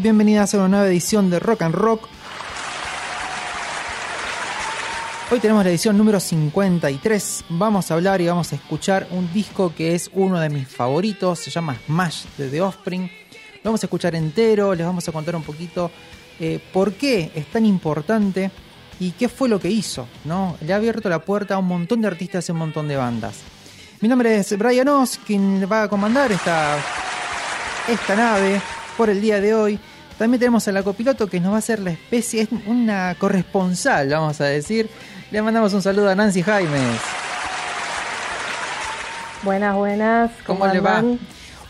[0.00, 2.08] Bienvenidas a una nueva edición de Rock and Rock.
[5.30, 7.44] Hoy tenemos la edición número 53.
[7.50, 11.38] Vamos a hablar y vamos a escuchar un disco que es uno de mis favoritos.
[11.38, 13.02] Se llama Smash de The Offspring.
[13.02, 14.74] Lo vamos a escuchar entero.
[14.74, 15.90] Les vamos a contar un poquito
[16.40, 18.50] eh, por qué es tan importante
[18.98, 20.08] y qué fue lo que hizo.
[20.24, 20.56] ¿no?
[20.60, 23.36] Le ha abierto la puerta a un montón de artistas y un montón de bandas.
[24.00, 26.78] Mi nombre es Brian Oz, quien va a comandar esta,
[27.88, 28.60] esta nave
[28.96, 29.78] por el día de hoy.
[30.18, 34.08] También tenemos a la copiloto que nos va a hacer la especie, es una corresponsal,
[34.08, 34.88] vamos a decir.
[35.30, 37.00] Le mandamos un saludo a Nancy Jaimes.
[39.42, 40.30] Buenas, buenas.
[40.46, 41.02] ¿Cómo, le va?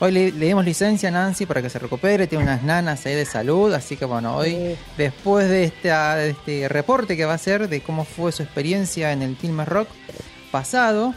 [0.01, 3.25] Hoy le, dimos licencia a Nancy para que se recupere, tiene unas nanas ahí de
[3.25, 7.69] salud, así que bueno, hoy después de, esta, de este reporte que va a hacer
[7.69, 9.89] de cómo fue su experiencia en el Film Rock
[10.51, 11.15] pasado,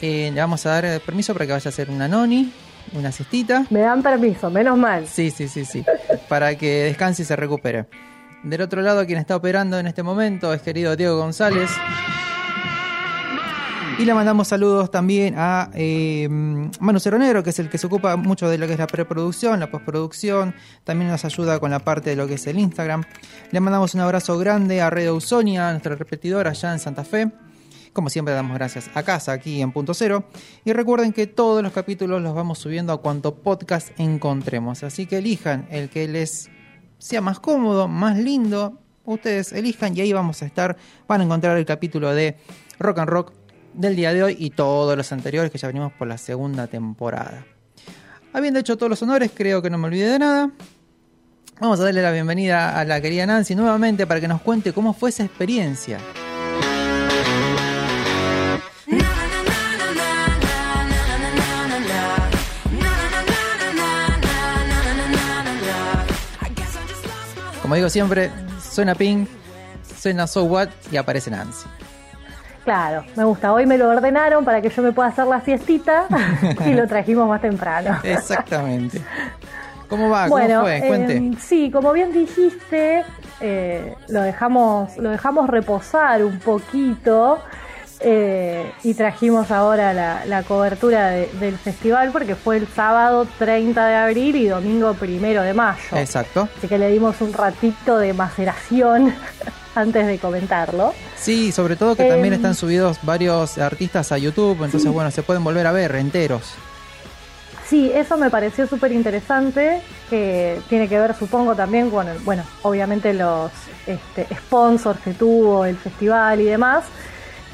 [0.00, 2.52] eh, le vamos a dar permiso para que vaya a hacer una noni
[2.92, 3.64] una cestita.
[3.70, 5.06] Me dan permiso, menos mal.
[5.06, 5.84] Sí, sí, sí, sí.
[6.28, 7.86] para que descanse y se recupere.
[8.42, 11.70] Del otro lado, quien está operando en este momento es querido Diego González.
[13.98, 18.14] Y le mandamos saludos también a eh, Manu Ceronero, que es el que se ocupa
[18.14, 20.54] mucho de lo que es la preproducción, la postproducción.
[20.84, 23.02] También nos ayuda con la parte de lo que es el Instagram.
[23.50, 27.28] Le mandamos un abrazo grande a Red Usonia, nuestra repetidora allá en Santa Fe.
[27.98, 30.22] Como siempre damos gracias a casa aquí en Punto Cero.
[30.64, 34.84] Y recuerden que todos los capítulos los vamos subiendo a cuanto podcast encontremos.
[34.84, 36.48] Así que elijan el que les
[36.98, 38.78] sea más cómodo, más lindo.
[39.04, 40.76] Ustedes elijan y ahí vamos a estar.
[41.08, 42.36] Van a encontrar el capítulo de
[42.78, 43.32] Rock and Rock
[43.74, 47.46] del día de hoy y todos los anteriores que ya venimos por la segunda temporada.
[48.32, 50.52] Habiendo hecho todos los honores, creo que no me olvidé de nada.
[51.58, 54.92] Vamos a darle la bienvenida a la querida Nancy nuevamente para que nos cuente cómo
[54.92, 55.98] fue esa experiencia.
[67.68, 68.30] Como digo siempre,
[68.62, 69.28] suena Pink,
[70.00, 71.66] suena So What y aparece Nancy.
[72.64, 73.52] Claro, me gusta.
[73.52, 76.06] Hoy me lo ordenaron para que yo me pueda hacer la siestita
[76.66, 77.98] y lo trajimos más temprano.
[78.02, 79.02] Exactamente.
[79.86, 80.30] ¿Cómo va?
[80.30, 80.80] ¿Cómo fue?
[80.80, 81.16] Cuente.
[81.18, 83.04] Em, sí, como bien dijiste,
[83.42, 87.38] eh, lo, dejamos, lo dejamos reposar un poquito
[88.00, 94.36] eh, y trajimos ahora la, cobertura del festival porque fue el sábado 30 de abril
[94.36, 95.96] y domingo primero de mayo.
[95.96, 96.48] Exacto.
[96.56, 99.12] Así que le dimos un ratito de maceración
[99.74, 100.94] antes de comentarlo.
[101.16, 105.22] Sí, sobre todo que también em, están subidos varios artistas a YouTube, entonces bueno, se
[105.22, 106.54] pueden volver a ver enteros.
[107.66, 113.12] Sí, eso me pareció súper interesante, que tiene que ver supongo también con, bueno, obviamente
[113.12, 113.50] los
[113.86, 116.84] este, sponsors que tuvo el festival y demás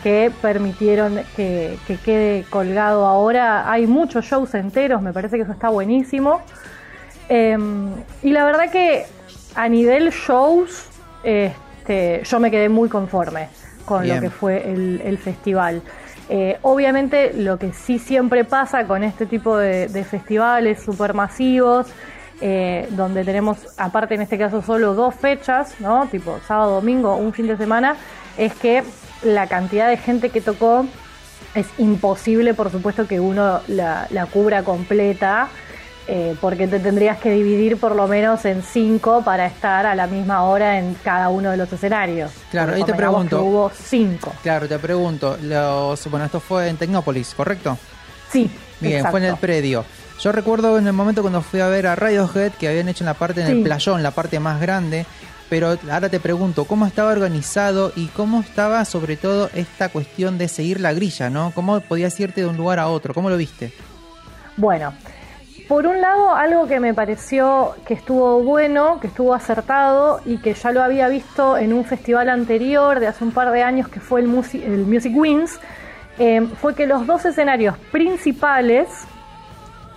[0.04, 3.72] que permitieron que, quede colgado ahora.
[3.72, 6.42] Hay muchos shows enteros, me parece que eso está buenísimo.
[7.30, 7.88] Em,
[8.22, 9.06] y la verdad que
[9.54, 10.90] a nivel shows,
[11.22, 13.48] este, yo me quedé muy conforme
[13.86, 15.80] con lo que fue el, festival.
[16.28, 21.86] Eh, obviamente lo que sí siempre pasa con este tipo de, festivales supermasivos
[22.42, 26.06] eh, donde tenemos, aparte en este caso, solo dos fechas, ¿no?
[26.08, 27.96] Tipo sábado, domingo, un fin de semana,
[28.36, 28.82] es que
[29.24, 30.86] la cantidad de gente que tocó
[31.54, 35.48] es imposible, por supuesto, que uno la, cubra completa.
[36.06, 40.06] Eh, porque te tendrías que dividir por lo menos en cinco para estar a la
[40.06, 42.30] misma hora en cada uno de los escenarios.
[42.50, 43.42] Claro, ahí te pregunto.
[43.42, 44.30] Hubo cinco.
[44.42, 45.38] Claro, te pregunto.
[45.40, 47.78] Los, bueno, esto fue en Tecnópolis, ¿correcto?
[48.30, 48.50] Sí.
[48.80, 49.86] Bien, fue en el predio.
[50.20, 53.06] Yo recuerdo en el momento cuando fui a ver a Radiohead que habían hecho en
[53.06, 55.06] la parte en el playón, la parte más grande,
[55.48, 60.48] pero ahora te pregunto, ¿cómo estaba organizado y cómo estaba sobre todo esta cuestión de
[60.48, 61.52] seguir la grilla, ¿no?
[61.54, 63.14] ¿Cómo podías irte de un lugar a otro?
[63.14, 63.72] ¿Cómo lo viste?
[64.56, 64.94] Bueno,
[65.68, 70.54] por un lado, algo que me pareció que estuvo bueno, que estuvo acertado y que
[70.54, 74.00] ya lo había visto en un festival anterior de hace un par de años que
[74.00, 75.48] fue el, Music, el
[76.18, 78.88] eh, fue que los dos escenarios principales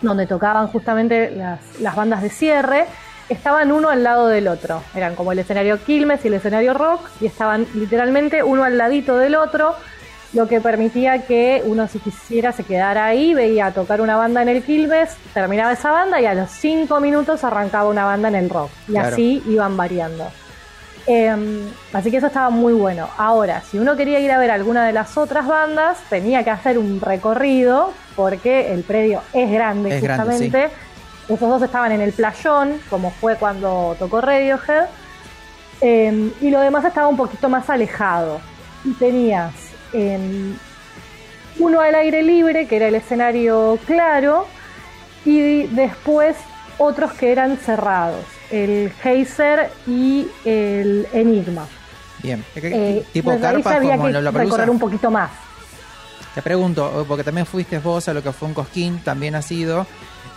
[0.01, 2.85] donde tocaban justamente las, bandas de cierre,
[3.29, 4.83] estaban uno al lado del otro.
[4.95, 9.17] Eran como el escenario Quilmes y el escenario Rock, y estaban literalmente uno al ladito
[9.17, 9.75] del otro,
[10.33, 14.49] lo que permitía que uno si quisiera se quedara ahí, veía tocar una banda en
[14.49, 18.49] el Quilmes, terminaba esa banda y a los cinco minutos arrancaba una banda en el
[18.49, 18.69] Rock.
[18.87, 20.29] Y así iban variando.
[21.07, 21.61] Em,
[21.93, 23.07] así que eso estaba muy bueno.
[23.17, 26.77] Ahora, si uno quería ir a ver alguna de las otras bandas, tenía que hacer
[26.77, 30.69] un recorrido porque el predio es grande, justamente.
[31.27, 34.87] Esos dos estaban en el playón, como fue cuando tocó Radiohead.
[35.81, 38.39] Em, y lo demás estaba un poquito más alejado.
[38.83, 39.53] Y tenías
[39.93, 40.55] em,
[41.59, 44.47] uno al aire libre, que era el escenario claro,
[45.25, 46.37] y después
[46.77, 51.67] otros que eran cerrados el Geyser y el Enigma.
[52.21, 55.29] Bien, eh, tipo carpa había como que recorrer un poquito más.
[56.33, 59.87] Te pregunto, porque también fuiste vos a lo que fue un Cosquín, también ha sido.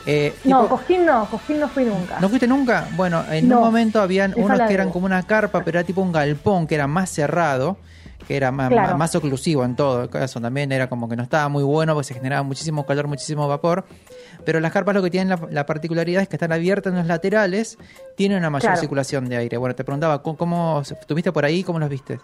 [0.07, 2.19] Eh, no, Cosquín no, Cosquín no fui nunca.
[2.21, 2.89] ¿No fuiste nunca?
[2.97, 6.13] Bueno, en un momento habían unos que eran como una carpa, pero era tipo un
[6.13, 7.77] galpón que era más cerrado,
[8.27, 10.41] que era más, más, oclusivo en todo caso.
[10.41, 13.85] También era como que no estaba muy bueno porque se generaba muchísimo calor, muchísimo vapor.
[14.45, 17.77] Pero las carpas lo que tienen la, particularidad es que están abiertas en los laterales,
[18.17, 19.57] tienen una mayor circulación de aire.
[19.59, 21.63] Bueno, te preguntaba, ¿cómo, estuviste por ahí?
[21.63, 22.19] ¿Cómo los viste?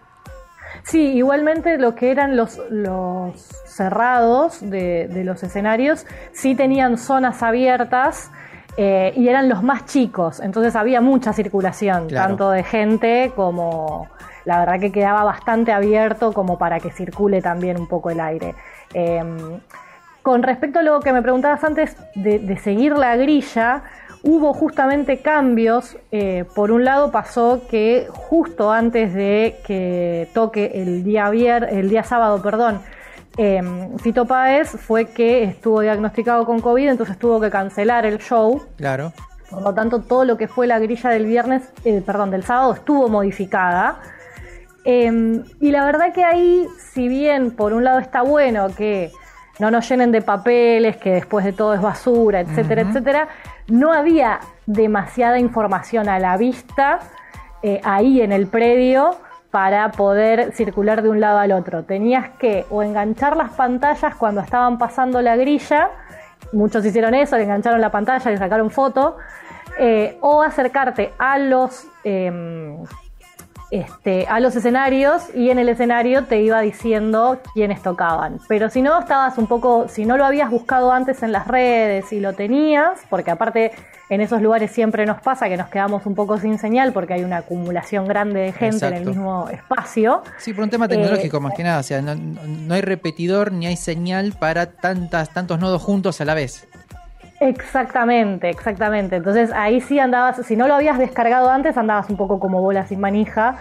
[0.83, 3.35] Sí, igualmente lo que eran los, los
[3.67, 8.31] cerrados de, los escenarios sí tenían zonas abiertas
[8.77, 14.09] eh, y eran los más chicos, entonces había mucha circulación, tanto de gente como
[14.47, 18.55] la verdad que quedaba bastante abierto como para que circule también un poco el aire.
[18.95, 19.61] Em,
[20.23, 23.83] con respecto a lo que me preguntabas antes de, seguir la grilla,
[24.27, 25.97] hubo justamente cambios.
[26.11, 32.03] Eh, por un lado pasó que justo antes de que toque el día, el día
[32.03, 32.81] sábado, perdón,
[33.39, 33.63] eh,
[33.99, 38.63] Fito Páez fue que estuvo diagnosticado con COVID, entonces tuvo que cancelar el show.
[38.77, 39.13] Claro.
[39.49, 42.75] Por lo tanto, todo lo que fue la grilla del viernes, eh, perdón, del sábado
[42.75, 44.01] estuvo modificada.
[44.85, 49.11] Em, y la verdad que ahí, si bien por un lado está bueno que
[49.59, 53.29] no nos llenen de papeles, que después de todo es basura, etcétera, etcétera.
[53.69, 57.01] No había demasiada información a la vista
[57.63, 59.17] eh, ahí en el predio
[59.51, 61.85] para poder circular de un lado al otro.
[61.85, 65.91] Tenías que o enganchar las pantallas cuando estaban pasando la grilla,
[66.53, 69.17] muchos hicieron eso, le engancharon la pantalla, le sacaron foto,
[69.79, 71.87] eh, o acercarte a los...
[72.05, 72.85] Em,
[73.71, 78.39] este, a los escenarios y en el escenario te iba diciendo quiénes tocaban.
[78.49, 82.13] Pero si no, estabas un poco, si no lo habías buscado antes en las redes
[82.13, 83.73] y lo tenías, porque aparte
[84.09, 87.25] en esos lugares siempre nos pasa que nos quedamos un poco sin señal porque hay
[87.25, 90.23] una acumulación grande de gente en el mismo espacio.
[90.39, 93.67] Sí, por un tema tecnológico eh, más que nada, o sea, no, hay repetidor ni
[93.67, 96.69] hay señal para tantas, tantos nodos juntos a la vez.
[97.41, 99.17] Exactamente, exactamente.
[99.17, 102.87] Entonces ahí sí andabas, si no lo habías descargado antes, andabas un poco como bola
[102.87, 103.57] sin manija,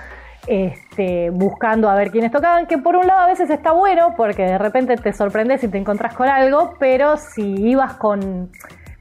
[0.47, 4.43] este, buscando a ver quiénes tocaban, que por un lado a veces está bueno porque
[4.43, 8.51] de repente te sorprendes y te encontrás con algo, pero si ibas con,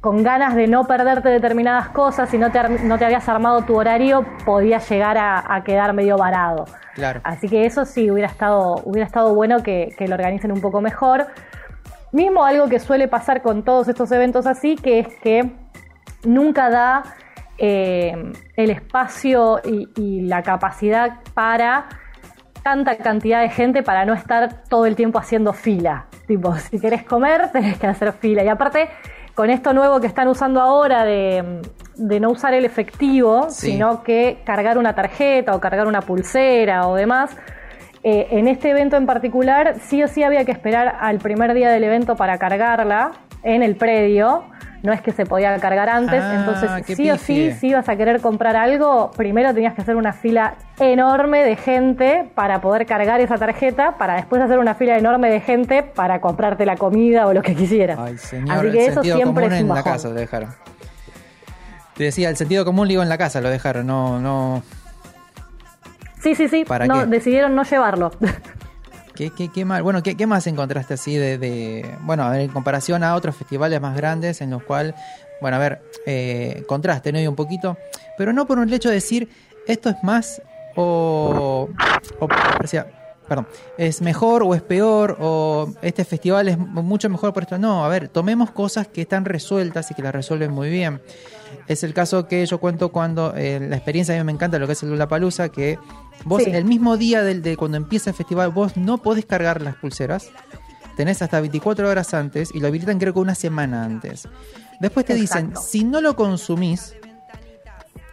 [0.02, 4.24] ganas de no perderte determinadas cosas y no te, no te habías armado tu horario,
[4.44, 6.66] podías llegar a, quedar medio varado.
[6.94, 7.20] Claro.
[7.24, 10.80] Así que eso sí hubiera estado, hubiera estado bueno que, que lo organicen un poco
[10.80, 11.26] mejor.
[12.14, 15.50] Mismo algo que suele pasar con todos estos eventos así, que es que
[16.22, 17.02] nunca da
[17.58, 21.88] eh, el espacio y, la capacidad para
[22.62, 26.06] tanta cantidad de gente para no estar todo el tiempo haciendo fila.
[26.28, 28.44] Tipo, si querés comer, tenés que hacer fila.
[28.44, 28.90] Y aparte,
[29.34, 31.62] con esto nuevo que están usando ahora de,
[31.96, 37.36] no usar el efectivo, sino que cargar una tarjeta o cargar una pulsera o demás,
[38.04, 41.70] eh, en este evento en particular, sí o sí había que esperar al primer día
[41.70, 44.44] del evento para cargarla en el predio.
[44.82, 47.96] no es que se podía cargar antes, Ah, entonces sí o sí, si ibas a
[47.96, 53.18] querer comprar algo, primero tenías que hacer una fila enorme de gente para poder cargar
[53.22, 57.32] esa tarjeta, para después hacer una fila enorme de gente para comprarte la comida o
[57.32, 57.98] lo que quisieras.
[57.98, 59.92] Ay, señor, Así el que eso sentido siempre es un en la bajón.
[59.92, 60.50] casa lo dejaron.
[61.96, 64.62] Te decía, el sentido común, digo, en la casa lo dejaron, no, no...
[66.24, 67.06] Sí, sí, sí, ¿Para no, qué?
[67.06, 68.10] decidieron no llevarlo.
[69.14, 69.82] Qué, qué, qué mal.
[69.84, 73.36] Bueno, ¿qué, qué más encontraste así de, de- Bueno, a ver, en comparación a otros
[73.36, 74.94] festivales más grandes en los cuales...
[75.40, 77.20] Bueno, a ver, eh, contraste, ¿no?
[77.20, 77.76] Y un poquito,
[78.18, 79.28] pero no por un hecho de decir,
[79.68, 80.40] esto es más
[80.74, 81.68] o...
[82.20, 82.86] o o sea,
[83.28, 83.46] perdón,
[83.78, 87.58] es mejor o es peor o este festival es mucho mejor por esto.
[87.58, 91.00] No, a ver, tomemos cosas que están resueltas y que las resuelven muy bien.
[91.66, 94.66] Es el caso que yo cuento cuando eh, la experiencia a mí me encanta lo
[94.66, 95.78] que es el Lollapalooza, que
[96.24, 96.50] vos Sí.
[96.50, 100.28] el mismo día del, de cuando empieza el festival vos no podés cargar las pulseras.
[100.96, 104.28] Tenés hasta 24 horas antes y lo habilitan creo que una semana antes.
[104.80, 106.94] Después te dicen, si no lo consumís,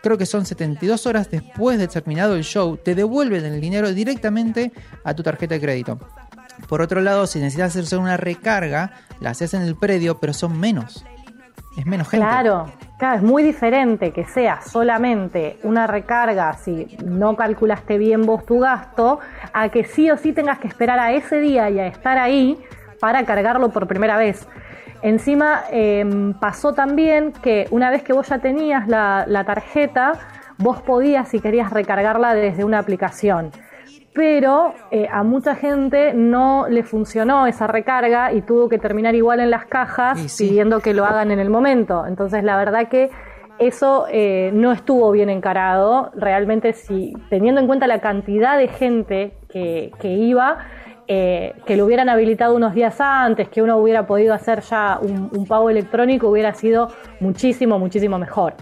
[0.01, 4.71] creo que son 72 horas después de terminado el show, te devuelven el dinero directamente
[5.03, 5.99] a tu tarjeta de crédito.
[6.67, 10.59] Por otro lado, si necesitas hacer una recarga, la haces en el predio, pero son
[10.59, 11.03] menos.
[11.77, 12.25] Es menos gente.
[12.25, 18.59] Claro, es muy diferente que sea solamente una recarga si no calculaste bien vos tu
[18.59, 19.19] gasto,
[19.53, 22.63] a que sí o sí tengas que esperar a ese día y a estar ahí
[22.99, 24.47] para cargarlo por primera vez.
[25.01, 30.13] Encima em, pasó también que una vez que vos ya tenías la, la tarjeta,
[30.59, 33.51] vos podías, si querías, recargarla desde una aplicación
[34.13, 39.39] pero eh, a mucha gente no le funcionó esa recarga y tuvo que terminar igual
[39.39, 40.47] en las cajas sí.
[40.47, 42.05] pidiendo que lo hagan en el momento.
[42.05, 43.09] Entonces, la verdad que
[43.59, 46.11] eso eh, no estuvo bien encarado.
[46.15, 50.57] Realmente, si teniendo en cuenta la cantidad de gente que, que iba,
[51.07, 55.29] eh, que lo hubieran habilitado unos días antes, que uno hubiera podido hacer ya un,
[55.31, 56.89] un pago electrónico, hubiera sido
[57.19, 58.55] muchísimo, muchísimo mejor.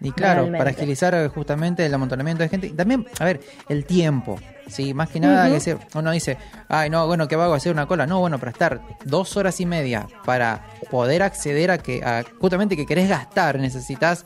[0.00, 0.58] Y claro, Realmente.
[0.58, 2.70] para agilizar eh, justamente el amontonamiento de gente.
[2.70, 4.38] También, a ver, el tiempo.
[4.68, 7.54] Sí, más que nada, que decir, uno dice, ay, no, bueno, ¿qué hago?
[7.54, 8.06] ¿Hacer una cola?
[8.06, 12.76] No, bueno, para estar dos horas y media para poder acceder a que, a, justamente
[12.76, 14.24] que querés gastar, necesitas,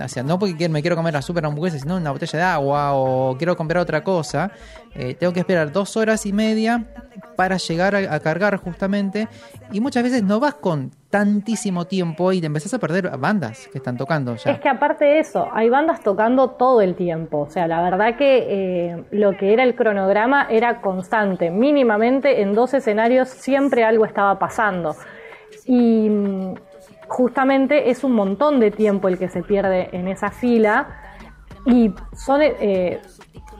[0.00, 2.92] o sea, no porque me quiero comer la super hamburguesa, sino una botella de agua
[2.94, 4.50] o quiero comprar otra cosa,
[4.94, 6.84] eh, tengo que esperar dos horas y media
[7.36, 9.28] para llegar a, a cargar justamente.
[9.72, 13.76] Y muchas veces no vas con tantísimo tiempo y te empezás a perder bandas que
[13.78, 14.52] están tocando ya.
[14.52, 17.40] Es que aparte de eso, hay bandas tocando todo el tiempo.
[17.40, 21.50] O sea, la verdad que eh, lo que era el cronograma era constante.
[21.50, 24.96] Mínimamente en dos escenarios siempre algo estaba pasando.
[25.66, 26.54] Y mm,
[27.12, 30.88] justamente es un montón de tiempo el que se pierde en esa fila.
[31.66, 33.00] Y son eh,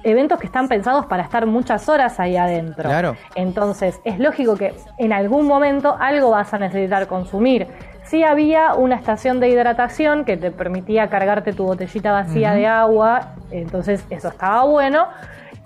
[0.03, 2.89] eventos que están pensados para estar muchas horas ahí adentro.
[2.89, 3.17] Claro.
[3.35, 7.69] Entonces, es lógico que en algún momento algo vas a necesitar consumir.
[8.05, 13.37] Sí había una estación de hidratación que te permitía cargarte tu botellita vacía de agua,
[13.51, 15.07] entonces eso estaba bueno,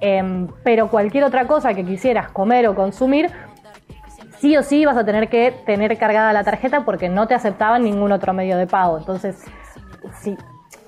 [0.00, 3.30] em, pero cualquier otra cosa que quisieras comer o consumir,
[4.38, 7.82] sí o sí vas a tener que tener cargada la tarjeta porque no te aceptaban
[7.84, 8.98] ningún otro medio de pago.
[8.98, 9.42] Entonces,
[10.20, 10.36] si,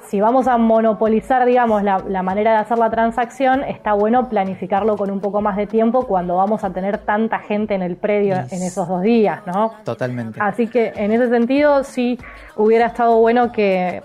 [0.08, 4.96] si vamos a monopolizar, digamos, la, la manera de hacer la transacción, está bueno planificarlo
[4.96, 8.34] con un poco más de tiempo cuando vamos a tener tanta gente en el predio
[8.42, 8.52] Yes.
[8.52, 9.72] en esos dos días, ¿no?
[9.84, 10.38] Totalmente.
[10.42, 12.18] Así que en ese sentido sí
[12.56, 14.02] hubiera estado bueno que,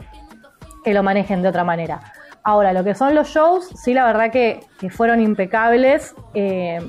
[0.83, 2.01] que lo manejen de otra manera.
[2.45, 6.13] Ahora, lo que son los shows, sí, la verdad que, que fueron impecables.
[6.33, 6.79] eh,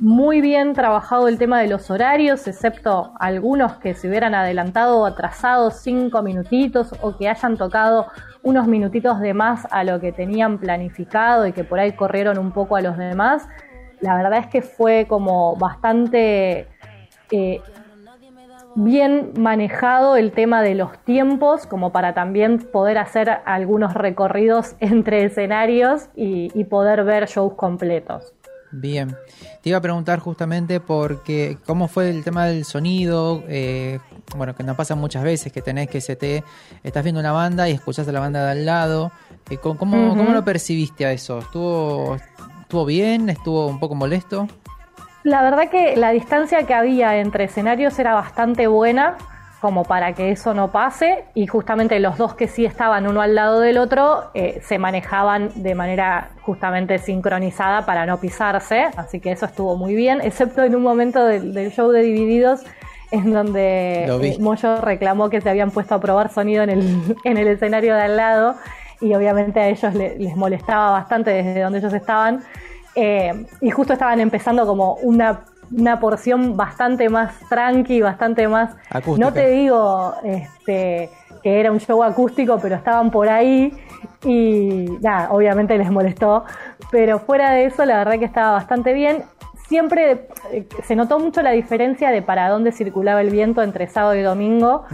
[0.00, 5.06] muy bien trabajado el tema de los horarios, excepto algunos que se hubieran adelantado o
[5.06, 8.08] atrasado cinco minutitos o que hayan tocado
[8.42, 12.50] unos minutitos de más a lo que tenían planificado y que por ahí corrieron un
[12.50, 13.46] poco a los demás.
[14.00, 16.66] La verdad es que fue como bastante
[17.30, 17.62] eh,
[18.74, 25.24] bien manejado el tema de los tiempos, como para también poder hacer algunos recorridos entre
[25.24, 28.34] escenarios y, y poder ver shows completos.
[28.76, 29.16] Bien.
[29.62, 34.00] Te iba a preguntar justamente porque cómo fue el tema del sonido, eh,
[34.36, 36.42] bueno, que nos pasa muchas veces que tenés que se te
[36.82, 39.12] estás viendo una banda y escuchás a la banda de al lado.
[39.48, 41.38] Eh, ¿cómo, cómo, lo percibiste a eso?
[41.38, 42.16] ¿Estuvo,
[42.62, 43.30] ¿Estuvo bien?
[43.30, 44.48] ¿Estuvo un poco molesto?
[45.22, 49.16] La verdad que la distancia que había entre escenarios era bastante buena,
[49.64, 53.34] como para que eso no pase, y justamente los dos que sí estaban uno al
[53.34, 59.32] lado del otro eh, se manejaban de manera justamente sincronizada para no pisarse, así que
[59.32, 62.60] eso estuvo muy bien, excepto en un momento del, del show de Divididos
[63.10, 67.38] en donde eh, Moyo reclamó que se habían puesto a probar sonido en el, en
[67.38, 68.56] el escenario de al lado
[69.00, 72.42] y obviamente a ellos le- les molestaba bastante desde donde ellos estaban.
[72.96, 75.40] Eh, y justo estaban empezando como una
[75.72, 78.74] una porción bastante más tranqui, bastante más...
[79.18, 81.10] No te digo este,
[81.42, 83.72] que era un show acústico, pero estaban por ahí
[84.24, 86.44] y nada, obviamente les molestó,
[86.90, 89.24] pero fuera de eso la verdad que estaba bastante bien.
[89.68, 94.14] Siempre eh, se notó mucho la diferencia de para dónde circulaba el viento entre sábado
[94.14, 94.84] y domingo,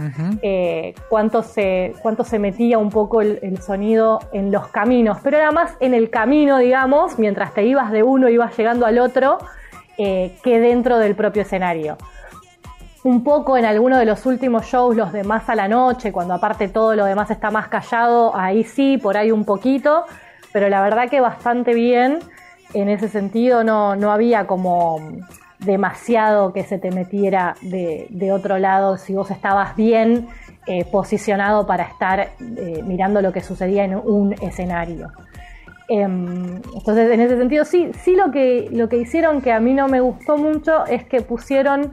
[0.41, 5.51] eh, cuánto, se, cuánto se metía un poco el, sonido en los caminos, pero era
[5.51, 9.39] más en el camino, digamos, mientras te ibas de uno, ibas llegando al otro,
[10.03, 11.95] eh, que dentro del propio escenario.
[13.03, 16.33] Un poco en alguno de los últimos shows, los de más a la noche, cuando
[16.33, 20.05] aparte todo lo demás está más callado, ahí sí, por ahí un poquito,
[20.51, 22.17] pero la verdad que bastante bien
[22.73, 24.99] en ese sentido no, no había como
[25.59, 30.29] demasiado que se te metiera de, otro lado si vos estabas bien
[30.65, 35.11] eh, posicionado para estar eh, mirando lo que sucedía en un escenario.
[35.93, 39.73] Em, entonces, en ese sentido, sí, sí lo que, lo que hicieron que a mí
[39.73, 41.91] no me gustó mucho es que pusieron,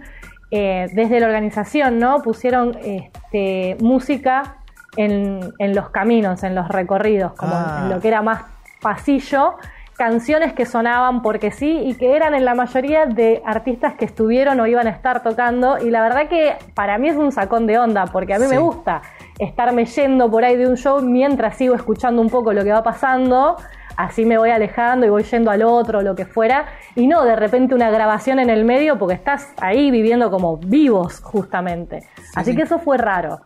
[0.52, 2.22] eh, desde la organización, ¿no?
[2.22, 4.58] Pusieron este, música
[4.96, 7.88] en, los caminos, en los recorridos, como en ah.
[7.90, 8.42] lo que era más
[8.80, 9.54] pasillo,
[9.96, 14.60] canciones que sonaban porque sí y que eran en la mayoría de artistas que estuvieron
[14.60, 17.80] o iban a estar tocando y la verdad que para mí es un sacón de
[17.80, 19.02] onda porque a mí me gusta
[19.40, 22.84] estarme yendo por ahí de un show mientras sigo escuchando un poco lo que va
[22.84, 23.56] pasando
[23.98, 27.34] así me voy alejando y voy yendo al otro, lo que fuera, y no de
[27.34, 32.08] repente una grabación en el medio porque estás ahí viviendo como vivos justamente.
[32.34, 33.40] así que eso fue raro.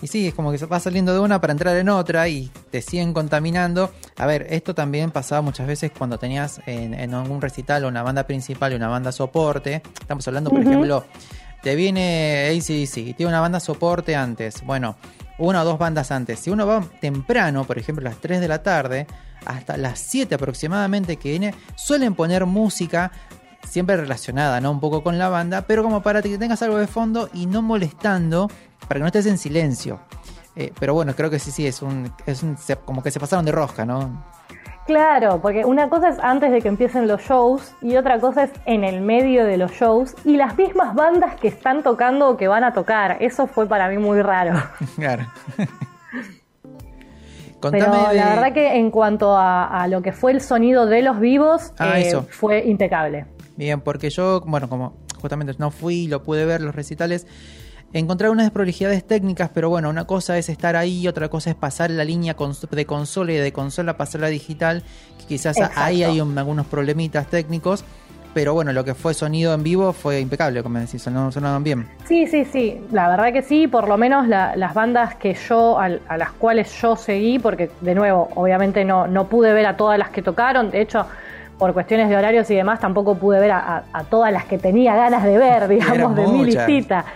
[0.00, 2.48] Y sí, es como que se va saliendo de una para entrar en otra y
[2.70, 3.90] te siguen contaminando.
[4.16, 8.72] A ver, esto también pasaba muchas veces cuando tenías en, algún recital una banda principal
[8.72, 9.82] y una banda soporte.
[10.00, 11.04] Estamos hablando, por ejemplo,
[11.62, 14.64] te viene ACDC, tiene una banda soporte antes.
[14.64, 14.94] Bueno,
[15.38, 16.40] una o dos bandas antes.
[16.40, 19.06] Si uno va temprano, por ejemplo, a las 3 de la tarde,
[19.46, 23.12] hasta las 7 aproximadamente que viene, suelen poner música
[23.68, 24.70] siempre relacionada, ¿no?
[24.70, 27.62] Un poco con la banda, pero como para que tengas algo de fondo y no
[27.62, 30.00] molestando para que no estés en silencio.
[30.56, 33.44] Eh, pero bueno, creo que sí, sí, es un, es un, como que se pasaron
[33.44, 34.24] de rosca, ¿no?
[34.88, 38.50] Claro, porque una cosa es antes de que empiecen los shows y otra cosa es
[38.64, 42.48] en el medio de los shows y las mismas bandas que están tocando o que
[42.48, 43.18] van a tocar.
[43.20, 44.54] Eso fue para mí muy raro.
[44.96, 45.26] Claro.
[47.60, 51.72] Pero la verdad que en cuanto a, lo que fue el sonido de los vivos,
[51.78, 53.26] ah, eh, fue impecable.
[53.56, 57.26] Bien, porque yo, bueno, como justamente no fui, lo pude ver los recitales,
[57.92, 61.90] encontrar unas desprolijidades técnicas, pero bueno, una cosa es estar ahí, otra cosa es pasar
[61.90, 62.34] la línea
[62.70, 64.82] de consola y de consola a pasar la digital,
[65.18, 67.84] que quizás ahí hay algunos problemitas técnicos.
[68.34, 71.88] Pero bueno, lo que fue sonido en vivo fue impecable, como decís, sonaban bien.
[72.04, 75.88] Sí, sí, sí, la verdad que sí, por lo menos las bandas que yo, a,
[75.88, 80.10] las cuales yo seguí, porque de nuevo, obviamente no, no pude ver a todas las
[80.10, 81.06] que tocaron, de hecho,
[81.58, 85.24] por cuestiones de horarios y demás, tampoco pude ver a, todas las que tenía ganas
[85.24, 87.06] de ver, digamos, de mi listita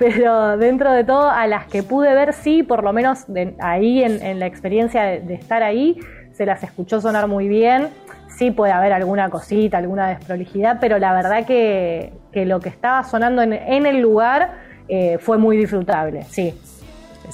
[0.00, 3.26] pero dentro de todo, a las que pude ver, sí, por lo menos
[3.58, 6.00] ahí en, la experiencia de, estar ahí,
[6.32, 7.88] se las escuchó sonar muy bien.
[8.38, 13.42] Sí puede haber alguna cosita, alguna desprolijidad, pero la verdad que, lo que estaba sonando
[13.42, 14.54] en, el lugar
[14.88, 16.54] eh, fue muy disfrutable, sí.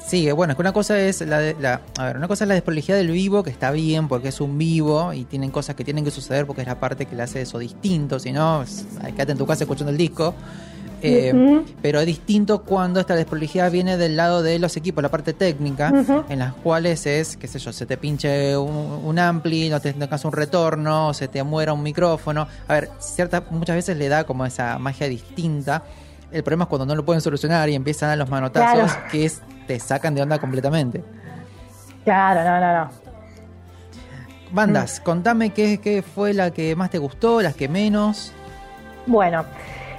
[0.04, 2.54] Sí, bueno, es que una cosa es la, la, a ver, una cosa es la
[2.54, 6.04] desprolijidad del vivo, que está bien porque es un vivo y tienen cosas que tienen
[6.04, 8.64] que suceder porque es la parte que le hace eso distinto, si no,
[9.14, 10.34] quédate en tu casa escuchando el disco.
[11.06, 15.32] Eh, pero es distinto cuando esta desprolijidad viene del lado de los equipos, la parte
[15.32, 15.92] técnica,
[16.28, 20.24] en las cuales es, qué sé yo, se te pinche un, ampli, no te tengas
[20.24, 22.48] un retorno, se te muera un micrófono.
[22.68, 25.82] A ver, cierta, muchas veces le da como esa magia distinta.
[26.32, 29.42] El problema es cuando no lo pueden solucionar y empiezan a los manotazos que es,
[29.66, 31.04] te sacan de onda completamente.
[32.04, 33.06] Claro, no, no, no.
[34.52, 38.32] Bandas, contame qué, qué fue la que más te gustó, las que menos.
[39.06, 39.44] Bueno,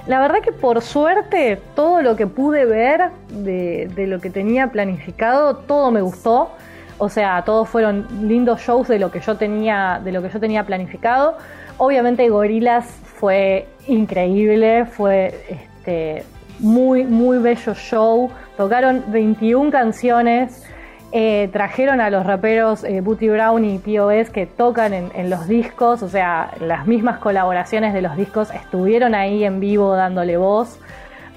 [0.08, 5.56] la verdad que por suerte todo lo que pude ver de, lo que tenía planificado,
[5.56, 6.50] todo me gustó.
[6.96, 10.40] O sea, todos fueron lindos shows de lo que yo tenía, de lo que yo
[10.40, 11.36] tenía planificado.
[11.76, 16.24] Obviamente Gorilas fue increíble, fue este,
[16.58, 18.30] muy, muy bello show.
[18.56, 20.64] Tocaron 21 canciones.
[21.10, 26.02] Eh, trajeron a los raperos eh, Booty Brown y POS que tocan en, los discos,
[26.02, 30.78] o sea, las mismas colaboraciones de los discos estuvieron ahí en vivo dándole voz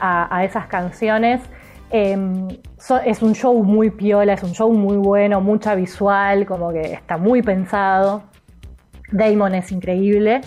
[0.01, 1.41] a, esas canciones.
[1.89, 2.49] Em,
[3.05, 7.17] es un show muy piola, es un show muy bueno, mucha visual, como que está
[7.17, 8.23] muy pensado.
[9.11, 10.41] Damon es increíble.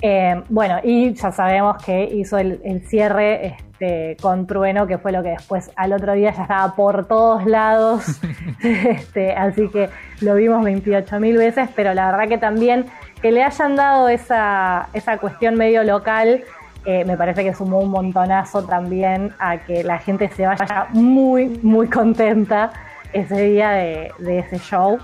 [0.00, 5.12] Em, bueno, y ya sabemos que hizo el, el cierre este, con Trueno, que fue
[5.12, 8.20] lo que después al otro día ya estaba por todos lados.
[8.62, 12.86] este, así que lo vimos 28 mil veces, pero la verdad que también
[13.20, 16.44] que le hayan dado esa, esa cuestión medio local
[16.84, 21.60] eh, me parece que sumó un montonazo también a que la gente se vaya muy,
[21.62, 22.72] muy contenta
[23.12, 24.98] ese día de, ese show.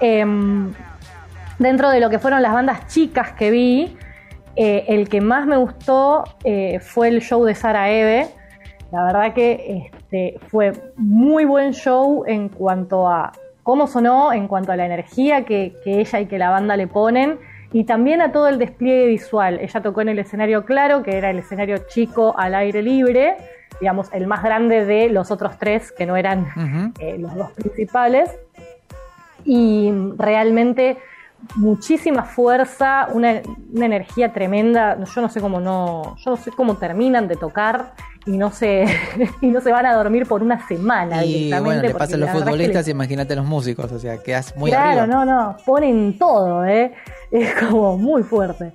[0.00, 0.72] Em,
[1.58, 3.96] dentro de lo que fueron las bandas chicas que vi,
[4.56, 8.28] eh, el que más me gustó eh, fue el show de Sara Eve.
[8.90, 14.72] La verdad que este, fue muy buen show en cuanto a cómo sonó, en cuanto
[14.72, 17.38] a la energía que, ella y que la banda le ponen
[17.72, 19.58] y también a todo el despliegue visual.
[19.60, 23.36] Ella tocó en el escenario claro, que era el escenario chico al aire libre,
[23.80, 28.30] digamos, el más grande de los otros tres, que no eran eh, los dos principales.
[29.44, 30.96] Y realmente
[31.54, 33.42] muchísima fuerza, una,
[33.74, 34.98] energía tremenda.
[35.04, 37.92] Yo no sé cómo no, yo no sé cómo terminan de tocar
[38.26, 38.86] y no se
[39.40, 42.30] y no se van a dormir por una semana y bueno le pasa a los
[42.30, 46.92] futbolistas imagínate los músicos o sea quedas muy claro no no ponen todo eh
[47.30, 48.72] es como muy fuerte.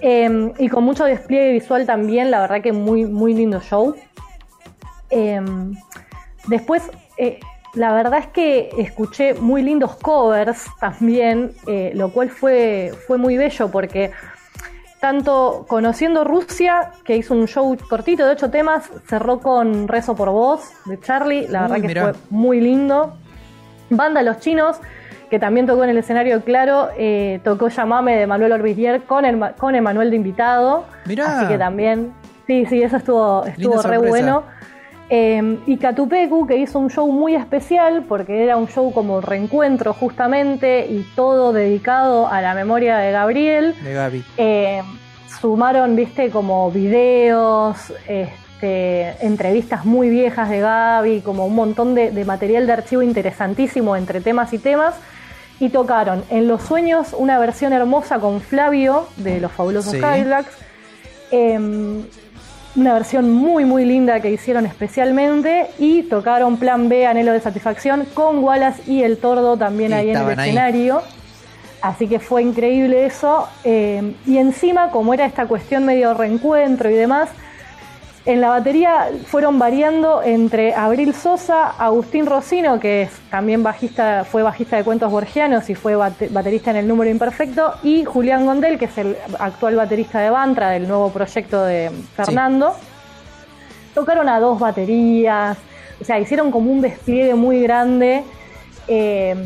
[0.00, 3.94] Em, y con mucho despliegue visual también la verdad que muy muy lindo show.
[5.10, 5.74] Em,
[6.46, 6.82] después
[7.16, 7.40] eh,
[7.78, 13.36] la verdad es que escuché muy lindos covers también, eh, lo cual fue, fue muy
[13.36, 14.10] bello porque
[15.00, 20.30] tanto conociendo Rusia, que hizo un show cortito de ocho temas, cerró con Rezo por
[20.30, 23.16] Voz de Charlie, la verdad que fue muy lindo.
[23.90, 24.80] Banda Los Chinos,
[25.30, 29.38] que también tocó en el escenario Claro, eh, tocó Llamame de Manuel Orbizier con, el,
[29.56, 30.84] con Emanuel de invitado.
[31.04, 32.12] Así que también,
[32.48, 34.42] sí, sí, eso estuvo, estuvo re bueno.
[35.10, 39.94] Em, y Catupecu, que hizo un show muy especial, porque era un show como reencuentro
[39.94, 43.74] justamente, y todo dedicado a la memoria de Gabriel.
[43.82, 44.24] De Gaby.
[44.36, 44.84] Em,
[45.40, 52.66] sumaron, viste, como videos, este, entrevistas muy viejas de Gaby, como un montón de, material
[52.66, 54.94] de archivo interesantísimo entre temas y temas.
[55.60, 59.98] Y tocaron En los Sueños una versión hermosa con Flavio de los fabulosos sí.
[59.98, 60.56] Cadillacs.
[61.32, 62.04] Em,
[62.78, 68.06] una versión muy muy linda que hicieron especialmente y tocaron Plan B, Anhelo de Satisfacción
[68.14, 71.02] con Wallace y el Tordo también ahí en el escenario.
[71.82, 73.48] Así que fue increíble eso.
[73.64, 77.30] Eh, y encima, como era esta cuestión medio reencuentro y demás,
[78.28, 84.42] en la batería fueron variando entre Abril Sosa, Agustín Rocino, que es también bajista, fue
[84.42, 88.84] bajista de cuentos borgianos y fue baterista en el número imperfecto, y Julián Gondel, que
[88.84, 92.74] es el actual baterista de Bantra, del nuevo proyecto de Fernando.
[93.94, 95.56] Tocaron a dos baterías,
[95.98, 98.24] o sea, hicieron como un despliegue muy grande
[98.88, 99.36] eh,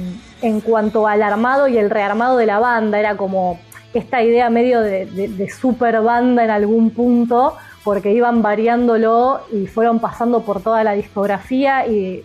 [0.42, 2.98] en cuanto al armado y el rearmado de la banda.
[2.98, 3.60] Era como
[3.94, 9.98] esta idea medio de, de super banda en algún punto porque iban variándolo y fueron
[9.98, 12.24] pasando por toda la discografía y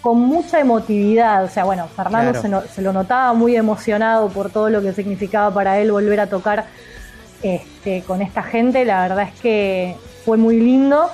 [0.00, 1.44] con mucha emotividad.
[1.44, 5.78] O sea, bueno, Fernando se, lo notaba muy emocionado por todo lo que significaba para
[5.80, 6.66] él volver a tocar
[7.42, 8.84] este, con esta gente.
[8.84, 11.10] La verdad es que fue muy lindo,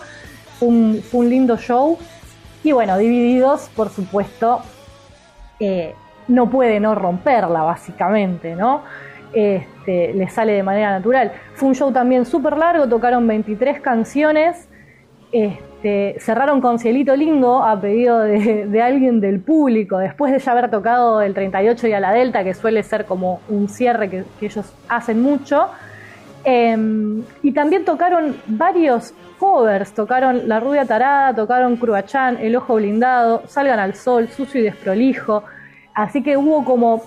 [0.58, 1.98] fue un, lindo show.
[2.62, 4.60] Y bueno, Divididos, por supuesto,
[5.58, 5.94] eh,
[6.28, 8.82] no puede no romperla, básicamente, ¿no?
[9.34, 11.32] Este, le sale de manera natural.
[11.54, 14.68] Fue un show también súper largo, tocaron 23 canciones,
[15.32, 20.70] este, cerraron con Cielito Lindo a pedido de, alguien del público, después de ya haber
[20.70, 24.72] tocado el 38 y a la Delta, que suele ser como un cierre que, ellos
[24.88, 25.68] hacen mucho.
[26.44, 33.42] Em, y también tocaron varios covers, tocaron La Rubia Tarada, tocaron Cruachán, El Ojo Blindado,
[33.46, 35.44] Salgan al Sol, Sucio y Desprolijo.
[35.94, 37.02] Así que hubo como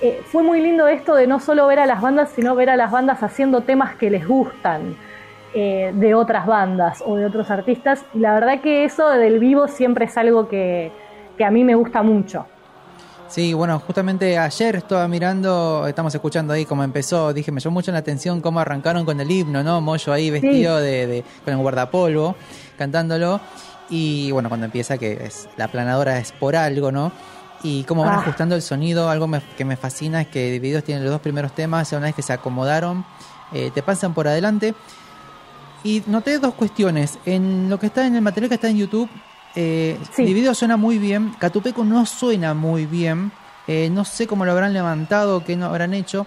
[0.00, 2.76] eh, fue muy lindo esto de no solo ver a las bandas, sino ver a
[2.76, 4.96] las bandas haciendo temas que les gustan
[5.54, 8.04] eh, de otras bandas o de otros artistas.
[8.12, 10.90] Y la verdad que eso del vivo siempre es algo que,
[11.44, 12.46] a mí me gusta mucho.
[13.28, 17.90] Sí, bueno, justamente ayer estaba mirando, estamos escuchando ahí cómo empezó, dije, me llamó mucho
[17.90, 19.80] la atención cómo arrancaron con el himno, ¿no?
[19.80, 22.34] Moyo ahí vestido de, con el guardapolvo,
[22.76, 23.40] cantándolo.
[23.88, 27.12] Y bueno, cuando empieza que es la planadora es por algo, ¿no?
[27.64, 28.18] Y cómo van ah.
[28.20, 29.08] ajustando el sonido.
[29.08, 32.22] Algo que me fascina es que Divididos tienen los dos primeros temas, una vez que
[32.22, 33.04] se acomodaron,
[33.52, 34.74] eh, te pasan por adelante.
[35.82, 37.18] Y noté dos cuestiones.
[37.24, 39.08] En lo que está en el material que está en YouTube,
[39.56, 43.32] eh, Divididos suena muy bien, Catupeco no suena muy bien.
[43.66, 46.26] Eh, no sé cómo lo habrán levantado, qué no habrán hecho,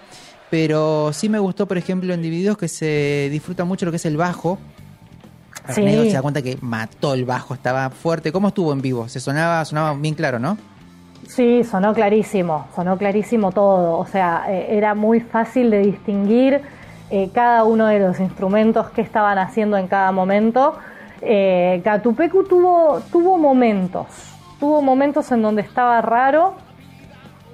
[0.50, 4.06] pero sí me gustó, por ejemplo, en Divididos que se disfruta mucho lo que es
[4.06, 4.58] el bajo.
[5.68, 5.82] Sí.
[5.82, 8.32] se da cuenta que mató el bajo, estaba fuerte.
[8.32, 9.08] ¿Cómo estuvo en vivo?
[9.08, 10.56] Se sonaba, sonaba bien claro, ¿no?
[11.28, 13.98] Sí, sonó clarísimo, sonó clarísimo todo.
[13.98, 16.62] O sea, eh, era muy fácil de distinguir
[17.10, 20.78] eh, cada uno de los instrumentos que estaban haciendo en cada momento.
[21.20, 24.06] Eh, Catupecu tuvo, tuvo momentos,
[24.58, 26.54] tuvo momentos en donde estaba raro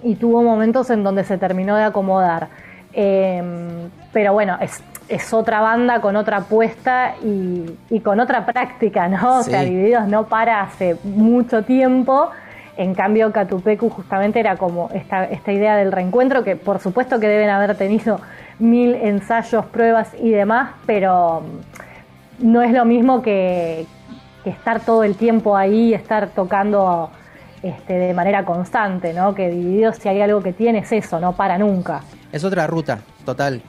[0.05, 2.49] y tuvo momentos en donde se terminó de acomodar.
[2.93, 9.39] Em, pero bueno, es, es otra banda con otra apuesta y, con otra práctica, ¿no?
[9.39, 12.31] O sea, Divididos no para hace mucho tiempo.
[12.77, 17.29] En cambio, Catupecu justamente era como esta, esta idea del reencuentro, que por supuesto que
[17.29, 18.21] deben haber tenido
[18.59, 21.43] mil ensayos, pruebas y demás, pero
[22.39, 23.87] no es lo mismo que,
[24.45, 27.11] estar todo el tiempo ahí, estar tocando
[27.63, 29.35] este, de manera constante, ¿no?
[29.35, 32.03] Que Divididos si hay algo que tiene es eso, no para nunca.
[32.31, 33.63] Es otra ruta, total.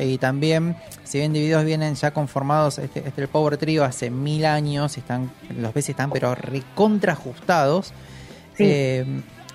[0.00, 4.44] y también, si bien Divididos vienen ya conformados, este, este, el Power Trio hace mil
[4.44, 7.92] años, están, los veces están pero recontrajustados.
[8.58, 9.04] Eh,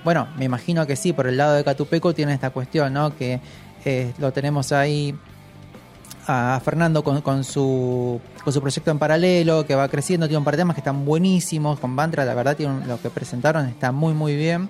[0.04, 3.16] bueno, me imagino que sí, por el lado de Catupeco tiene esta cuestión, ¿no?
[3.16, 3.40] Que
[3.86, 5.16] eh, lo tenemos ahí
[6.28, 10.56] a Fernando con, su, con su proyecto en paralelo, que va creciendo, tiene un par
[10.56, 14.36] de temas que están buenísimos, con Bantra, la verdad, lo que presentaron está muy, muy
[14.36, 14.70] bien.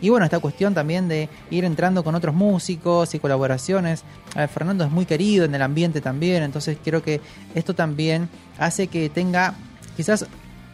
[0.00, 4.04] Y bueno, esta cuestión también de ir entrando con otros músicos y colaboraciones.
[4.52, 7.20] Fernando es muy querido en el ambiente también, entonces creo que
[7.54, 9.54] esto también hace que tenga
[9.96, 10.26] quizás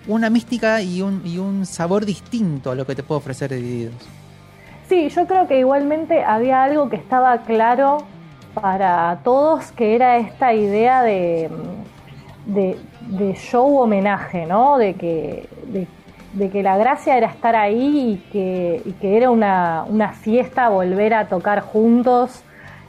[0.06, 3.94] una mística y un, y un sabor distinto a lo que te puede ofrecer Divididos.
[4.88, 7.98] Sí, yo creo que igualmente había algo que estaba claro
[8.54, 11.48] para todos, que era esta idea de,
[12.46, 14.76] de, show homenaje, ¿no?
[14.76, 15.48] De que,
[16.32, 21.28] de que la gracia era estar ahí y que, que era una, fiesta volver a
[21.28, 22.42] tocar juntos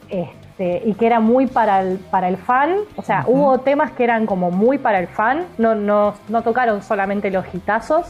[0.09, 2.75] este, y que era muy para el, para el fan.
[2.95, 6.81] O sea, hubo temas que eran como muy para el fan, no, no, no tocaron
[6.83, 8.07] solamente los hitazos,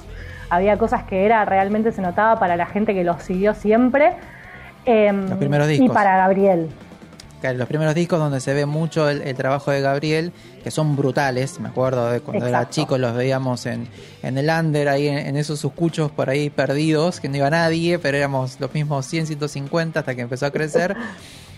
[0.50, 4.14] había cosas que era realmente se notaba para la gente que los siguió siempre.
[4.86, 5.88] Em, los primeros discos.
[5.88, 6.70] Y para Gabriel
[7.52, 10.32] los primeros discos donde se ve mucho el, trabajo de Gabriel,
[10.64, 13.88] que son brutales, me acuerdo de cuando era chico los veíamos en,
[14.22, 18.18] en el under, ahí en, esos suscuchos por ahí perdidos, que no iba nadie, pero
[18.18, 20.96] éramos los mismos 100, 150 hasta que empezó a crecer.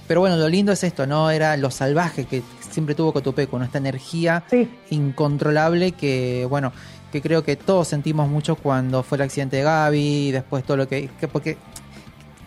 [0.07, 1.31] Pero bueno, lo lindo es esto, ¿no?
[1.31, 3.65] Era lo salvaje que siempre tuvo Cotupeco, ¿no?
[3.65, 4.43] Esta energía
[4.89, 6.71] incontrolable que, bueno,
[7.11, 10.77] que creo que todos sentimos mucho cuando fue el accidente de Gaby, y después todo
[10.77, 11.57] lo que, que porque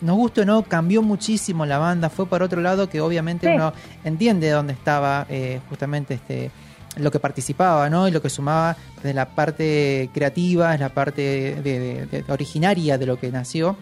[0.01, 3.73] nos guste o no, cambió muchísimo la banda, fue por otro lado que obviamente uno
[4.03, 6.51] entiende dónde estaba eh, justamente este
[6.97, 8.07] lo que participaba, ¿no?
[8.07, 11.21] Y lo que sumaba de la parte creativa, es la parte
[11.61, 13.77] de, originaria de lo que nació.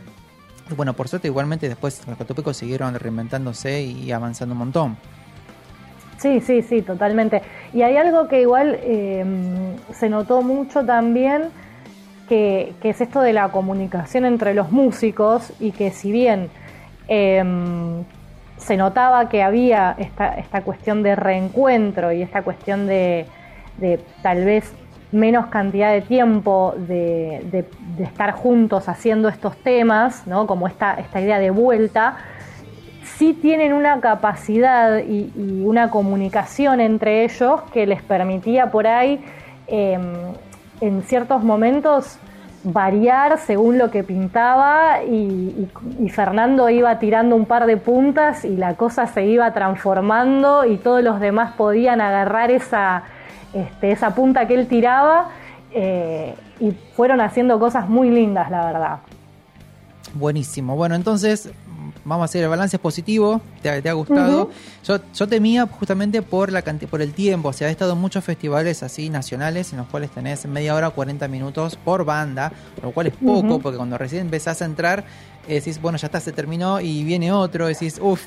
[0.76, 4.98] Bueno, por suerte igualmente después los Catopecos siguieron reinventándose y avanzando un montón.
[6.18, 7.44] Sí, sí, sí, totalmente.
[7.74, 9.24] Y hay algo que igual eh,
[9.94, 11.50] se notó mucho también,
[12.28, 16.50] que, es esto de la comunicación entre los músicos y que si bien
[17.08, 18.04] em,
[18.58, 23.28] se notaba que había esta, esta, cuestión de reencuentro y esta cuestión de,
[24.24, 24.74] tal vez
[25.12, 27.66] menos cantidad de tiempo de,
[28.00, 30.48] estar juntos haciendo estos temas, ¿no?
[30.48, 32.18] como esta, esta idea de vuelta,
[33.04, 35.32] sí tienen una capacidad y,
[35.64, 39.24] una comunicación entre ellos que les permitía por ahí
[39.68, 40.04] em,
[40.82, 42.20] en ciertos momentos
[42.64, 45.70] variar según lo que pintaba y,
[46.10, 51.04] Fernando iba tirando un par de puntas y la cosa se iba transformando y todos
[51.04, 53.04] los demás podían agarrar esa,
[53.58, 55.30] este, esa punta que él tiraba
[55.72, 59.00] eh, y fueron haciendo cosas muy lindas, la verdad.
[60.14, 60.76] Buenísimo.
[60.76, 61.50] Bueno, entonces
[62.06, 64.50] vamos a hacer el balance positivo, te, ha gustado.
[64.84, 68.24] yo, yo temía justamente por la por el tiempo, o sea, he estado en muchos
[68.24, 73.08] festivales así nacionales en los cuales tenés media hora, 40 minutos por banda, lo cual
[73.08, 75.04] es poco, porque cuando recién empezás a entrar,
[75.48, 78.24] decís, bueno, ya está, se terminó y viene otro, decís, uff,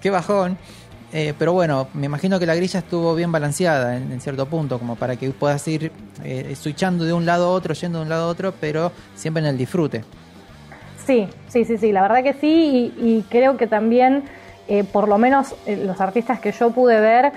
[0.00, 0.56] qué bajón.
[1.12, 4.96] Eh, pero bueno, me imagino que la grilla estuvo bien balanceada en, cierto punto, como
[4.96, 5.90] para que puedas ir
[6.22, 9.42] eh, switchando de un lado a otro, yendo de un lado a otro, pero siempre
[9.42, 10.04] en el disfrute.
[11.06, 14.24] Sí, sí, sí, sí, la verdad que sí y, creo que también,
[14.68, 17.32] eh, por lo menos eh, los artistas que yo pude ver,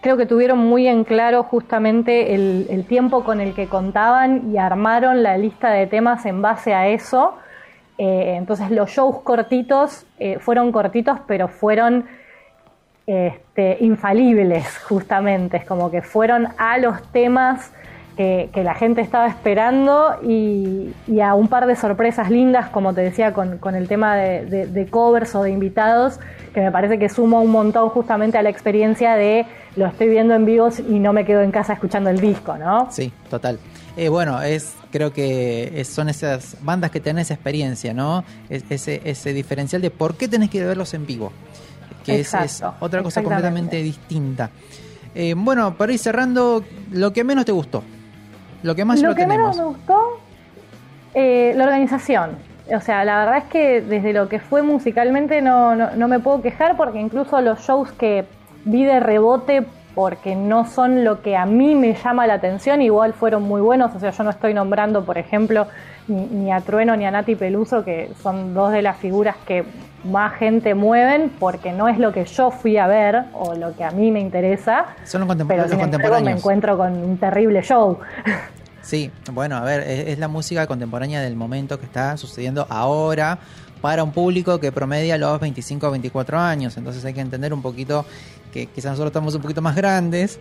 [0.00, 5.22] creo que tuvieron muy en claro justamente el, tiempo con el que contaban y armaron
[5.22, 7.36] la lista de temas en base a eso.
[7.96, 10.04] entonces los shows cortitos
[10.40, 12.06] fueron cortitos, pero fueron
[13.06, 17.70] este, infalibles justamente, es como que fueron a los temas
[18.16, 23.32] que, la gente estaba esperando y, a un par de sorpresas lindas, como te decía,
[23.32, 26.20] con, el tema de, covers o de invitados,
[26.52, 30.34] que me parece que suma un montón justamente a la experiencia de lo estoy viendo
[30.34, 32.88] en vivos y no me quedo en casa escuchando el disco, ¿no?
[32.92, 33.58] Sí, total.
[33.96, 38.24] Eh, bueno, es creo que son esas bandas que tienen esa experiencia, ¿no?
[38.48, 41.32] ese, ese diferencial de por qué tenés que verlos en vivo,
[42.04, 44.50] que es, otra cosa completamente distinta.
[45.14, 47.82] Eh, bueno, para ir cerrando, lo que menos te gustó.
[48.62, 50.20] Lo que más lo que menos me gustó,
[51.14, 52.32] eh, la organización.
[52.74, 56.40] O sea, la verdad es que desde lo que fue musicalmente no, no, me puedo
[56.40, 58.24] quejar porque incluso los shows que,
[58.64, 63.12] vi de rebote porque no son lo que a mí me llama la atención, igual
[63.12, 65.66] fueron muy buenos, o sea, yo no estoy nombrando, por ejemplo,
[66.08, 69.64] ni, a Trueno ni a Nati Peluso, que son dos de las figuras que
[70.04, 73.84] más gente mueven, porque no es lo que yo fui a ver o lo que
[73.84, 74.86] a mí me interesa.
[75.04, 76.22] Son los, pero contemporáneos.
[76.22, 77.98] me encuentro con un terrible show.
[78.82, 83.38] Sí, bueno, a ver, es, la música contemporánea del momento que está sucediendo ahora
[83.84, 86.74] para un público que promedia los 25 o 24 años.
[86.78, 88.06] Entonces hay que entender un poquito
[88.50, 90.38] que quizás nosotros estamos un poquito más grandes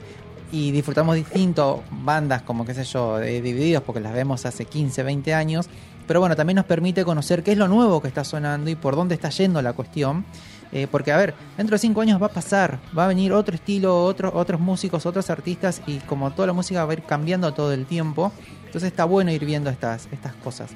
[0.49, 5.33] y disfrutamos distinto bandas como, qué sé yo, divididos porque las vemos hace 15, 20
[5.33, 5.67] años.
[6.07, 8.95] Pero bueno, también nos permite conocer qué es lo nuevo que está sonando y por
[8.95, 10.23] dónde está yendo la cuestión.
[10.71, 13.55] Eh, porque, a ver, dentro de cinco años va a pasar, va a venir otro
[13.55, 17.53] estilo, otro, otros músicos, otros artistas, y como toda la música va a ir cambiando
[17.53, 18.31] todo el tiempo,
[18.65, 20.71] entonces está bueno ir viendo estas, estas cosas.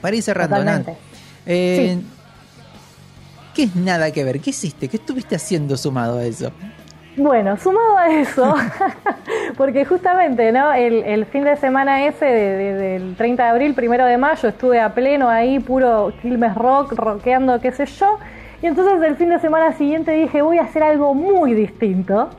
[0.00, 0.94] Para ir cerrando,
[1.46, 1.98] eh,
[3.54, 4.40] ¿qué es nada que ver?
[4.40, 4.88] ¿Qué hiciste?
[4.88, 6.52] ¿Qué estuviste haciendo sumado a eso?
[7.16, 8.54] Bueno, sumado a eso,
[9.56, 10.72] porque justamente ¿no?
[10.72, 15.28] el, fin de semana ese del 30 de abril, primero de mayo, estuve a pleno
[15.28, 18.18] ahí, puro Quilmes Rock, rockeando, qué sé yo,
[18.64, 22.30] y entonces el fin de semana siguiente dije, voy a hacer algo muy distinto.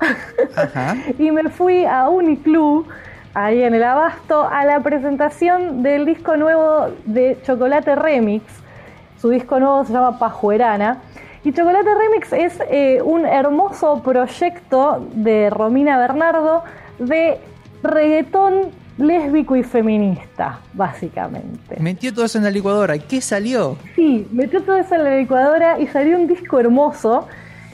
[1.19, 2.87] y me fui a Uniclub,
[3.33, 8.43] ahí en el Abasto, a la presentación del disco nuevo de Chocolate Remix.
[9.19, 11.01] Su disco nuevo se llama Pajuerana.
[11.43, 16.63] Y Chocolate Remix es eh, un hermoso proyecto de Romina Bernardo
[16.97, 17.38] de
[17.84, 21.78] reggaetón lésbico y feminista, básicamente.
[21.80, 22.95] Metió todo eso en la licuadora.
[22.95, 23.78] ¿Y qué salió?
[23.95, 27.28] Sí, metió todo eso en la licuadora y salió un disco hermoso.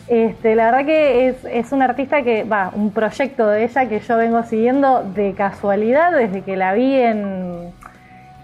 [0.08, 4.00] Este, la verdad que es, es un artista que, va, un proyecto de ella que
[4.00, 7.72] yo vengo siguiendo de casualidad desde que la vi en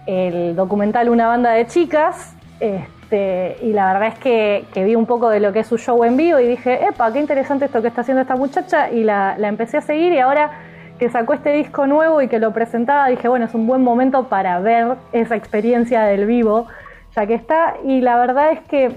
[0.06, 2.37] el documental Una banda de chicas.
[2.60, 6.04] Este, y la verdad es que, vi un poco de lo que es su show
[6.04, 8.91] en vivo y dije, epa, qué interesante esto que está haciendo esta muchacha.
[8.91, 10.52] Y la, la empecé a seguir y ahora
[10.98, 14.28] que sacó este disco nuevo y que lo presentaba, dije, bueno, es un buen momento
[14.30, 16.67] para ver esa experiencia del vivo,
[17.15, 17.76] ya que está.
[17.84, 18.91] Y la verdad es que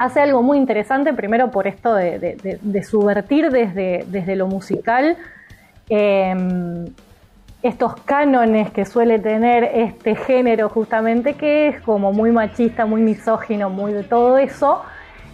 [0.00, 5.16] hace algo muy interesante, primero por esto de, subvertir desde, desde, lo musical
[5.90, 6.86] em,
[7.62, 13.70] estos cánones que suele tener este género justamente, que es como muy machista, muy misógino,
[13.70, 14.82] muy de todo eso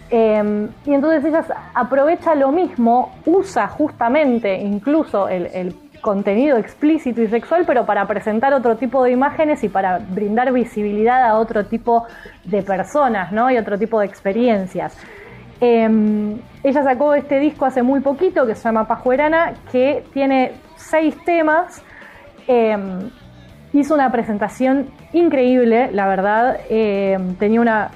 [0.09, 7.63] Em, y entonces ella aprovecha lo mismo, usa justamente incluso el, contenido explícito y sexual,
[7.65, 12.05] pero para presentar otro tipo de imágenes y para brindar visibilidad a otro tipo
[12.45, 13.49] de personas ¿no?
[13.51, 14.95] y otro tipo de experiencias.
[15.59, 21.17] Em, ella sacó este disco hace muy poquito que se llama Pajuerana, que tiene seis
[21.25, 21.83] temas.
[22.47, 23.09] Em,
[23.73, 26.57] hizo una presentación increíble, la verdad.
[27.37, 27.91] tenía una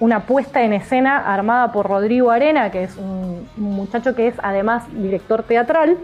[0.00, 4.84] una puesta en escena armada por Rodrigo Arena, que es un, muchacho que es además
[4.92, 5.98] director teatral.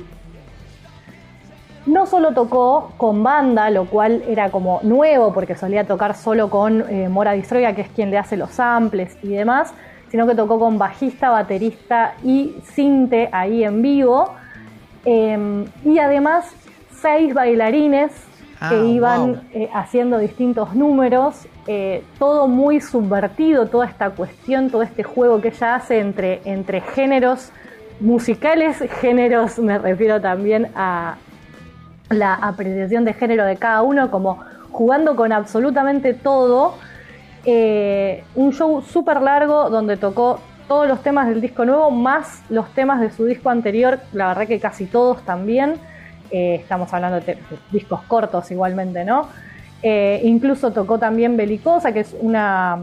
[1.86, 6.84] No solo tocó con banda, lo cual era como nuevo, porque solía tocar solo con
[6.88, 9.74] eh, Mora Distroya, que es quien le hace los samples y demás,
[10.10, 14.32] sino que tocó con bajista, baterista y cinte ahí en vivo.
[15.04, 16.50] Em, y además
[17.04, 18.12] seis bailarines
[18.70, 24.82] que ah, iban eh, haciendo distintos números, eh, todo muy subvertido, toda esta cuestión, todo
[24.82, 27.50] este juego que ella hace entre, entre géneros
[28.00, 31.16] musicales, géneros, me refiero también a
[32.08, 34.38] la apreciación de género de cada uno, como
[34.70, 36.74] jugando con absolutamente todo.
[37.44, 42.70] Eh, un show súper largo donde tocó todos los temas del disco nuevo, más los
[42.70, 45.74] temas de su disco anterior, la verdad que casi todos también.
[46.30, 47.38] Eh, estamos hablando de,
[47.70, 49.28] discos cortos igualmente, ¿no?
[49.82, 52.78] Eh, incluso tocó también Belicosa, que es una,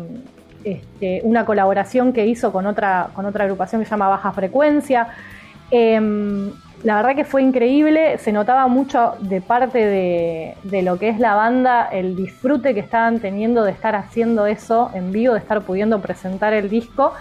[0.63, 5.07] este, una colaboración que hizo con otra, con otra agrupación que se llama Baja Frecuencia.
[5.71, 6.51] Em,
[6.83, 11.19] la verdad que fue increíble, se notaba mucho de parte de, de, lo que es
[11.19, 15.61] la banda, el disfrute que estaban teniendo de estar haciendo eso en vivo, de estar
[15.61, 17.13] pudiendo presentar el disco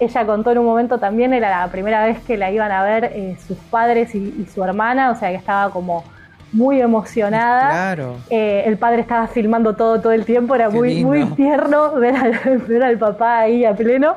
[0.00, 3.04] ella contó en un momento también, era la primera vez que la iban a ver
[3.04, 6.04] eh, sus padres y, su hermana, o sea que estaba como
[6.52, 7.70] muy emocionada.
[7.70, 8.16] Claro.
[8.30, 12.98] Eh, el padre estaba filmando todo todo el tiempo, era muy, muy tierno ver al,
[12.98, 14.16] papá ahí a pleno.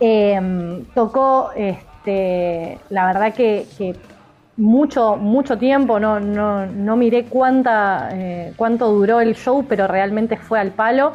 [0.00, 3.66] Em, tocó, este, la verdad que,
[4.56, 10.36] mucho, mucho tiempo, no, no, no miré cuánta, eh, cuánto duró el show, pero realmente
[10.36, 11.12] fue al palo.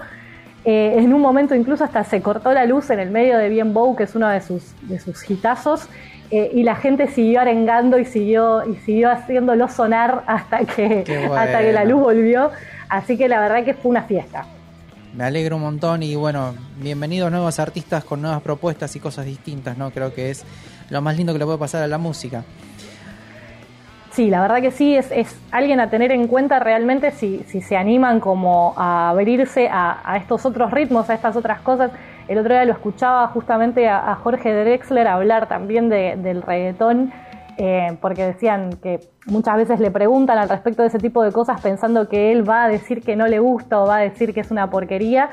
[0.66, 3.72] Eh, en un momento incluso hasta se cortó la luz en el medio de Bien
[3.72, 5.88] Bow, que es uno de sus, de sus hitazos,
[6.32, 11.04] eh, y la gente siguió arengando y siguió, y siguió haciéndolo sonar hasta que,
[11.36, 12.50] hasta que la luz volvió.
[12.90, 14.46] Así que la verdad que fue una fiesta.
[15.16, 19.78] me alegro un montón y bueno, bienvenidos nuevos artistas con nuevas propuestas y cosas distintas,
[19.78, 19.92] ¿no?
[19.92, 20.44] Creo que es
[20.90, 22.44] lo más lindo que le puede pasar a la música.
[24.16, 27.60] Sí, la verdad que sí, es, es alguien a tener en cuenta realmente si, si
[27.60, 31.92] se animan como a abrirse a, estos otros ritmos, a estas otras cosas.
[32.30, 37.12] El otro día lo escuchaba justamente a, Jorge Drexler hablar también del reggaetón,
[37.58, 41.60] eh, porque decían que muchas veces le preguntan al respecto de ese tipo de cosas
[41.60, 44.40] pensando que él va a decir que no le gusta o va a decir que
[44.40, 45.30] es una porquería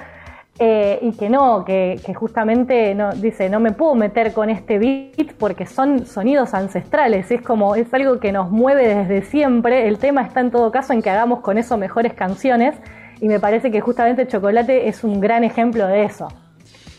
[0.65, 5.67] eh, y que no, que, justamente dice, no me puedo meter con este beat porque
[5.67, 10.39] son sonidos ancestrales, es como, es algo que nos mueve desde siempre, el tema está
[10.39, 12.77] en todo caso en que hagamos con eso mejores canciones
[13.21, 16.29] y me parece que justamente Chocolate es un gran ejemplo de eso.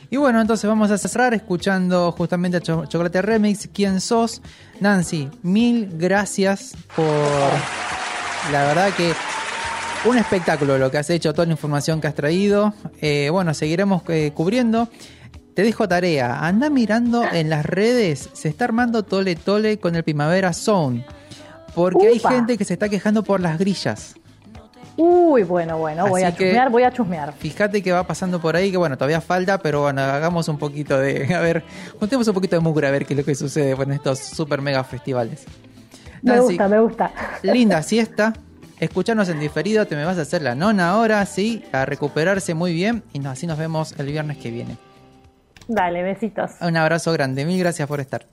[0.10, 4.42] Y bueno, entonces vamos a cerrar escuchando justamente a Chocolate Remix, ¿Quién sos?
[4.82, 7.06] Nancy, mil gracias por...
[8.52, 9.14] La verdad que
[10.06, 12.74] un espectáculo lo que has hecho, toda la información que has traído.
[13.02, 14.90] Eh, bueno, seguiremos eh, cubriendo.
[15.54, 20.04] Te dejo tarea, anda mirando en las redes, se está armando tole tole con el
[20.04, 21.06] Primavera Zone,
[21.76, 24.16] porque hay gente que se está quejando por las grillas.
[24.98, 27.34] Uy, bueno, bueno, voy a chusmear, voy a chusmear.
[27.34, 30.98] Fíjate que va pasando por ahí, que bueno, todavía falta, pero bueno, hagamos un poquito
[31.00, 31.64] de, a ver,
[32.00, 34.60] juntemos un poquito de mugre a ver qué es lo que sucede con estos super
[34.60, 35.46] mega festivales.
[36.24, 37.12] me gusta, me gusta.
[37.44, 38.34] Linda siesta,
[38.80, 42.74] escucharnos en diferido, te me vas a hacer la nona ahora, sí, a recuperarse muy
[42.74, 44.78] bien y así nos vemos el viernes que viene.
[45.68, 46.52] Dale, besitos.
[46.62, 48.26] Un abrazo grande, mil gracias por estar.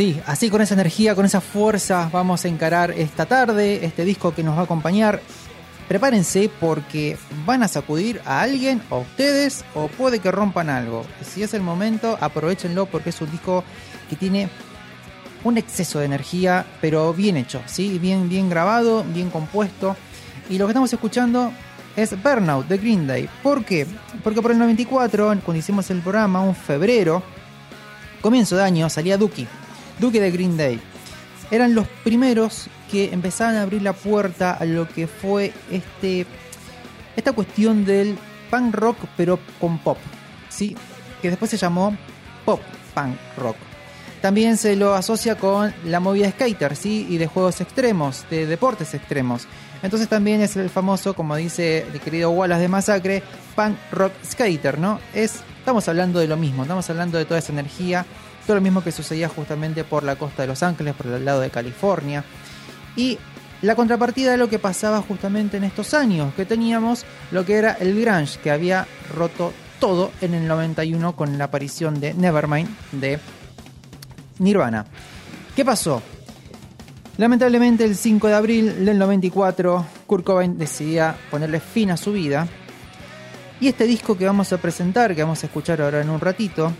[0.00, 4.34] Sí, así con esa energía, con esa fuerza vamos a encarar esta tarde, este disco
[4.34, 5.20] que nos va a acompañar.
[5.88, 11.04] Prepárense porque van a sacudir a alguien, o a ustedes, o puede que rompan algo.
[11.22, 13.62] Si es el momento, aprovechenlo porque es un disco
[14.08, 14.48] que tiene
[15.44, 17.98] un exceso de energía, pero bien hecho, ¿sí?
[17.98, 19.96] bien, bien grabado, bien compuesto.
[20.48, 21.52] Y lo que estamos escuchando
[21.94, 23.28] es Burnout de Green Day.
[23.42, 23.86] ¿Por qué?
[24.24, 27.22] Porque por el 94, cuando hicimos el programa, un febrero,
[28.22, 29.46] comienzo de año, salía Duki.
[30.00, 30.80] Duque de Green Day.
[31.50, 36.26] Eran los primeros que empezaban a abrir la puerta a lo que fue este,
[37.16, 38.16] esta cuestión del
[38.50, 39.98] punk rock pero con pop,
[40.48, 40.76] ¿sí?
[41.20, 41.96] que después se llamó
[42.44, 42.60] pop
[42.94, 43.56] punk rock.
[44.20, 47.06] También se lo asocia con la movida skater, ¿sí?
[47.08, 49.46] Y de juegos extremos, de deportes extremos.
[49.82, 53.22] Entonces también es el famoso, como dice el querido Wallace de Masacre,
[53.56, 55.00] punk rock skater, ¿no?
[55.14, 58.04] Es, estamos hablando de lo mismo, estamos hablando de toda esa energía
[58.46, 61.40] todo lo mismo que sucedía justamente por la costa de Los Ángeles, por el lado
[61.40, 62.24] de California.
[62.96, 63.18] Y
[63.62, 67.72] la contrapartida de lo que pasaba justamente en estos años, que teníamos lo que era
[67.72, 73.18] el grunge, que había roto todo en el 91 con la aparición de Nevermind de
[74.38, 74.86] Nirvana.
[75.54, 76.02] ¿Qué pasó?
[77.18, 82.48] Lamentablemente el 5 de abril del 94 Kurt Cobain decidía ponerle fin a su vida
[83.60, 86.72] y este disco que vamos a presentar, que vamos a escuchar ahora en un ratito,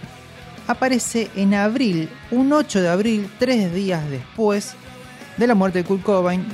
[0.71, 4.75] aparece en abril, un 8 de abril, tres días después
[5.37, 6.45] de la muerte de Kurt Cobain,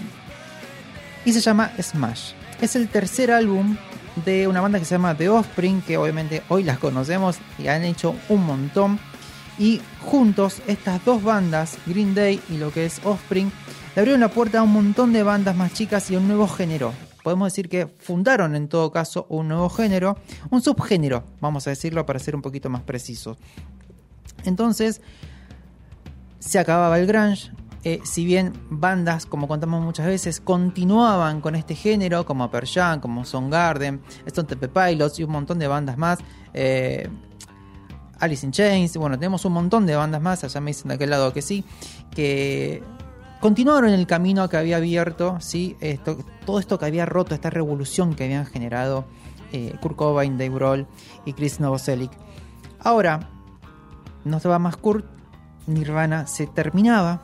[1.24, 2.32] y se llama Smash.
[2.60, 3.76] Es el tercer álbum
[4.24, 7.84] de una banda que se llama The Offspring, que obviamente hoy las conocemos y han
[7.84, 8.98] hecho un montón.
[9.58, 13.50] Y juntos, estas dos bandas, Green Day y lo que es Offspring,
[13.94, 16.92] le abrieron la puerta a un montón de bandas más chicas y un nuevo género.
[17.22, 20.16] Podemos decir que fundaron en todo caso un nuevo género,
[20.50, 23.36] un subgénero, vamos a decirlo para ser un poquito más precisos.
[24.44, 25.00] Entonces,
[26.38, 27.50] se acababa el grunge.
[27.84, 33.00] Eh, si bien bandas, como contamos muchas veces, continuaban con este género, como Pearl Jam,
[33.00, 36.18] como Garden, Stone Temple Pilots y un montón de bandas más,
[36.52, 37.08] eh,
[38.18, 41.10] Alice in Chains, bueno, tenemos un montón de bandas más, allá me dicen de aquel
[41.10, 41.64] lado que sí,
[42.10, 42.82] que
[43.40, 45.76] continuaron el camino que había abierto, ¿sí?
[46.44, 49.04] Todo esto que había roto, esta revolución que habían generado
[49.52, 50.38] eh, Kurt Cobain,
[51.24, 52.10] y Chris Novoselic.
[52.80, 53.30] Ahora,
[54.26, 55.06] no va más Kurt,
[55.68, 57.22] Nirvana se terminaba.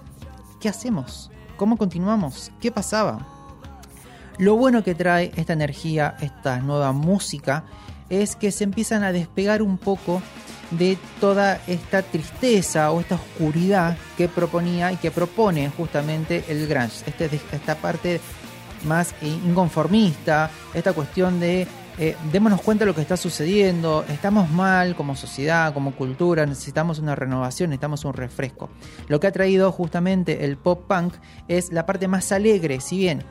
[0.60, 1.30] ¿Qué hacemos?
[1.56, 2.52] ¿Cómo continuamos?
[2.60, 3.26] ¿Qué pasaba?
[4.38, 7.64] Lo bueno que trae esta energía, esta nueva música,
[8.08, 10.22] es que se empiezan a despegar un poco
[10.70, 17.02] de toda esta tristeza o esta oscuridad que proponía y que propone justamente el grunge.
[17.06, 18.20] Este, esta parte
[18.86, 21.66] más inconformista, esta cuestión de
[21.98, 26.98] eh, démonos cuenta de lo que está sucediendo, estamos mal como sociedad, como cultura, necesitamos
[26.98, 28.70] una renovación, necesitamos un refresco.
[29.08, 31.14] Lo que ha traído justamente el pop punk
[31.48, 33.24] es la parte más alegre, si bien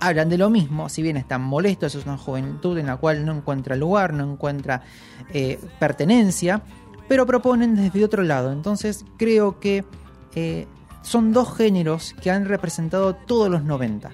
[0.00, 3.34] hablan de lo mismo, si bien están molestos, es una juventud en la cual no
[3.34, 4.82] encuentra lugar, no encuentra
[5.32, 6.62] eh, pertenencia,
[7.08, 8.52] pero proponen desde otro lado.
[8.52, 9.84] Entonces creo que
[10.34, 10.66] eh,
[11.02, 14.10] son dos géneros que han representado todos los 90.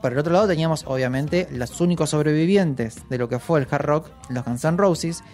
[0.00, 3.84] Por el otro lado teníamos obviamente los únicos sobrevivientes de lo que fue el hard
[3.84, 5.24] rock, los Guns N' Roses,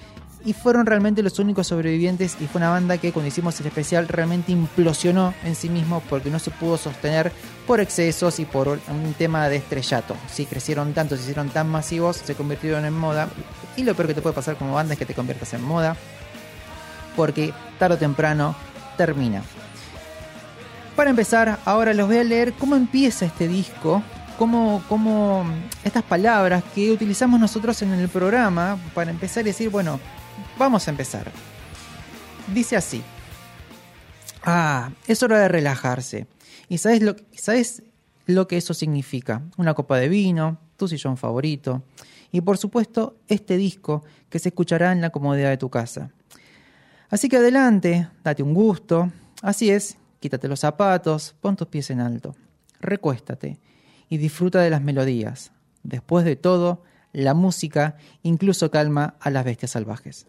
[0.44, 4.08] y fueron realmente los únicos sobrevivientes y fue una banda que cuando hicimos el especial
[4.08, 7.32] realmente implosionó en sí mismo porque no se pudo sostener
[7.66, 10.16] por excesos y por un tema de estrellato.
[10.30, 13.28] Si crecieron tanto, se hicieron tan masivos, se convirtieron en moda
[13.76, 15.96] y lo peor que te puede pasar como banda es que te conviertas en moda
[17.16, 18.56] porque tarde o temprano
[18.96, 19.42] termina.
[20.96, 24.02] Para empezar, ahora los voy a leer cómo empieza este disco
[24.88, 25.44] cómo,
[25.84, 30.00] estas palabras que utilizamos nosotros en el programa para empezar a decir, bueno,
[30.58, 31.30] vamos a empezar.
[32.52, 33.02] dice así.
[34.44, 36.26] Ah, es hora de relajarse.
[36.68, 37.84] ¿Y sabes lo, sabes
[38.26, 39.42] lo que eso significa?
[39.56, 41.84] Una copa de vino, tu sillón favorito
[42.32, 46.10] y por supuesto este disco que se escuchará en la comodidad de tu casa.
[47.10, 49.12] Así que adelante, date un gusto.
[49.40, 52.34] Así es, quítate los zapatos, pon tus pies en alto,
[52.80, 53.60] recuéstate
[54.12, 55.52] y disfruta de las melodías.
[55.84, 56.82] Después de todo,
[57.14, 60.26] la música incluso calma a las bestias salvajes.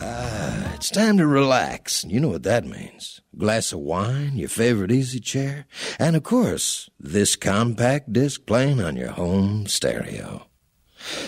[0.00, 2.04] Ah, it's time to relax.
[2.04, 3.22] You know what that means.
[3.36, 5.66] Glass of wine, your favorite easy chair,
[5.98, 10.46] and of course, this compact disc playing on your home stereo.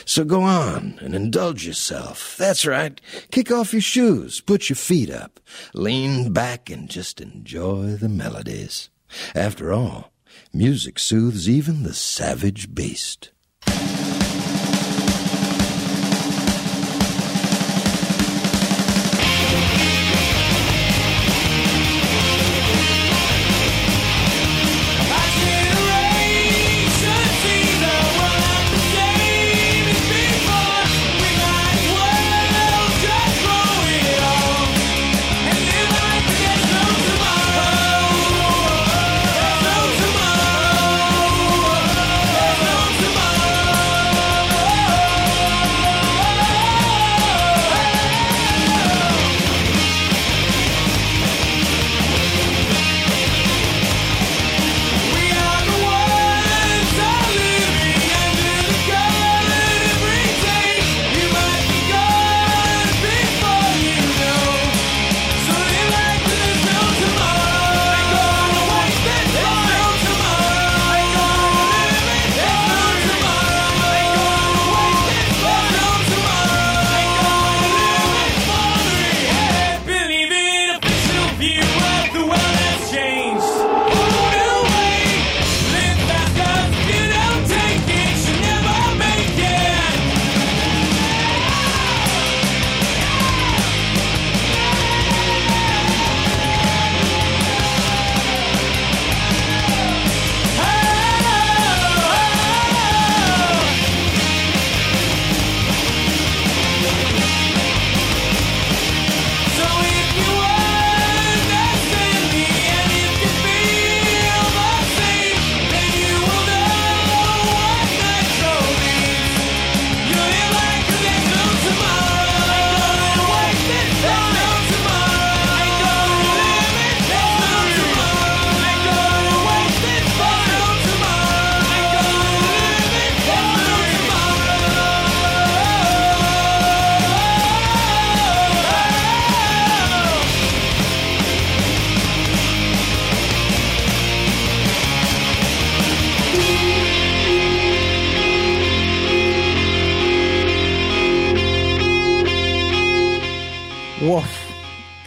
[0.05, 2.37] So go on and indulge yourself.
[2.39, 3.01] That's right.
[3.33, 5.41] Kick off your shoes, put your feet up,
[5.75, 8.91] lean back and just enjoy the melodies.
[9.35, 10.14] After all,
[10.55, 13.34] music soothes even the savage beast.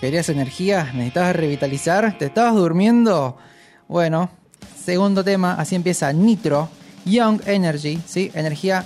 [0.07, 0.89] ¿Querías energía?
[0.93, 2.17] ¿Necesitabas revitalizar?
[2.17, 3.35] ¿Te estabas durmiendo?
[3.89, 4.29] Bueno,
[4.81, 6.69] segundo tema, así empieza Nitro,
[7.03, 8.31] Young Energy, ¿sí?
[8.33, 8.85] Energía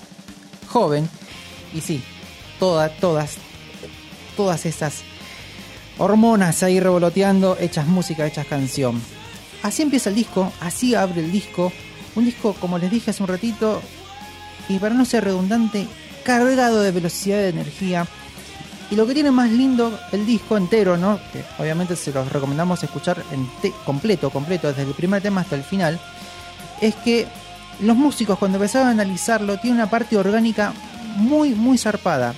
[0.68, 1.08] joven.
[1.76, 2.04] Y sí,
[2.58, 3.36] todas, todas,
[4.36, 5.04] todas esas
[6.00, 9.00] hormonas ahí revoloteando, hechas música, hechas canción.
[9.62, 11.72] Así empieza el disco, así abre el disco.
[12.16, 13.80] Un disco, como les dije hace un ratito,
[14.68, 15.86] y para no ser redundante,
[16.24, 18.08] cargado de velocidad de energía
[18.92, 21.18] y lo que tiene más lindo el disco entero, ¿no?
[21.32, 23.24] Que obviamente se los recomendamos escuchar
[23.86, 25.98] completo, completo, desde el primer tema hasta el final,
[26.82, 27.26] es que
[27.80, 30.74] los músicos cuando empezaron a analizarlo tienen una parte orgánica
[31.16, 32.34] muy, muy zarpada.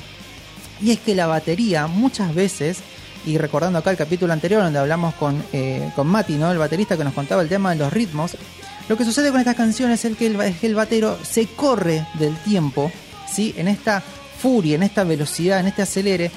[0.79, 2.79] Y es que la batería muchas veces,
[3.25, 6.51] y recordando acá el capítulo anterior donde hablamos con, eh, con Mati, ¿no?
[6.51, 8.37] el baterista que nos contaba el tema de los ritmos,
[8.89, 12.91] lo que sucede con estas canciones es que el, el batero se corre del tiempo,
[13.31, 13.55] ¿sí?
[13.57, 14.03] En esta
[14.43, 16.29] furia, en esta velocidad, en este acelere,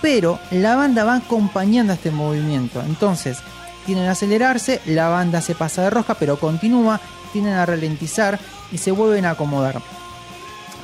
[0.00, 2.80] pero la banda va acompañando a este movimiento.
[2.86, 3.38] Entonces,
[3.84, 7.00] tienen a acelerarse, la banda se pasa de roja, pero continúa,
[7.32, 8.38] tienen a ralentizar
[8.70, 9.82] y se vuelven a acomodar.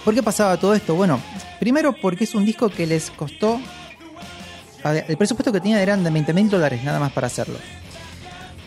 [0.04, 0.96] ¿Por qué pasaba todo esto?
[0.96, 1.20] Bueno,
[1.60, 3.60] primero porque es un disco que les costó.
[4.84, 7.58] El presupuesto que tenía eran de 20 mil dólares nada más para hacerlo.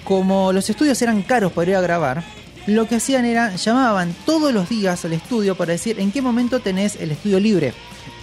[0.05, 2.23] Como los estudios eran caros para ir a grabar,
[2.67, 6.59] lo que hacían era llamaban todos los días al estudio para decir en qué momento
[6.59, 7.73] tenés el estudio libre.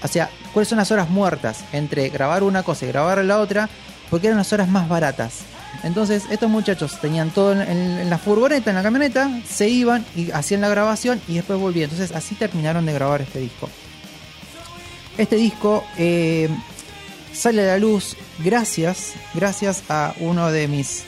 [0.03, 3.69] O sea, cuáles son las horas muertas entre grabar una cosa y grabar la otra,
[4.11, 5.41] porque eran las horas más baratas.
[5.83, 10.61] Entonces, estos muchachos tenían todo en, la furgoneta, en la camioneta, se iban y hacían
[10.61, 11.91] la grabación y después volvían.
[11.91, 13.69] Entonces, así terminaron de grabar este disco.
[15.17, 16.49] Este disco eh,
[17.33, 21.05] sale a la luz gracias, gracias a uno de mis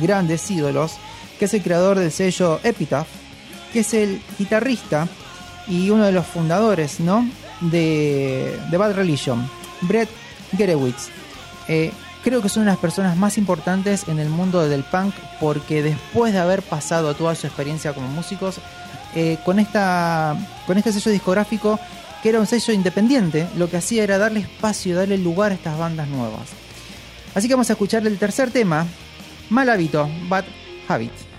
[0.00, 0.94] grandes ídolos,
[1.42, 3.08] que es el creador del sello Epitaph,
[3.72, 5.08] que es el guitarrista
[5.66, 7.28] y uno de los fundadores, ¿no?
[7.60, 10.08] De, Bad Religion, Brett
[10.56, 11.08] Gerewitz.
[11.66, 11.90] Eh,
[12.22, 16.38] creo que son las personas más importantes en el mundo del punk porque después de
[16.38, 18.60] haber pasado toda su experiencia como músicos,
[19.16, 20.36] eh, con, esta,
[20.68, 21.80] con este sello discográfico,
[22.22, 25.76] que era un sello independiente, lo que hacía era darle espacio, darle lugar a estas
[25.76, 26.50] bandas nuevas.
[27.34, 28.86] Así que vamos a escuchar el tercer tema,
[29.50, 30.44] Mal Hábito, Bad
[30.86, 31.31] Habit.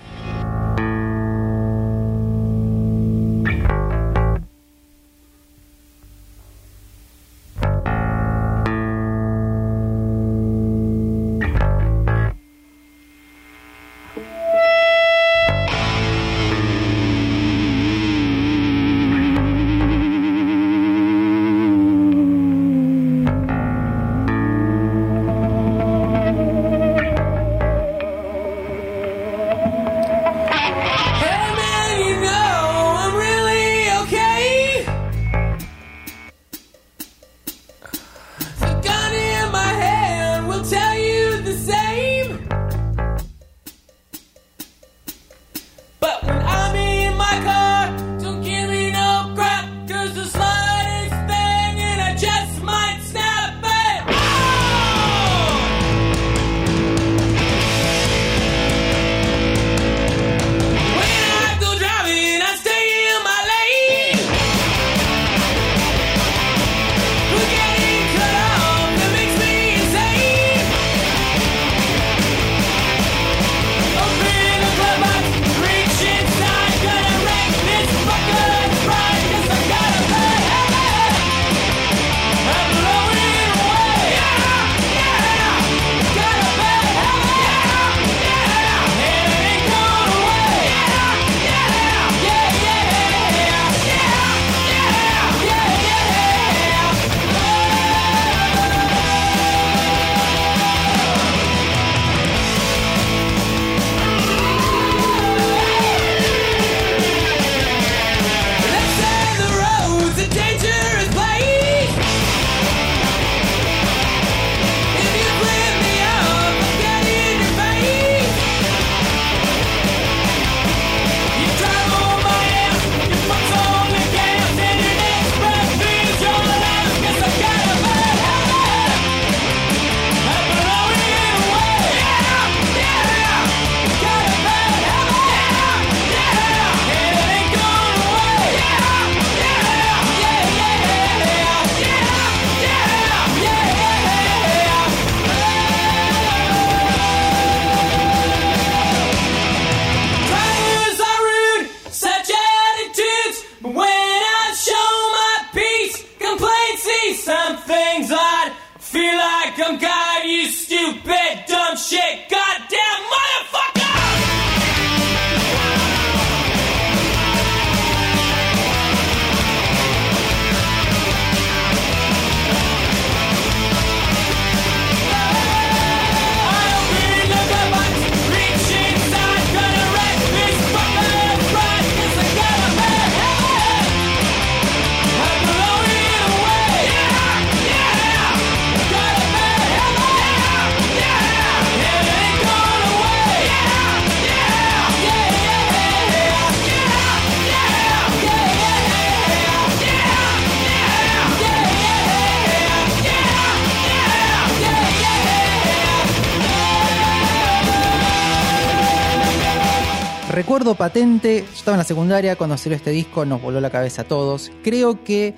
[210.84, 214.05] Patente, yo estaba en la secundaria cuando salió este disco, nos voló la cabeza a
[214.05, 214.51] todos.
[214.65, 215.34] Creo que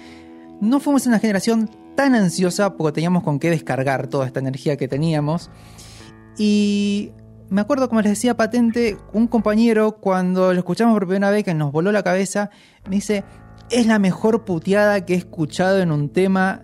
[0.59, 4.87] no fuimos una generación tan ansiosa porque teníamos con qué descargar toda esta energía que
[4.87, 5.51] teníamos.
[6.35, 7.11] Y
[7.51, 11.53] me acuerdo, como les decía patente, un compañero cuando lo escuchamos por primera vez que
[11.53, 12.49] nos voló la cabeza,
[12.89, 13.23] me dice,
[13.69, 16.63] es la mejor puteada que he escuchado en un tema.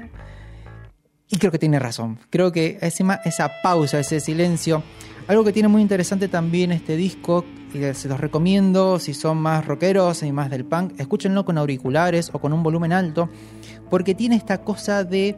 [1.28, 2.18] Y creo que tiene razón.
[2.32, 4.82] Creo que encima esa pausa, ese silencio,
[5.32, 9.66] algo que tiene muy interesante también este disco, y se los recomiendo si son más
[9.66, 13.30] rockeros y más del punk, escúchenlo con auriculares o con un volumen alto,
[13.90, 15.38] porque tiene esta cosa de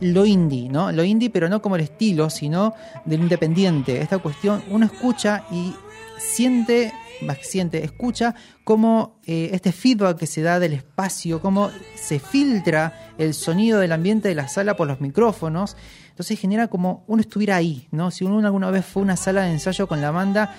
[0.00, 0.92] lo indie, ¿no?
[0.92, 2.74] Lo indie, pero no como el estilo, sino
[3.04, 4.00] del independiente.
[4.00, 5.74] Esta cuestión, uno escucha y
[6.18, 11.72] siente, más que siente, escucha cómo eh, este feedback que se da del espacio, cómo
[11.96, 15.76] se filtra el sonido del ambiente de la sala por los micrófonos.
[16.12, 18.10] Entonces genera como uno estuviera ahí, ¿no?
[18.10, 20.54] Si uno alguna vez fue a una sala de ensayo con la banda,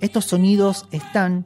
[0.00, 1.44] estos sonidos están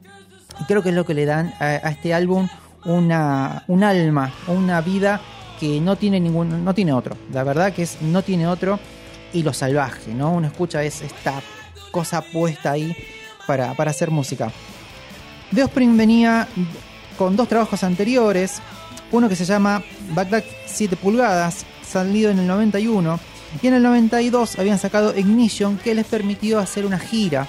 [0.61, 2.47] y creo que es lo que le dan a, este álbum
[2.85, 5.21] una, un alma, una vida
[5.59, 7.17] que no tiene ningún, no tiene otro.
[7.33, 8.79] La verdad que es, no tiene otro
[9.33, 10.31] y lo salvaje, ¿no?
[10.31, 11.41] Uno escucha es esta
[11.91, 12.95] cosa puesta ahí
[13.47, 14.51] para, para hacer música.
[15.53, 16.47] The venía
[17.17, 18.61] con dos trabajos anteriores,
[19.11, 19.81] uno que se llama
[20.13, 23.19] Bagdad 7 pulgadas, salido en el 91,
[23.61, 27.47] y en el 92 habían sacado Ignition, que les permitió hacer una gira.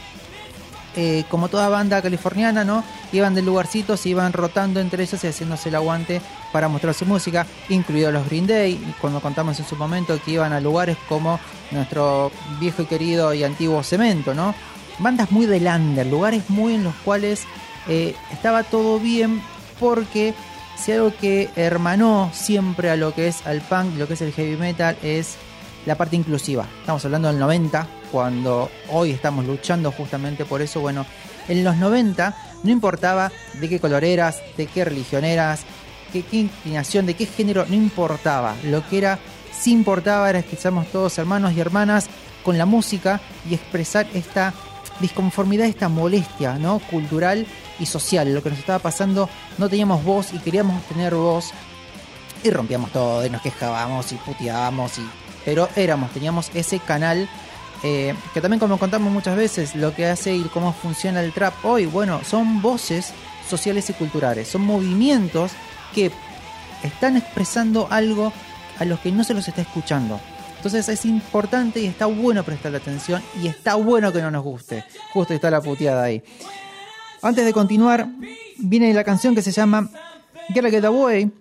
[0.97, 2.83] Eh, como toda banda californiana, ¿no?
[3.13, 6.21] Iban de lugarcitos, se iban rotando entre ellos y haciéndose el aguante
[6.53, 10.53] para mostrar su música, incluidos los Green Day, cuando contamos en su momento que iban
[10.53, 11.39] a lugares como
[11.71, 14.55] nuestro viejo y querido y antiguo Cemento, ¿no?
[14.99, 17.45] Bandas muy de lander, lugares muy en los cuales
[17.87, 19.41] eh, estaba todo bien
[19.79, 20.35] porque
[20.77, 24.33] si algo que hermanó siempre a lo que es al punk lo que es el
[24.33, 25.37] heavy metal es
[25.89, 26.67] la parte inclusiva.
[26.81, 30.81] Estamos hablando del 90, cuando hoy estamos luchando justamente por eso.
[30.81, 31.07] Bueno,
[31.49, 35.63] en los 90 no importaba de qué color eras, de qué religión eras,
[36.13, 38.55] qué, qué inclinación, de qué género, no importaba.
[38.65, 39.19] Lo que era,
[39.59, 42.09] sí importaba era que seamos todos hermanos y hermanas
[42.45, 44.53] con la música y expresar esta
[45.01, 46.81] disconformidad, esta molestia ¿no?
[46.81, 47.47] cultural
[47.81, 48.35] y social.
[48.35, 51.55] Lo que nos estaba pasando, no teníamos voz y queríamos tener voz
[52.45, 57.27] y rompíamos todo y nos quejábamos y puteábamos y pero éramos teníamos ese canal
[57.83, 61.55] eh, que también como contamos muchas veces lo que hace y cómo funciona el trap
[61.65, 63.15] hoy bueno son voces
[63.49, 65.53] sociales y culturales son movimientos
[65.95, 66.13] que
[66.83, 68.31] están expresando algo
[68.79, 70.21] a los que no se los está escuchando.
[70.57, 74.85] Entonces es importante y está bueno prestarle atención y está bueno que no nos guste.
[75.13, 76.23] Justo está la puteada ahí.
[77.23, 78.07] Antes de continuar
[78.59, 79.89] viene la canción que se llama
[80.53, 81.33] Get Get Away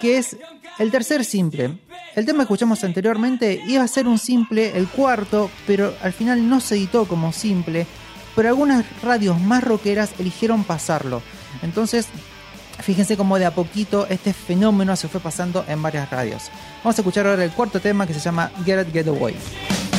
[0.00, 0.36] que es
[0.78, 1.78] el tercer simple.
[2.14, 6.48] El tema que escuchamos anteriormente iba a ser un simple, el cuarto, pero al final
[6.48, 7.86] no se editó como simple,
[8.36, 11.22] pero algunas radios más rockeras eligieron pasarlo.
[11.62, 12.06] Entonces,
[12.80, 16.50] fíjense cómo de a poquito este fenómeno se fue pasando en varias radios.
[16.84, 19.34] Vamos a escuchar ahora el cuarto tema que se llama Get It Get Away.
[19.34, 19.93] Away.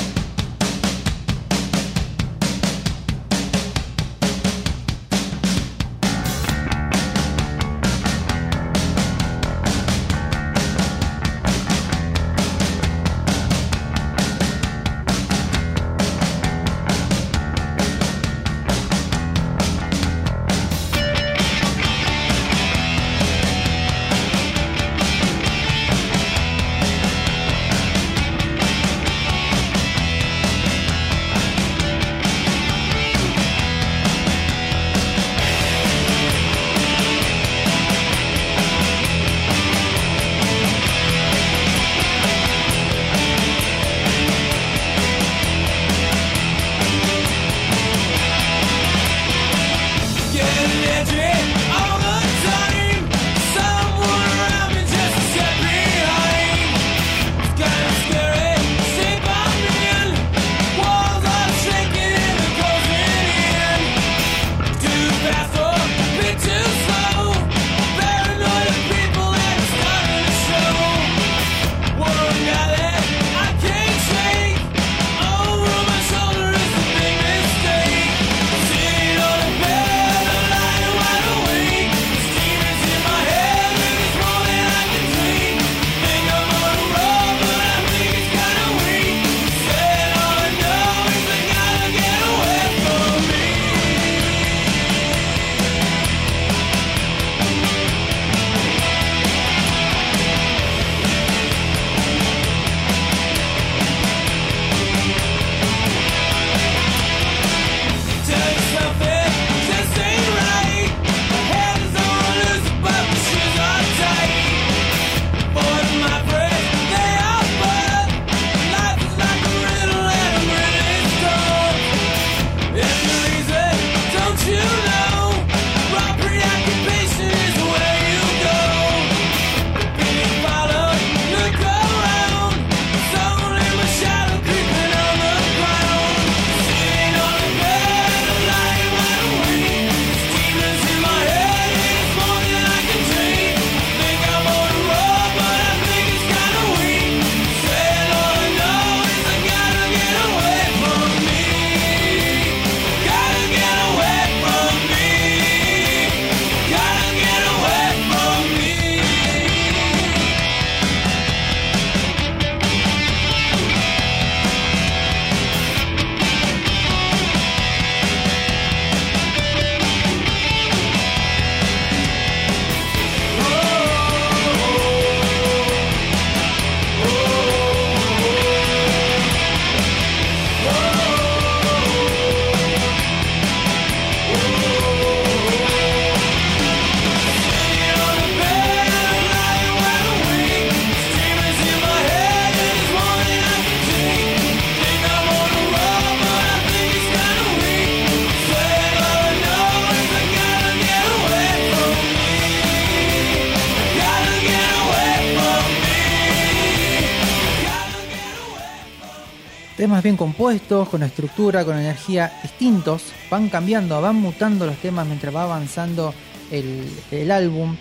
[210.06, 215.44] Bien compuestos, con estructura, con energía distintos, van cambiando, van mutando los temas mientras va
[215.44, 216.14] avanzando
[216.52, 217.76] el, álbum.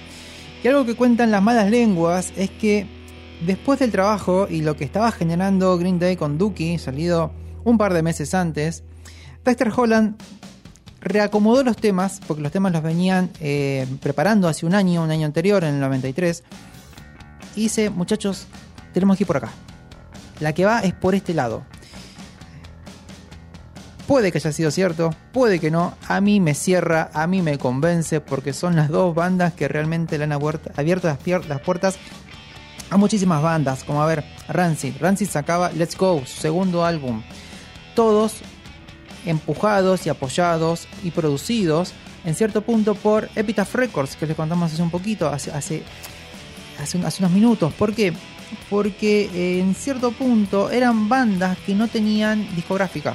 [0.62, 2.86] Y algo que cuentan las malas lenguas es que
[3.44, 7.30] después del trabajo y lo que estaba generando Green Day con Dookie, salido
[7.62, 8.84] un par de meses antes,
[9.44, 10.16] Dexter Holland
[11.02, 15.26] reacomodó los temas, porque los temas los venían eh, preparando hace un año, un año
[15.26, 16.42] anterior, en el 93,
[17.54, 18.46] y dice, muchachos,
[18.94, 19.50] tenemos que ir por acá.
[20.40, 21.64] La que va es por este lado.
[24.06, 25.96] Puede que haya sido cierto, puede que no.
[26.08, 30.18] A mí me cierra, a mí me convence, porque son las dos bandas que realmente
[30.18, 31.96] le han abierto las, las puertas
[32.90, 33.82] a muchísimas bandas.
[33.82, 34.94] Como a ver, Rancid.
[35.00, 37.22] Rancid sacaba Let's Go, su segundo álbum.
[37.94, 38.40] Todos
[39.24, 41.94] empujados y apoyados y producidos
[42.26, 45.82] en cierto punto por Epitaph Records, que les contamos hace un poquito, hace, hace,
[46.78, 47.72] hace unos minutos.
[47.72, 48.12] ¿Por qué?
[48.68, 53.14] Porque eh, en cierto punto eran bandas que no tenían discográfica.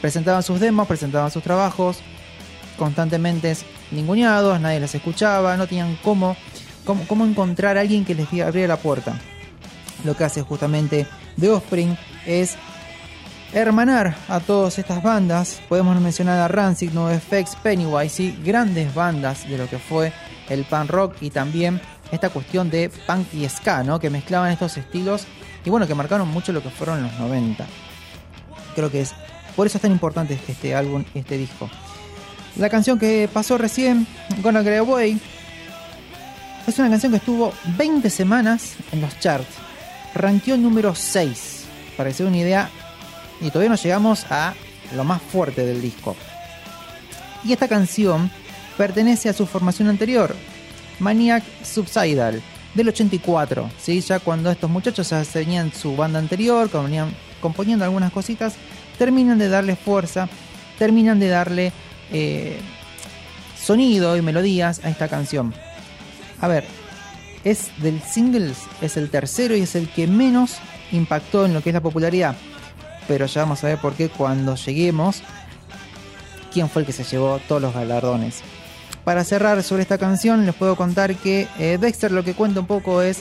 [0.00, 2.00] Presentaban sus demos, presentaban sus trabajos,
[2.78, 3.56] constantemente
[3.90, 6.36] ninguneados, nadie les escuchaba, no tenían cómo,
[6.84, 9.18] cómo, cómo encontrar a alguien que les abriera la puerta.
[10.04, 11.06] Lo que hace justamente
[11.40, 12.56] The Offspring es
[13.52, 15.60] hermanar a todas estas bandas.
[15.68, 18.38] Podemos mencionar a Rancid, NoFX, Pennywise, ¿sí?
[18.44, 20.12] grandes bandas de lo que fue
[20.48, 21.80] el punk rock y también
[22.12, 23.98] esta cuestión de punk y ska, ¿no?
[23.98, 25.26] que mezclaban estos estilos
[25.64, 27.66] y bueno, que marcaron mucho lo que fueron los 90.
[28.74, 29.14] Creo que es
[29.56, 31.68] por eso es tan importante este álbum, este disco.
[32.56, 34.06] La canción que pasó recién,
[34.42, 35.20] Gonna Get Away,
[36.66, 39.48] es una canción que estuvo 20 semanas en los charts.
[40.14, 41.64] Ranqueó número 6.
[41.96, 42.70] Para que se una idea,
[43.40, 44.54] y todavía no llegamos a
[44.94, 46.16] lo más fuerte del disco.
[47.44, 48.30] Y esta canción
[48.76, 50.34] pertenece a su formación anterior,
[50.98, 52.42] Maniac Subsidal,
[52.74, 53.70] del 84.
[53.78, 54.00] ¿sí?
[54.00, 58.54] Ya cuando estos muchachos ya tenían su banda anterior, venían componiendo algunas cositas,
[58.98, 60.28] terminan de darle fuerza,
[60.78, 61.72] terminan de darle
[62.12, 62.58] eh,
[63.60, 65.54] sonido y melodías a esta canción.
[66.40, 66.64] A ver,
[67.44, 70.56] es del singles, es el tercero y es el que menos
[70.92, 72.36] impactó en lo que es la popularidad.
[73.08, 75.22] Pero ya vamos a ver por qué cuando lleguemos,
[76.52, 78.42] quién fue el que se llevó todos los galardones.
[79.04, 82.66] Para cerrar sobre esta canción, les puedo contar que eh, Dexter lo que cuenta un
[82.66, 83.20] poco es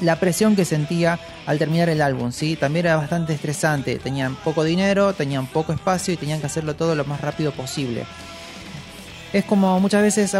[0.00, 2.56] la presión que sentía al terminar el álbum, ¿sí?
[2.56, 6.94] También era bastante estresante, tenían poco dinero, tenían poco espacio y tenían que hacerlo todo
[6.94, 8.04] lo más rápido posible.
[9.32, 10.36] Es como muchas veces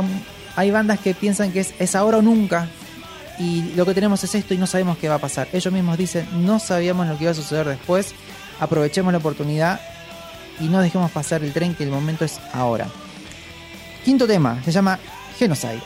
[0.57, 2.69] hay bandas que piensan que es, es ahora o nunca
[3.39, 5.49] y lo que tenemos es esto y no sabemos qué va a pasar.
[5.53, 8.15] Ellos mismos dicen, no sabíamos lo que iba a suceder después,
[8.61, 9.81] aprovechemos la oportunidad
[10.61, 12.87] y no dejemos pasar el tren que el momento es ahora.
[14.05, 14.99] Quinto tema, se llama
[15.39, 15.83] Genocide.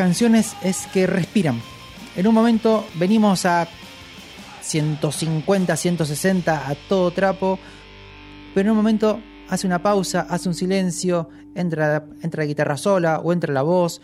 [0.00, 1.60] Canciones es que respiran.
[2.16, 3.68] En un momento venimos a
[4.62, 7.58] 150, 160 a todo trapo,
[8.54, 9.20] pero en un momento
[9.50, 14.00] hace una pausa, hace un silencio, entra, entra la guitarra sola o entra la voz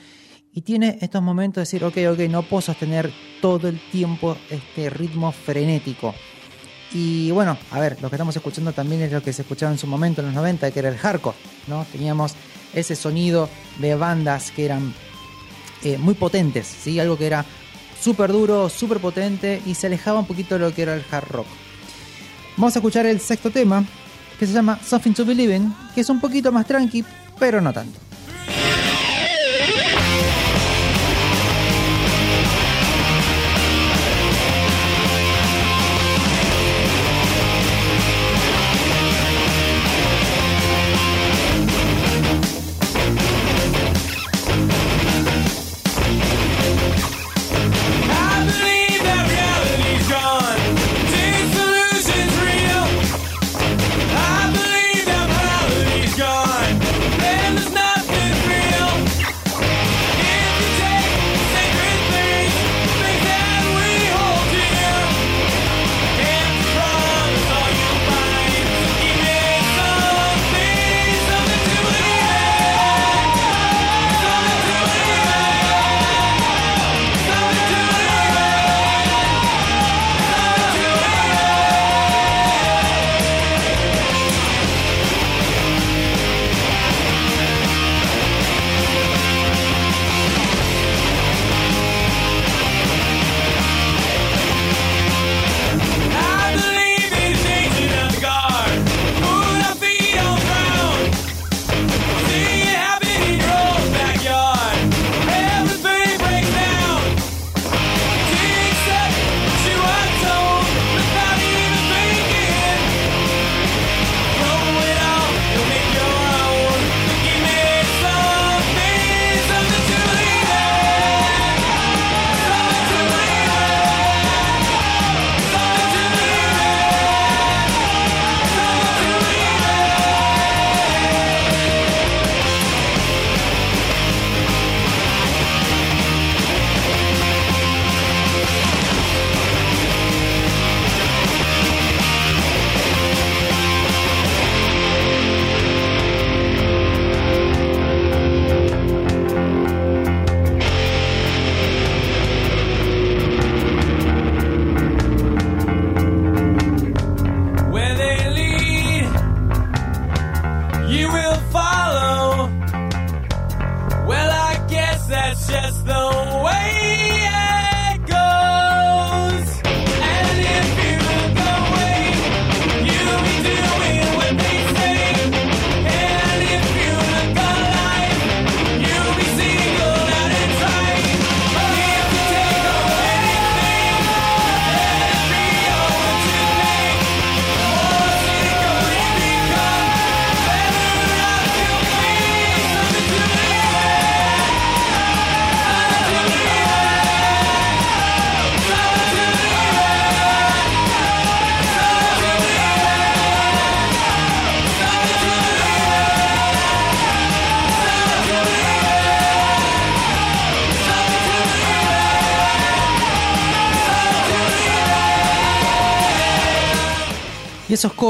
[0.52, 4.90] y tiene estos momentos de decir, ok, ok, no puedo sostener todo el tiempo este
[4.90, 6.14] ritmo frenético.
[6.92, 9.78] Y bueno, a ver, lo que estamos escuchando también es lo que se escuchaba en
[9.78, 11.38] su momento en los 90, que era el hardcore,
[11.68, 11.86] ¿no?
[11.90, 12.34] Teníamos
[12.74, 14.92] ese sonido de bandas que eran
[15.82, 16.98] eh, muy potentes, ¿sí?
[17.00, 17.44] Algo que era
[18.00, 21.28] súper duro, súper potente y se alejaba un poquito de lo que era el hard
[21.30, 21.46] rock.
[22.56, 23.84] Vamos a escuchar el sexto tema,
[24.38, 27.04] que se llama Something to Believe in, que es un poquito más tranqui,
[27.38, 27.98] pero no tanto.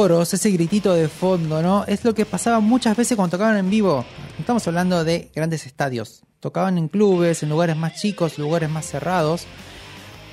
[0.06, 1.84] Ese gritito de fondo, ¿no?
[1.86, 4.04] Es lo que pasaba muchas veces cuando tocaban en vivo.
[4.38, 6.22] Estamos hablando de grandes estadios.
[6.40, 9.46] Tocaban en clubes, en lugares más chicos, lugares más cerrados.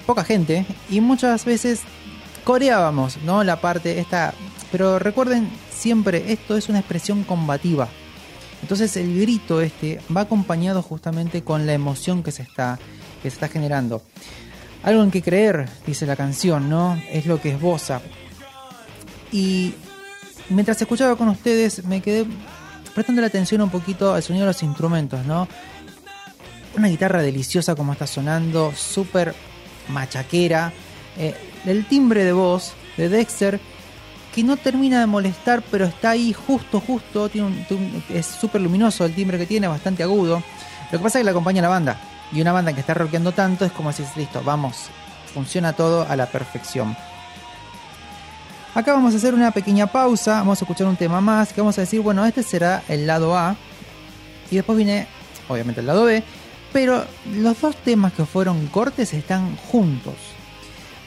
[0.05, 0.65] Poca gente.
[0.89, 1.81] Y muchas veces
[2.43, 3.43] coreábamos, ¿no?
[3.43, 4.33] La parte esta.
[4.71, 7.89] Pero recuerden siempre, esto es una expresión combativa.
[8.61, 12.77] Entonces el grito este va acompañado justamente con la emoción que se está,
[13.21, 14.03] que se está generando.
[14.83, 17.01] Algo en que creer, dice la canción, ¿no?
[17.11, 18.01] Es lo que esboza.
[19.33, 19.73] Y
[20.49, 22.25] mientras escuchaba con ustedes me quedé
[22.93, 25.47] prestando la atención un poquito al sonido de los instrumentos, ¿no?
[26.77, 29.33] Una guitarra deliciosa como está sonando, súper
[29.89, 30.71] machaquera.
[31.17, 31.35] Eh,
[31.65, 33.59] el timbre de voz de Dexter
[34.33, 37.29] que no termina de molestar, pero está ahí justo, justo.
[38.09, 40.41] Es súper luminoso el timbre que tiene, bastante agudo.
[40.91, 41.99] Lo que pasa es que le acompaña la banda.
[42.31, 44.87] Y una banda que está rockeando tanto es como decir, listo, vamos,
[45.33, 46.95] funciona todo a la perfección.
[48.75, 51.77] Acá vamos a hacer una pequeña pausa, vamos a escuchar un tema más, que vamos
[51.77, 53.55] a decir, bueno, este será el lado A.
[54.49, 55.05] Y después viene,
[55.47, 56.23] obviamente, el lado B.
[56.71, 57.05] pero
[57.35, 60.15] los dos temas que fueron cortes están juntos.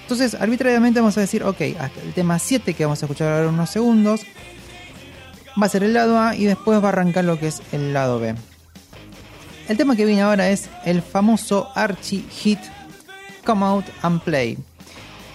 [0.03, 3.49] Entonces, arbitrariamente vamos a decir, ok, hasta el tema 7 que vamos a escuchar ahora
[3.49, 4.21] en unos segundos,
[5.61, 7.93] va a ser el lado A y después va a arrancar lo que es el
[7.93, 8.37] lado B.
[9.69, 12.61] El tema que viene ahora es el famoso Archie hit
[13.45, 14.57] Come Out and Play.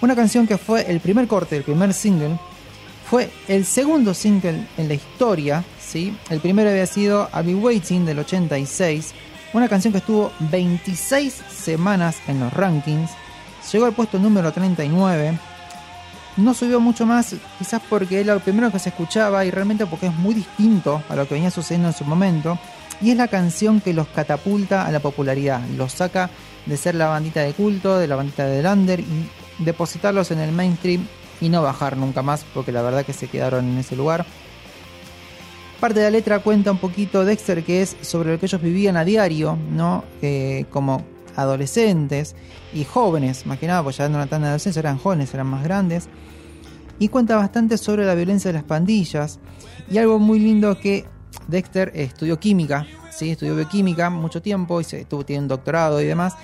[0.02, 2.36] Una canción que fue el primer corte, el primer single.
[3.08, 5.64] Fue el segundo single en la historia.
[5.80, 6.12] ¿sí?
[6.28, 9.12] El primero había sido I'll Be Waiting del 86.
[9.52, 13.12] Una canción que estuvo 26 semanas en los rankings.
[13.72, 15.38] Llegó al puesto número 39.
[16.38, 20.06] No subió mucho más, quizás porque era lo primero que se escuchaba y realmente porque
[20.06, 22.58] es muy distinto a lo que venía sucediendo en su momento.
[23.00, 26.28] Y es la canción que los catapulta a la popularidad, los saca
[26.66, 29.28] de ser la bandita de culto, de la bandita de Lander y
[29.64, 31.06] depositarlos en el mainstream
[31.40, 34.24] y no bajar nunca más porque la verdad que se quedaron en ese lugar.
[35.80, 38.96] Parte de la letra cuenta un poquito Dexter que es sobre lo que ellos vivían
[38.96, 40.04] a diario, ¿no?
[40.22, 42.36] Eh, como adolescentes
[42.72, 45.48] y jóvenes, más que nada, pues ya en una tanda de adolescencia eran jóvenes, eran
[45.48, 46.08] más grandes.
[46.98, 49.40] Y cuenta bastante sobre la violencia de las pandillas.
[49.90, 51.04] Y algo muy lindo que
[51.48, 53.30] Dexter estudió química, ¿sí?
[53.30, 56.34] estudió bioquímica mucho tiempo y se, tiene un doctorado y demás.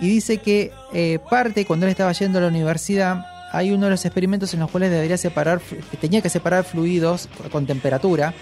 [0.00, 3.90] Y dice que eh, parte cuando él estaba yendo a la universidad, hay uno de
[3.90, 5.60] los experimentos en los cuales debería separar,
[6.00, 8.34] tenía que separar fluidos con temperatura.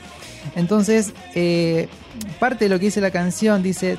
[0.56, 1.88] Entonces, eh,
[2.38, 3.98] parte de lo que dice la canción dice,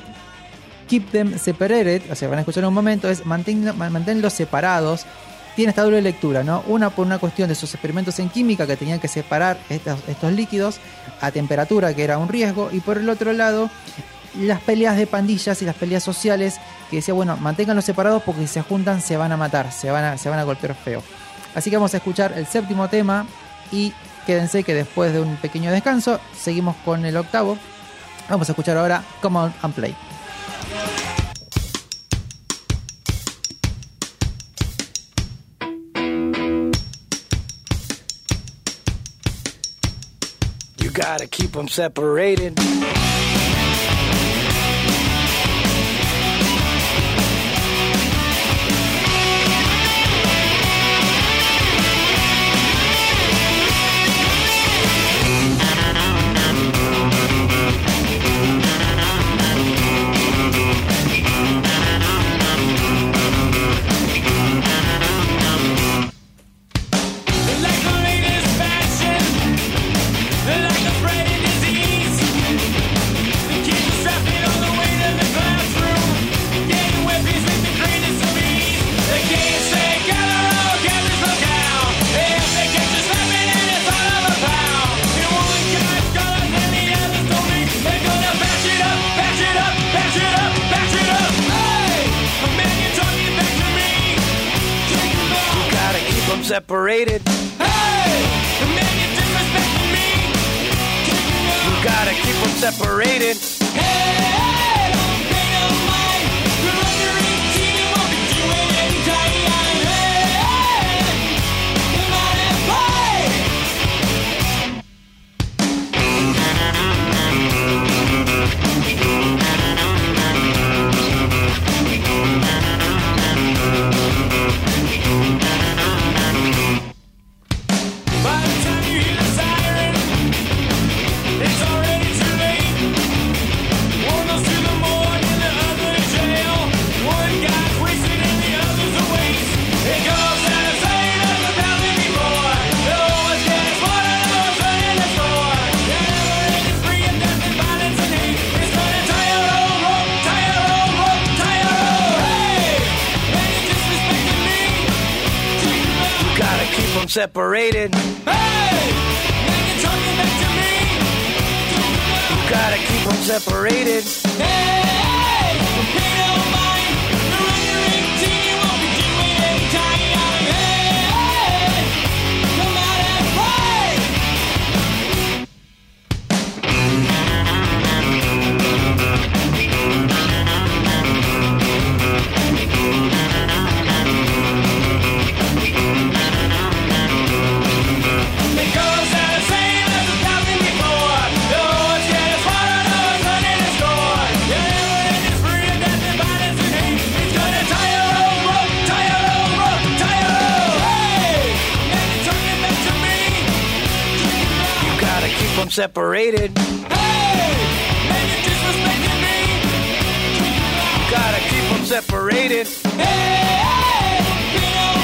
[0.88, 5.06] keep them separated, o sea, van a escuchar en un momento, es mantén- manténlos separados.
[5.56, 6.64] Tiene esta doble lectura, ¿no?
[6.66, 10.80] Una por una cuestión de sus experimentos en química que tenían que separar estos líquidos
[11.20, 13.70] a temperatura, que era un riesgo, y por el otro lado,
[14.36, 16.56] las peleas de pandillas y las peleas sociales
[16.94, 20.04] que decía, bueno, manténganlos separados porque si se juntan se van a matar, se van
[20.04, 21.02] a, se van a golpear feo.
[21.54, 23.26] Así que vamos a escuchar el séptimo tema
[23.72, 23.92] y
[24.26, 27.58] quédense que después de un pequeño descanso seguimos con el octavo.
[28.30, 29.96] Vamos a escuchar ahora Come On and Play.
[40.78, 42.54] You gotta keep them separated.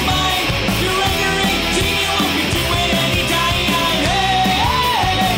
[0.07, 0.49] Mind,
[0.81, 3.69] you're under 18, you won't be doing any dying.
[4.09, 5.37] Hey, hey,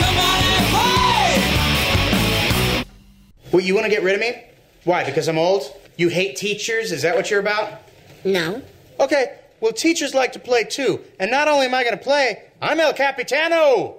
[0.00, 2.88] come on and play.
[3.50, 4.42] What, you want to get rid of me?
[4.84, 5.70] Why, because I'm old?
[5.98, 6.92] You hate teachers?
[6.92, 7.82] Is that what you're about?
[8.24, 8.62] No.
[8.98, 11.04] Okay, well, teachers like to play too.
[11.20, 13.96] And not only am I going to play, I'm El Capitano!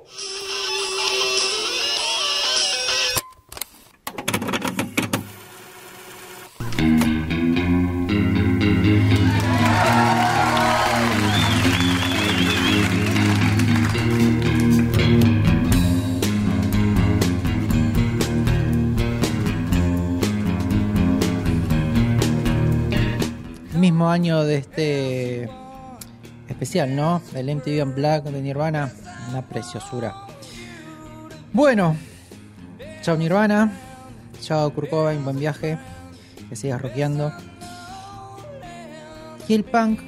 [23.96, 25.50] Mismo año de este
[26.50, 27.22] especial, ¿no?
[27.34, 28.92] El MTV Unplugged de Nirvana.
[29.30, 30.14] Una preciosura.
[31.54, 31.96] Bueno,
[33.02, 33.72] chao Nirvana.
[34.42, 35.78] Chao Kurt Cobain, buen viaje.
[36.50, 37.32] Que sigas rockeando.
[39.48, 40.02] Y el punk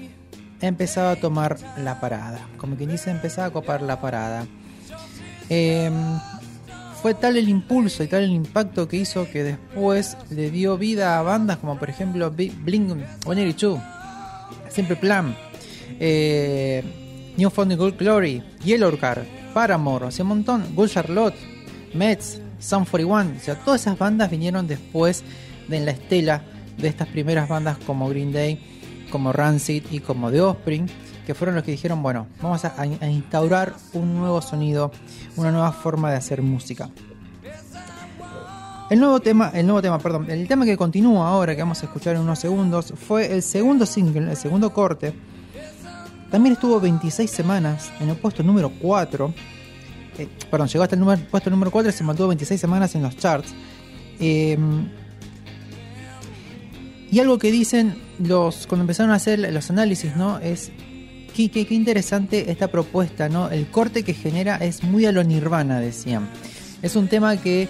[0.59, 2.45] empezaba a tomar la parada.
[2.57, 4.45] Como quien dice, empezaba a copar la parada.
[5.47, 5.93] Em,
[7.01, 11.19] fue tal el impulso y tal el impacto que hizo que después le dio vida
[11.19, 12.93] a bandas como por ejemplo Blink
[13.23, 13.79] 182,
[14.69, 15.35] Simple Plan,
[15.99, 16.83] eh,
[17.37, 21.35] New Found Gold Glory, Yellowcard, Paramore, o sea, un montón, Good Charlotte,
[21.93, 25.23] Mets, Sun 41, o sea, todas esas bandas vinieron después
[25.67, 26.43] de en la estela
[26.77, 28.59] de estas primeras bandas como Green Day,
[29.11, 30.87] como Rancid y como The Offspring,
[31.25, 34.91] que fueron los que dijeron, bueno, vamos a, a instaurar un nuevo sonido,
[35.37, 36.89] una nueva forma de hacer música.
[38.89, 41.87] El nuevo tema, el nuevo tema, perdón, el tema que continúa ahora, que vamos a
[41.87, 45.13] escuchar en unos segundos, fue el segundo single, el segundo corte.
[46.31, 49.33] También estuvo 26 semanas en el puesto número 4.
[50.17, 53.01] Eh, perdón, llegó hasta el número- puesto número 4 y se mantuvo 26 semanas en
[53.03, 53.53] los charts.
[54.19, 54.57] Eh,
[57.11, 60.39] y algo que dicen los cuando empezaron a hacer los análisis, ¿no?
[60.39, 60.71] Es
[61.37, 63.49] qué, interesante esta propuesta, ¿no?
[63.49, 66.27] El corte que genera es muy a lo Nirvana, decían.
[66.81, 67.67] Es un tema que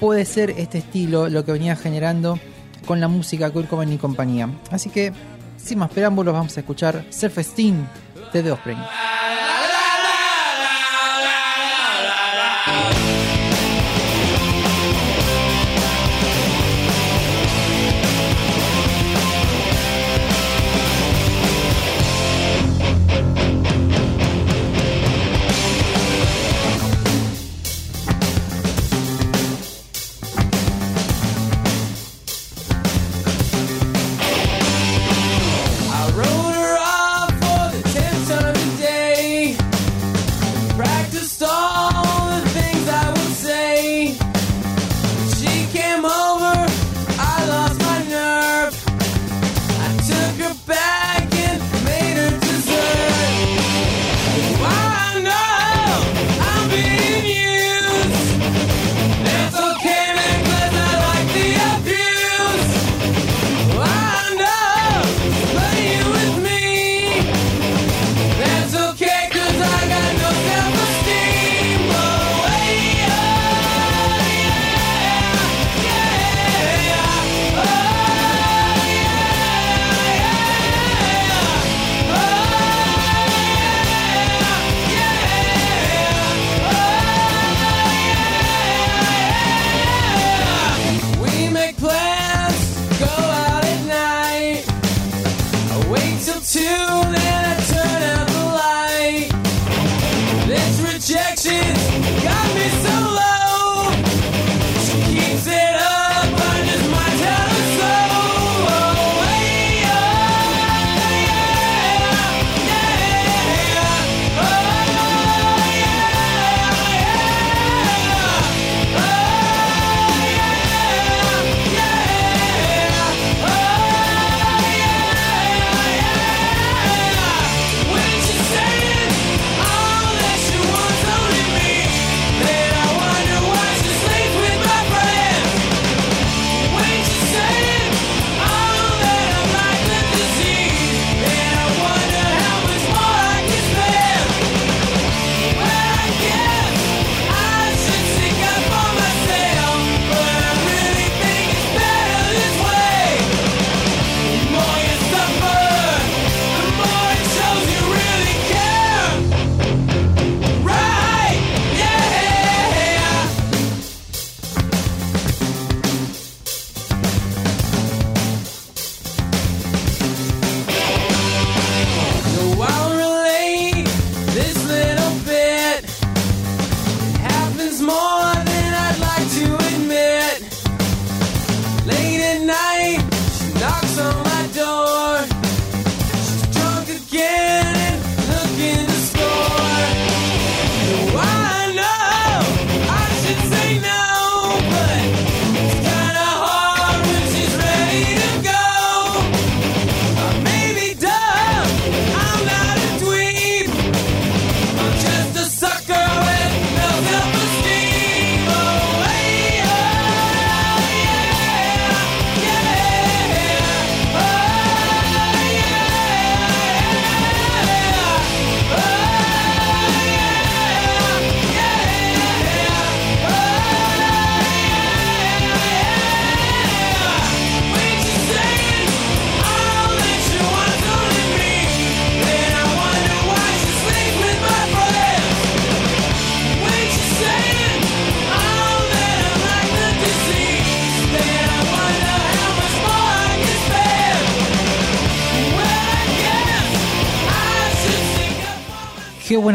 [0.00, 2.38] puede ser este estilo lo que venía generando
[2.86, 4.48] con la música Kurt y compañía.
[4.70, 5.12] Así que,
[5.58, 7.86] sin más preámbulos, vamos a escuchar Self Esteem
[8.32, 8.78] de The Offspring.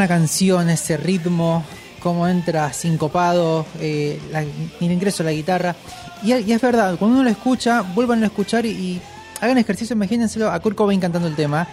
[0.07, 1.63] Canción, ese ritmo,
[2.01, 4.51] cómo entra sincopado, eh, la- el
[4.91, 5.75] ingreso de la guitarra.
[6.23, 9.01] Y, es verdad, cuando uno lo escucha, vuelvan a escuchar y, y
[9.41, 11.67] hagan ejercicio, imagínenselo a Kurt Cobain cantando el tema.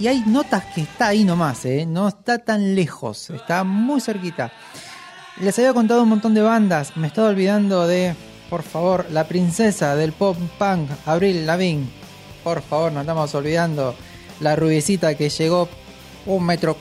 [0.00, 1.86] Y hay notas que está ahí nomás, ¿eh?
[1.86, 4.52] no está tan lejos, está muy cerquita.
[5.40, 8.14] Les había contado un montón de bandas, me estaba olvidando de,
[8.50, 11.86] por favor, la princesa del pop punk, Abril Lavigne.
[12.42, 13.94] Por favor, nos estamos olvidando
[14.40, 15.68] la rubiecita que llegó
[16.26, 16.76] un metro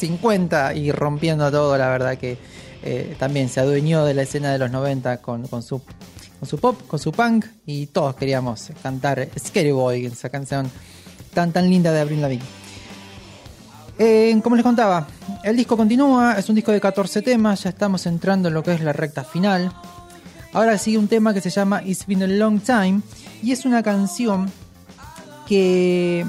[0.00, 2.38] cincuenta y rompiendo todo, la verdad que
[2.82, 5.82] eh, también se adueñó de la escena de los 90 con, con su,
[6.38, 10.70] con su pop, con su punk y todos queríamos cantar Scary Boy, esa canción
[11.34, 12.44] tan tan linda de Abril Lavigne.
[13.98, 15.06] Eh, como les contaba,
[15.44, 18.72] el disco continúa, es un disco de 14 temas, ya estamos entrando en lo que
[18.72, 19.70] es la recta final.
[20.54, 23.02] Ahora sigue un tema que se llama It's Been a Long Time
[23.42, 24.50] y es una canción
[25.46, 26.24] que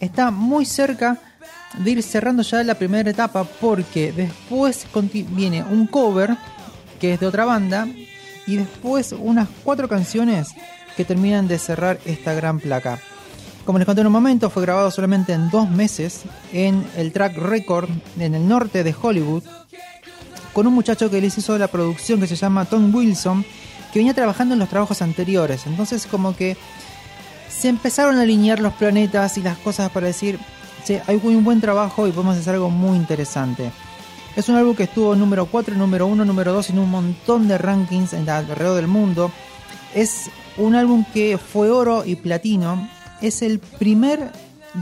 [0.00, 1.18] está muy cerca
[1.78, 4.86] de ir cerrando ya la primera etapa porque después
[5.30, 6.36] viene un cover
[7.00, 7.88] que es de otra banda
[8.46, 10.48] y después unas cuatro canciones
[10.96, 12.98] que terminan de cerrar esta gran placa.
[13.64, 16.22] Como les conté en un momento, fue grabado solamente en dos meses
[16.52, 17.88] en el Track Record
[18.18, 19.44] en el norte de Hollywood
[20.52, 23.44] con un muchacho que les hizo la producción que se llama Tom Wilson,
[23.92, 25.66] que venía trabajando en los trabajos anteriores.
[25.66, 26.56] Entonces como que
[27.48, 30.38] se empezaron a alinear los planetas y las cosas para decir,
[31.06, 33.70] hay un buen trabajo y podemos hacer algo muy interesante.
[34.36, 37.58] Es un álbum que estuvo número 4, número 1, número 2 en un montón de
[37.58, 39.30] rankings alrededor del mundo.
[39.94, 42.88] Es un álbum que fue oro y platino.
[43.20, 44.32] Es el primer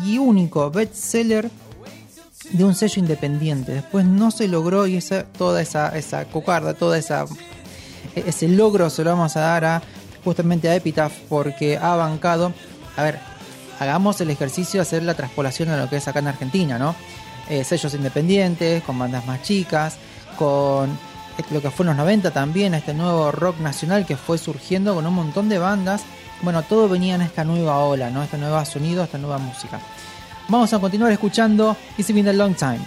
[0.06, 1.50] y único bestseller
[2.52, 3.72] de un sello independiente.
[3.72, 7.26] Después no se logró y esa, toda esa, esa cocarda, toda esa
[8.14, 9.82] ese logro se lo vamos a dar a
[10.24, 12.52] justamente a Epitaph porque ha bancado.
[12.96, 13.20] A ver,
[13.80, 16.94] hagamos el ejercicio de hacer la traspolación a lo que es acá en Argentina, ¿no?
[17.48, 19.96] Eh, sellos independientes, con bandas más chicas,
[20.38, 20.96] con
[21.50, 25.06] lo que fue en los 90 también, este nuevo rock nacional que fue surgiendo con
[25.06, 26.02] un montón de bandas.
[26.42, 28.22] Bueno, todo venía en esta nueva ola, ¿no?
[28.22, 29.80] Este nuevo sonido, esta nueva música.
[30.48, 32.80] Vamos a continuar escuchando It's Been a Long Time.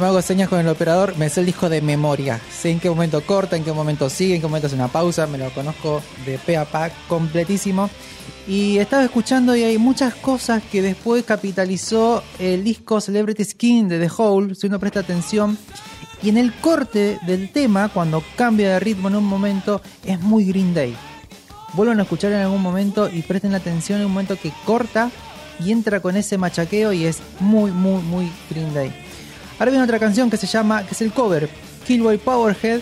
[0.00, 1.16] Me hago señas con el operador.
[1.16, 2.40] Me sé el disco de memoria.
[2.50, 5.26] Sé en qué momento corta, en qué momento sigue, en qué momento hace una pausa.
[5.26, 7.90] Me lo conozco de pe a pa completísimo.
[8.48, 14.00] Y estaba escuchando y hay muchas cosas que después capitalizó el disco Celebrity Skin de
[14.00, 14.54] The Hole.
[14.54, 15.58] Si uno presta atención,
[16.22, 20.44] Y en el corte del tema, cuando cambia de ritmo en un momento, es muy
[20.44, 20.94] Green Day.
[21.72, 25.10] Vuelvan a escuchar en algún momento y presten atención en un momento que corta
[25.58, 29.09] y entra con ese machaqueo y es muy, muy, muy Green Day.
[29.60, 31.46] Ahora viene otra canción que se llama, que es el cover,
[31.86, 32.80] Killboy Powerhead,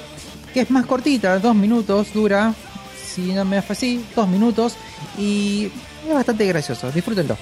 [0.55, 2.55] que es más cortita, dos minutos, dura,
[3.05, 4.77] si no me fue así, dos minutos
[5.19, 5.73] y
[6.09, 7.37] es bastante gracioso, disfrútenlo.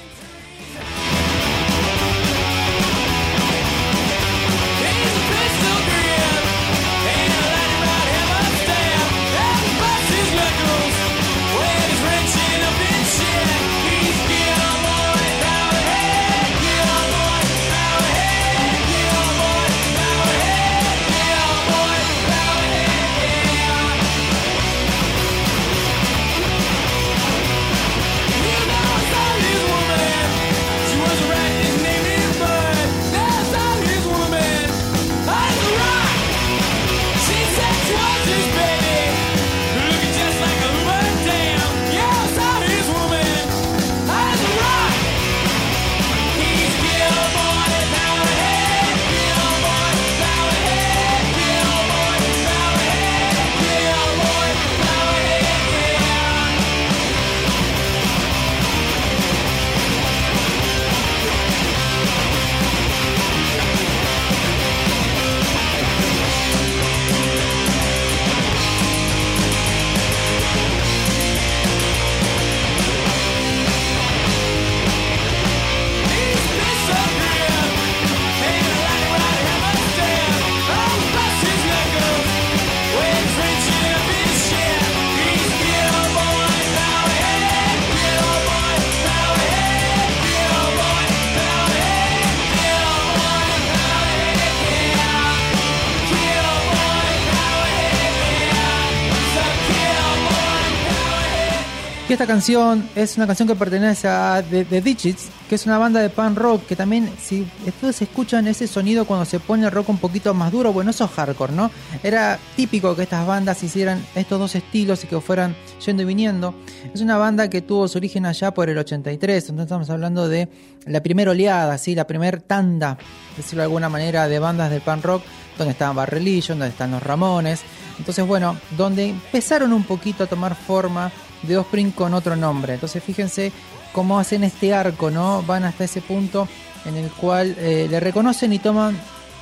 [102.26, 106.00] Esta canción es una canción que pertenece a The, The Digits, que es una banda
[106.00, 109.90] de punk rock que también, si ustedes escuchan ese sonido cuando se pone el rock
[109.90, 111.70] un poquito más duro, bueno, eso es hardcore, ¿no?
[112.02, 115.54] Era típico que estas bandas hicieran estos dos estilos y que fueran
[115.84, 116.52] yendo y viniendo.
[116.92, 120.48] Es una banda que tuvo su origen allá por el 83, entonces estamos hablando de
[120.84, 121.94] la primera oleada, ¿sí?
[121.94, 122.98] La primera tanda,
[123.36, 125.22] decirlo de alguna manera, de bandas de punk rock,
[125.56, 127.60] donde estaban Bad Religion, donde están los Ramones.
[127.98, 131.12] Entonces, bueno, donde empezaron un poquito a tomar forma
[131.42, 132.74] de Offspring con otro nombre.
[132.74, 133.52] Entonces fíjense
[133.92, 135.42] cómo hacen este arco, ¿no?
[135.42, 136.48] Van hasta ese punto
[136.84, 138.96] en el cual eh, le reconocen y toman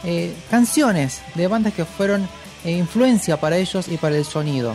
[0.04, 2.28] eh, canciones de bandas que fueron
[2.64, 4.74] eh, influencia para ellos y para el sonido.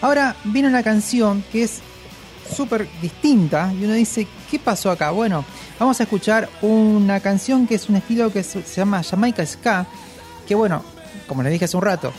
[0.00, 1.80] Ahora viene una canción que es
[2.54, 5.10] súper distinta y uno dice, ¿qué pasó acá?
[5.10, 5.44] Bueno,
[5.78, 9.86] vamos a escuchar una canción que es un estilo que se llama Jamaica Ska,
[10.46, 10.82] que bueno,
[11.26, 12.12] como les dije hace un rato,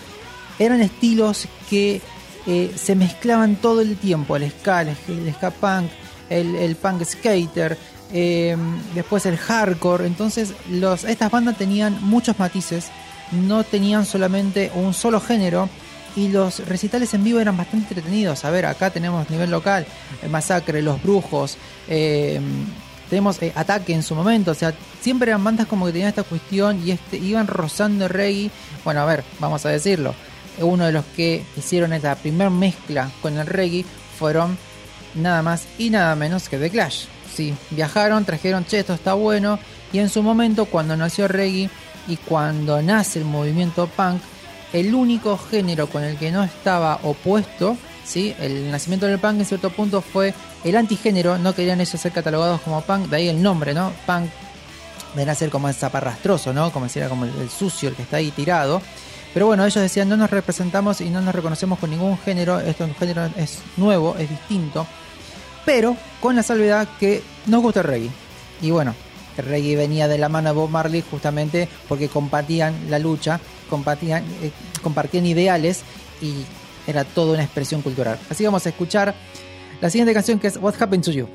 [0.59, 2.01] eran estilos que
[2.47, 4.95] eh, se mezclaban todo el tiempo, el ska, el,
[5.33, 5.89] ska punk,
[6.29, 7.77] el, el punk skater,
[8.11, 8.55] eh,
[8.93, 12.89] después el hardcore, entonces los, estas bandas tenían muchos matices,
[13.31, 15.69] no tenían solamente un solo género
[16.15, 18.45] y los recitales en vivo eran bastante entretenidos.
[18.45, 19.85] A ver, acá tenemos nivel local,
[20.29, 21.57] Masacre, Los Brujos,
[21.87, 22.39] eh,
[23.09, 26.81] tenemos Ataque en su momento, o sea, siempre eran bandas como que tenían esta cuestión
[26.85, 28.51] y este, iban rozando el reggae.
[28.83, 30.13] Bueno, a ver, vamos a decirlo,
[30.59, 33.85] uno de los que hicieron esta primer mezcla con el reggae
[34.17, 34.57] fueron
[35.15, 37.05] nada más y nada menos que The Clash.
[37.33, 39.57] Sí, viajaron, trajeron, che, esto está bueno,
[39.91, 41.69] y en su momento, cuando nació reggae
[42.07, 44.21] y cuando nace el movimiento punk,
[44.73, 48.35] el único género con el que no estaba opuesto, ¿sí?
[48.39, 52.61] el nacimiento del punk en cierto punto fue el antigénero, no querían ellos ser catalogados
[52.61, 53.93] como punk, de ahí el nombre, ¿no?
[54.05, 54.29] Punk
[55.15, 56.71] de nacer como el zaparrastroso, ¿no?
[56.71, 58.81] Como si era como el, el sucio, el que está ahí tirado.
[59.33, 62.85] Pero bueno, ellos decían, no nos representamos y no nos reconocemos con ningún género, esto
[62.85, 64.85] un género es nuevo, es distinto,
[65.65, 68.09] pero con la salvedad que nos gusta el reggae.
[68.61, 68.93] Y bueno,
[69.37, 73.39] el reggae venía de la mano de Bob Marley justamente porque compartían la lucha,
[73.69, 74.51] compartían, eh,
[74.83, 75.81] compartían ideales
[76.21, 76.45] y
[76.85, 78.19] era toda una expresión cultural.
[78.29, 79.15] Así vamos a escuchar
[79.81, 81.27] la siguiente canción que es What Happened to You.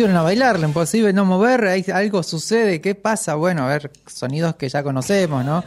[0.00, 3.34] Imposible no bailarlo, imposible no mover, hay- algo sucede, ¿qué pasa?
[3.34, 5.62] Bueno, a ver, sonidos que ya conocemos, ¿no?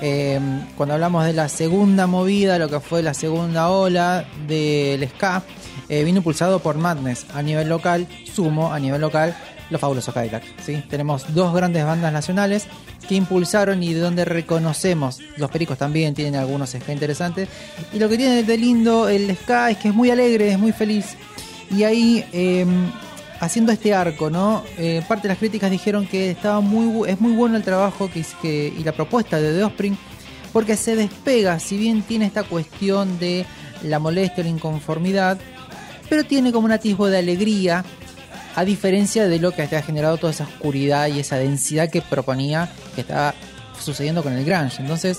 [0.00, 0.38] Eh,
[0.76, 5.42] cuando hablamos de la segunda movida, lo que fue la segunda ola del ska,
[5.88, 9.34] eh, vino impulsado por Madness a nivel local, Sumo a nivel local,
[9.70, 10.44] los fabulosos Cadillac.
[10.64, 10.82] ¿sí?
[10.88, 12.66] Tenemos dos grandes bandas nacionales
[13.08, 17.48] que impulsaron y de donde reconocemos, los pericos también tienen algunos ska interesantes,
[17.92, 20.72] y lo que tiene de lindo el ska es que es muy alegre, es muy
[20.72, 21.16] feliz,
[21.70, 22.64] y ahí eh,
[23.42, 24.62] haciendo este arco, ¿no?
[24.78, 28.24] Eh, parte de las críticas dijeron que estaba muy es muy bueno el trabajo que,
[28.40, 29.98] que- y la propuesta de The Offspring
[30.52, 33.44] porque se despega, si bien tiene esta cuestión de
[33.82, 35.38] la molestia, la inconformidad,
[36.08, 37.84] pero tiene como un atisbo de alegría,
[38.54, 42.68] a diferencia de lo que ha generado toda esa oscuridad y esa densidad que proponía
[42.94, 43.34] que estaba
[43.80, 44.82] sucediendo con el grunge.
[44.82, 45.18] Entonces,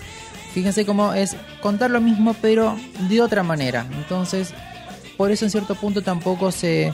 [0.54, 2.78] fíjense cómo es contar lo mismo pero
[3.10, 3.88] de otra manera.
[3.98, 4.54] Entonces,
[5.18, 6.94] por eso en cierto punto tampoco se,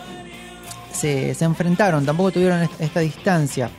[0.92, 3.70] se, enfrentaron, tampoco tuvieron est- esta distancia.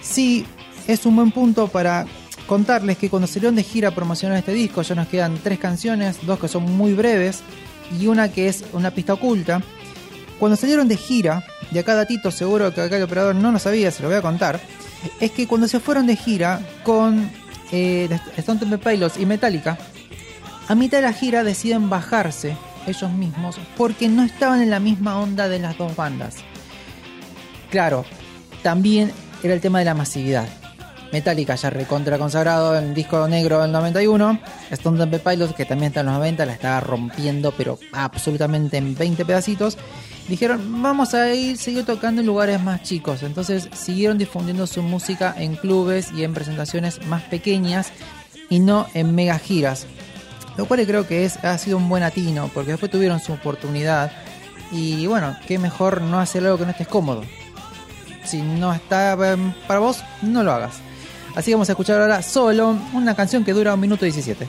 [0.00, 0.44] Sí,
[0.86, 2.06] es un buen punto para
[2.46, 6.38] contarles que cuando salieron de gira promocionar este disco ya nos quedan tres canciones, dos
[6.38, 7.40] que son muy breves
[8.00, 9.62] y una que es una pista oculta.
[10.38, 13.90] Cuando salieron de gira, y acá datito seguro que acá el operador no lo sabía,
[13.90, 14.60] se lo voy a contar,
[15.20, 17.30] es que cuando se fueron de gira con
[17.72, 19.78] eh, Stone Temple Pilots y Metallica,
[20.68, 22.56] a mitad de la gira deciden bajarse
[22.86, 26.36] ellos mismos porque no estaban en la misma onda de las dos bandas.
[27.70, 28.04] Claro,
[28.62, 29.12] también
[29.42, 30.48] era el tema de la masividad.
[31.14, 34.40] Metallica ya recontra consagrado en el disco negro del 91.
[34.72, 38.96] Stone Temple Pilots, que también está en los 90, la estaba rompiendo, pero absolutamente en
[38.96, 39.78] 20 pedacitos.
[40.28, 43.22] Dijeron, vamos a ir, seguir tocando en lugares más chicos.
[43.22, 47.92] Entonces siguieron difundiendo su música en clubes y en presentaciones más pequeñas
[48.50, 49.86] y no en mega giras.
[50.56, 54.12] Lo cual creo que es, ha sido un buen atino, porque después tuvieron su oportunidad.
[54.70, 57.22] Y bueno, qué mejor no hacer algo que no estés cómodo.
[58.24, 60.76] Si no está em, para vos, no lo hagas.
[61.34, 64.46] Así que vamos a escuchar ahora solo una canción que dura un minuto 17.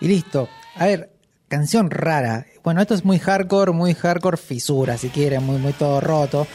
[0.00, 0.48] Y listo.
[0.76, 1.10] A ver,
[1.48, 2.46] canción rara.
[2.62, 6.46] Bueno, esto es muy hardcore, muy hardcore fisura, si quieren, muy, muy todo roto.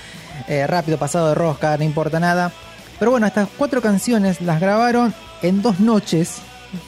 [0.48, 2.52] Eh, rápido, pasado de rosca, no importa nada.
[3.00, 6.38] Pero bueno, estas cuatro canciones las grabaron en dos noches.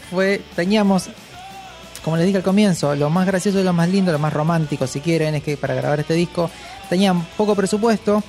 [0.10, 1.10] Fue, teníamos,
[2.04, 5.00] como les dije al comienzo, lo más gracioso lo más lindo, lo más romántico, si
[5.00, 6.50] quieren, es que para grabar este disco
[6.90, 8.24] tenían poco presupuesto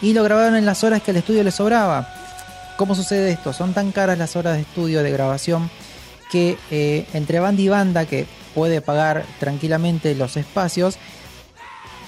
[0.00, 2.08] y lo grabaron en las horas que al estudio les sobraba.
[2.76, 3.52] ¿Cómo sucede esto?
[3.52, 5.70] Son tan caras las horas de estudio, de grabación,
[6.32, 10.96] que eh, entre banda y banda que puede pagar tranquilamente los espacios,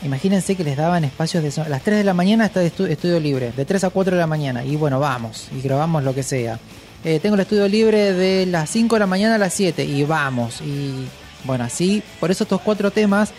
[0.02, 3.20] imagínense que les daban espacios de las 3 de la mañana está de estu- estudio
[3.20, 6.22] libre, de 3 a 4 de la mañana, y bueno, vamos, y grabamos lo que
[6.22, 6.58] sea.
[7.04, 10.04] Eh, tengo el estudio libre de las 5 de la mañana a las 7, y
[10.04, 11.06] vamos, y
[11.44, 13.30] bueno, así, por eso estos cuatro temas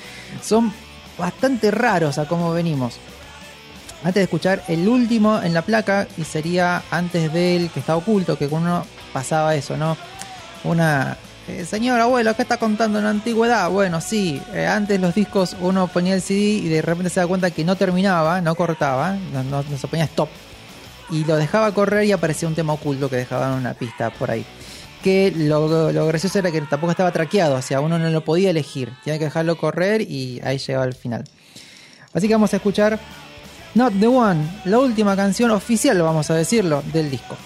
[0.43, 0.71] son
[1.17, 2.97] bastante raros a cómo venimos.
[4.03, 8.37] Antes de escuchar el último en la placa, y sería antes del que está oculto,
[8.37, 9.97] que uno pasaba eso, ¿no?
[10.65, 11.17] Una.
[11.47, 13.69] eh, señor abuelo, ¿qué está contando en la antigüedad?
[13.69, 17.27] Bueno, sí, eh, antes los discos uno ponía el CD y de repente se da
[17.27, 19.15] cuenta que no terminaba, no cortaba,
[19.49, 20.29] no, se ponía stop.
[21.11, 24.43] Y lo dejaba correr y aparecía un tema oculto que dejaban una pista por ahí.
[25.03, 28.49] Que lo, lo gracioso era que tampoco estaba traqueado, o sea, uno no lo podía
[28.49, 31.25] elegir, tenía que dejarlo correr y ahí llegaba al final.
[32.11, 32.99] Así que vamos a escuchar
[33.75, 37.37] Not the One, la última canción oficial, vamos a decirlo, del disco.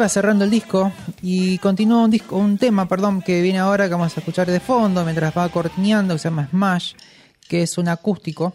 [0.00, 3.92] Va cerrando el disco y continúa un disco, un tema, perdón, que viene ahora que
[3.94, 6.94] vamos a escuchar de fondo mientras va cortineando, que se llama Smash,
[7.48, 8.52] que es un acústico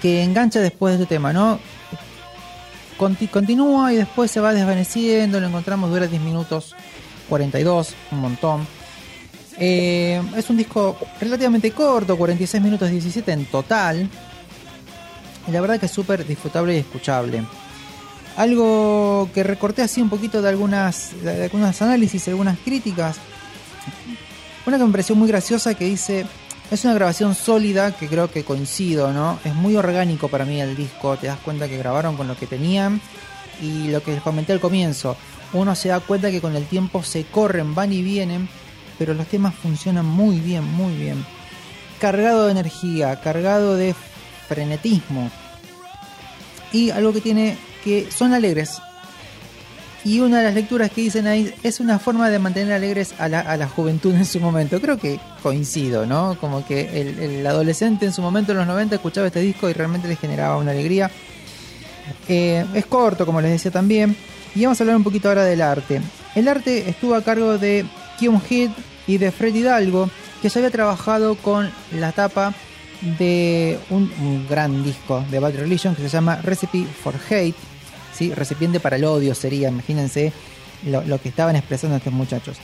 [0.00, 1.58] que engancha después de este tema, ¿no?
[2.98, 6.74] Conti- continúa y después se va desvaneciendo, lo encontramos dura 10 minutos
[7.28, 8.66] 42, un montón.
[9.58, 14.08] Eh, es un disco relativamente corto, 46 minutos 17 en total.
[15.46, 17.44] Y la verdad que es súper disfrutable y escuchable.
[18.36, 23.16] Algo que recorté así un poquito de algunas, de algunos análisis, algunas críticas.
[24.66, 26.24] Una que me pareció muy graciosa que dice,
[26.70, 29.38] es una grabación sólida que creo que coincido, ¿no?
[29.44, 32.46] Es muy orgánico para mí el disco, te das cuenta que grabaron con lo que
[32.46, 33.00] tenían
[33.60, 35.16] y lo que les comenté al comienzo,
[35.52, 38.48] uno se da cuenta que con el tiempo se corren, van y vienen,
[38.98, 41.24] pero los temas funcionan muy bien, muy bien.
[42.00, 43.94] Cargado de energía, cargado de
[44.48, 45.30] frenetismo.
[46.72, 48.80] Y algo que tiene que son alegres.
[50.04, 53.28] Y una de las lecturas que dicen ahí es una forma de mantener alegres a
[53.28, 54.80] la, a la juventud en su momento.
[54.80, 56.36] Creo que coincido, ¿no?
[56.40, 60.08] Como que el, adolescente en su momento en los 90 escuchaba este disco y realmente
[60.08, 61.10] le generaba una alegría.
[62.28, 64.16] Eh, es corto, como les decía también.
[64.56, 66.00] Y vamos a hablar un poquito ahora del arte.
[66.34, 67.86] El arte estuvo a cargo de
[68.18, 68.72] Kyung Hit
[69.06, 70.10] y de Fred Hidalgo,
[70.40, 72.54] que ya había trabajado con la tapa
[73.18, 77.71] de un, un gran disco de Bad Religion que se llama Recipe for Hate.
[78.12, 78.32] ¿Sí?
[78.34, 80.32] Recipiente para el odio sería, imagínense
[80.84, 82.58] lo, que estaban expresando estos muchachos.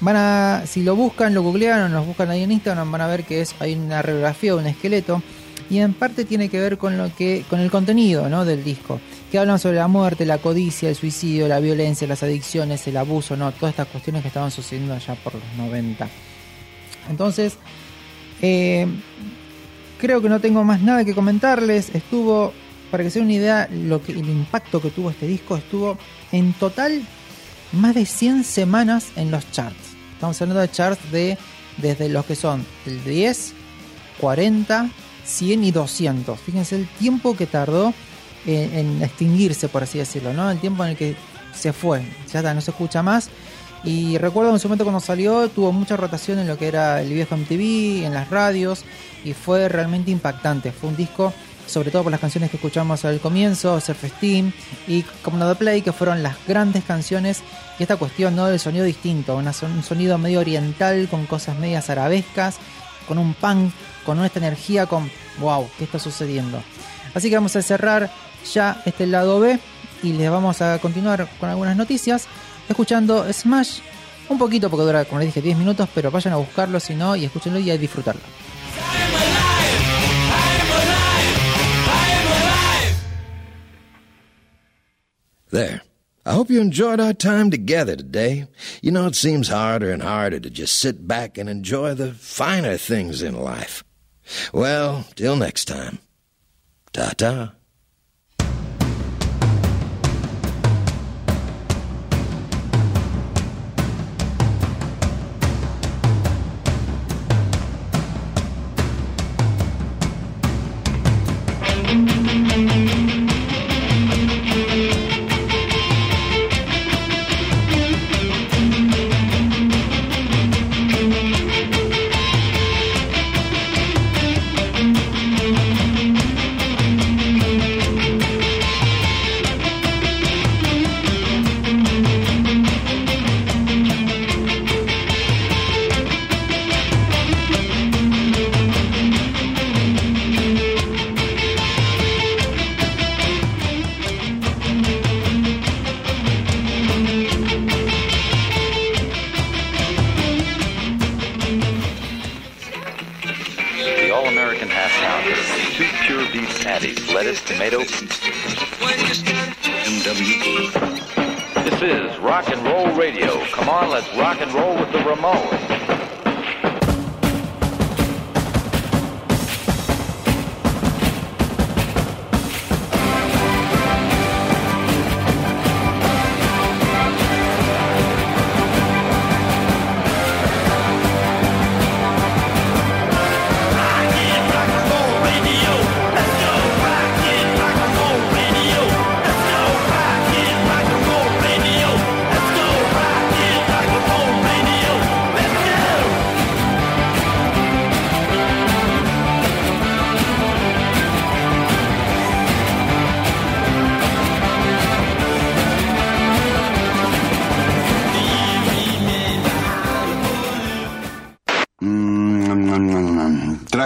[0.00, 3.06] Van a, si lo buscan, lo googlean o nos buscan ahí en Instagram, van a
[3.06, 5.22] ver que es hay una radiografía, un esqueleto
[5.70, 8.44] y en parte tiene que ver con lo que con el contenido ¿no?
[8.44, 9.00] del disco
[9.30, 13.36] que hablan sobre la muerte la codicia el suicidio la violencia las adicciones el abuso
[13.36, 16.08] no todas estas cuestiones que estaban sucediendo allá por los 90
[17.10, 17.56] entonces
[18.40, 18.86] eh,
[19.98, 22.52] creo que no tengo más nada que comentarles estuvo
[22.90, 25.98] para que se den una idea lo que el impacto que tuvo este disco estuvo
[26.32, 27.02] en total
[27.72, 31.38] más de 100 semanas en los charts estamos hablando de charts de
[31.76, 33.54] desde los que son el 10
[34.20, 34.90] 40
[35.28, 36.40] 100 y 200.
[36.40, 37.92] Fíjense el tiempo que tardó
[38.46, 40.50] en, en extinguirse, por así decirlo, ¿no?
[40.50, 41.14] El tiempo en el que
[41.54, 42.02] se fue,
[42.32, 43.28] ya está, no se escucha más.
[43.84, 47.12] Y recuerdo en su momento cuando salió, tuvo mucha rotación en lo que era el
[47.12, 48.84] viejo MTV, en las radios,
[49.24, 50.72] y fue realmente impactante.
[50.72, 51.32] Fue un disco,
[51.68, 54.52] sobre todo por las canciones que escuchamos al comienzo, Surf Steam
[54.86, 57.42] y Como The Play, que fueron las grandes canciones.
[57.78, 58.46] Y esta cuestión, ¿no?
[58.46, 62.56] Del sonido distinto, un sonido medio oriental, con cosas medias arabescas,
[63.06, 63.72] con un punk,
[64.04, 66.62] con esta energía, con wow, ¿qué está sucediendo?
[67.14, 68.10] Así que vamos a cerrar
[68.52, 69.58] ya este lado B
[70.02, 72.26] y les vamos a continuar con algunas noticias,
[72.68, 73.80] escuchando Smash
[74.28, 77.16] un poquito, porque dura, como les dije, 10 minutos, pero vayan a buscarlo si no
[77.16, 78.20] y escúchenlo y a disfrutarlo.
[85.50, 85.82] There.
[86.26, 88.46] I hope you enjoyed our time together today.
[88.82, 92.76] You know, it seems harder and harder to just sit back and enjoy the finer
[92.76, 93.82] things in life.
[94.52, 96.00] Well, till next time.
[96.92, 97.52] Ta ta.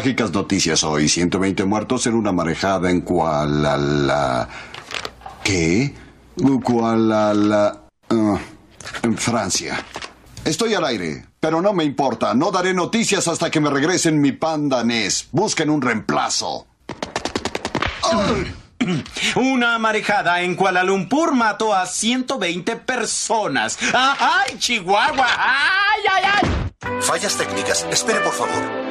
[0.02, 1.08] Trágicas noticias hoy.
[1.08, 3.76] 120 muertos en una marejada en Kuala...
[3.76, 4.48] La...
[5.44, 5.94] ¿Qué?
[6.64, 7.32] Kuala...
[7.32, 7.84] La...
[8.10, 8.38] ah,
[9.04, 9.80] en Francia.
[10.44, 12.34] Estoy al aire, pero no me importa.
[12.34, 15.28] No daré noticias hasta que me regresen mi pandanés.
[15.30, 16.66] Busquen un reemplazo.
[19.36, 23.78] Una marejada en Kuala Lumpur mató a 120 personas.
[23.94, 25.28] ¡Ay, Chihuahua!
[25.38, 27.00] ¡Ay, ay, ay!
[27.02, 27.86] Fallas técnicas.
[27.88, 28.81] Espere, por favor.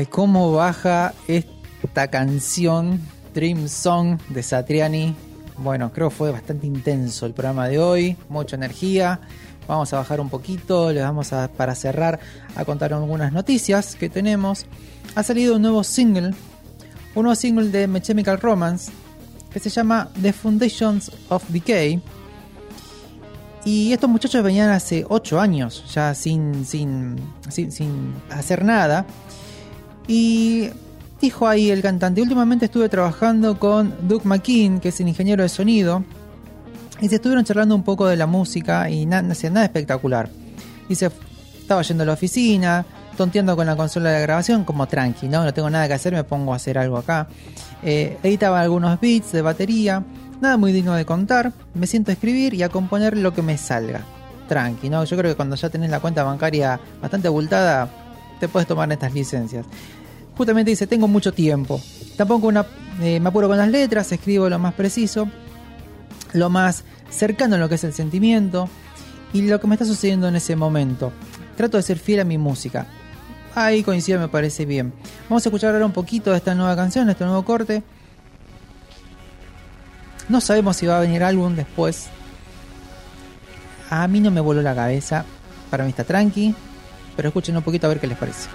[0.00, 2.98] Ay, cómo baja esta canción
[3.34, 5.14] Dream Song de Satriani.
[5.58, 9.20] Bueno, creo que fue bastante intenso el programa de hoy, mucha energía.
[9.68, 12.18] Vamos a bajar un poquito, les vamos a, para cerrar,
[12.56, 14.64] a contar algunas noticias que tenemos.
[15.16, 16.28] Ha salido un nuevo single,
[17.14, 18.90] un nuevo single de My Chemical Romance,
[19.52, 22.00] que se llama The Foundations of Decay.
[23.66, 27.16] Y estos muchachos venían hace 8 años ya sin, sin,
[27.50, 29.04] sin, sin hacer nada.
[30.08, 30.70] Y
[31.20, 35.48] dijo ahí el cantante, últimamente estuve trabajando con Doug McKean, que es el ingeniero de
[35.48, 36.02] sonido,
[37.00, 40.28] y se estuvieron charlando un poco de la música y na- no hacía nada espectacular.
[40.88, 41.10] Dice,
[41.60, 42.84] estaba yendo a la oficina,
[43.16, 45.44] tonteando con la consola de grabación, como tranqui, ¿no?
[45.44, 47.28] No tengo nada que hacer, me pongo a hacer algo acá.
[47.82, 50.02] Eh, editaba algunos beats de batería,
[50.40, 53.56] nada muy digno de contar, me siento a escribir y a componer lo que me
[53.56, 54.00] salga.
[54.48, 55.04] Tranqui, ¿no?
[55.04, 57.88] Yo creo que cuando ya tenés la cuenta bancaria bastante abultada,
[58.40, 59.66] te puedes tomar estas licencias
[60.40, 61.82] justamente dice, tengo mucho tiempo.
[62.16, 62.64] Tampoco una,
[63.02, 65.28] eh, me apuro con las letras, escribo lo más preciso,
[66.32, 68.66] lo más cercano a lo que es el sentimiento
[69.34, 71.12] y lo que me está sucediendo en ese momento.
[71.58, 72.86] Trato de ser fiel a mi música.
[73.54, 74.94] Ahí coincide, me parece bien.
[75.28, 77.82] Vamos a escuchar ahora un poquito de esta nueva canción, de este nuevo corte.
[80.30, 82.06] No sabemos si va a venir álbum después.
[83.90, 85.26] A mí no me voló la cabeza.
[85.68, 86.54] Para mí está tranqui.
[87.20, 88.48] Pero escuchen un poquito a ver qué les parece.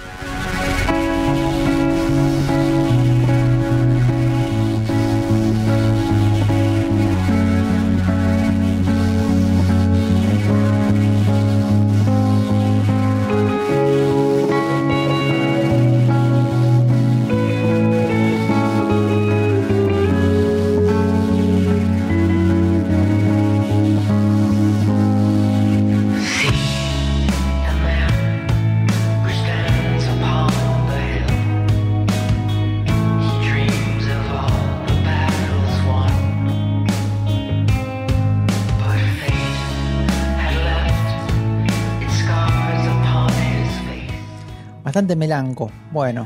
[44.95, 45.69] Bastante melanco.
[45.91, 46.25] Bueno,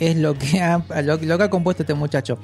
[0.00, 2.36] es lo que ha, lo, que ha compuesto este muchacho.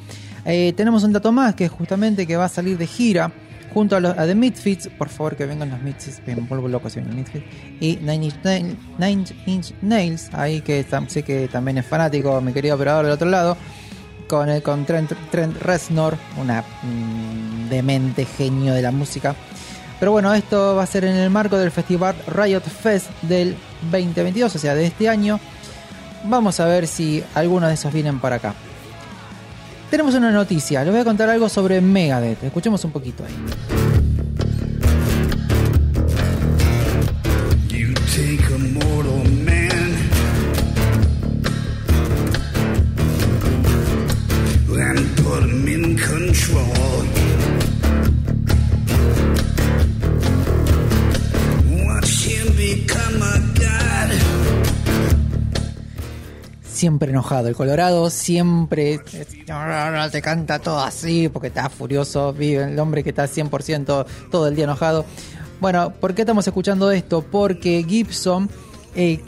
[0.45, 3.33] Eh, tenemos un dato más que justamente que va a salir de gira
[3.75, 4.89] junto a, los, a The Misfits.
[4.97, 6.23] Por favor, que vengan los Misfits.
[6.25, 7.45] Me vuelvo loco si vienen los Misfits.
[7.81, 8.31] Y Nine
[9.47, 10.31] Inch, Nails.
[10.33, 13.57] Ahí que sé que también es fanático, mi querido operador del otro lado.
[14.29, 19.35] Con, el, con Trent, Trent Reznor, una mm, demente genio de la música.
[19.99, 23.57] Pero bueno, esto va a ser en el marco del festival Riot Fest del
[23.91, 25.41] 2022, o sea, de este año.
[26.25, 28.55] Vamos a ver si algunos de esos vienen para acá.
[29.91, 32.45] Tenemos una noticia, les voy a contar algo sobre Megadeth.
[32.45, 33.35] Escuchemos un poquito ahí.
[46.09, 46.68] Control.
[56.79, 59.27] Siempre enojado, el Colorado siempre eh,
[60.13, 64.55] te canta todo así porque está furioso, vive el hombre que está 100% todo el
[64.55, 65.05] día enojado.
[65.61, 67.23] Bueno, ¿por qué estamos escuchando esto?
[67.23, 68.49] Porque Gibson
[68.95, 69.21] eh,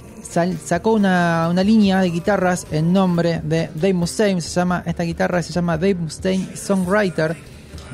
[0.65, 5.43] sacó una, una línea de guitarras en nombre de Dave Mustaine, se llama, esta guitarra
[5.43, 7.37] se llama Dave Mustaine Songwriter.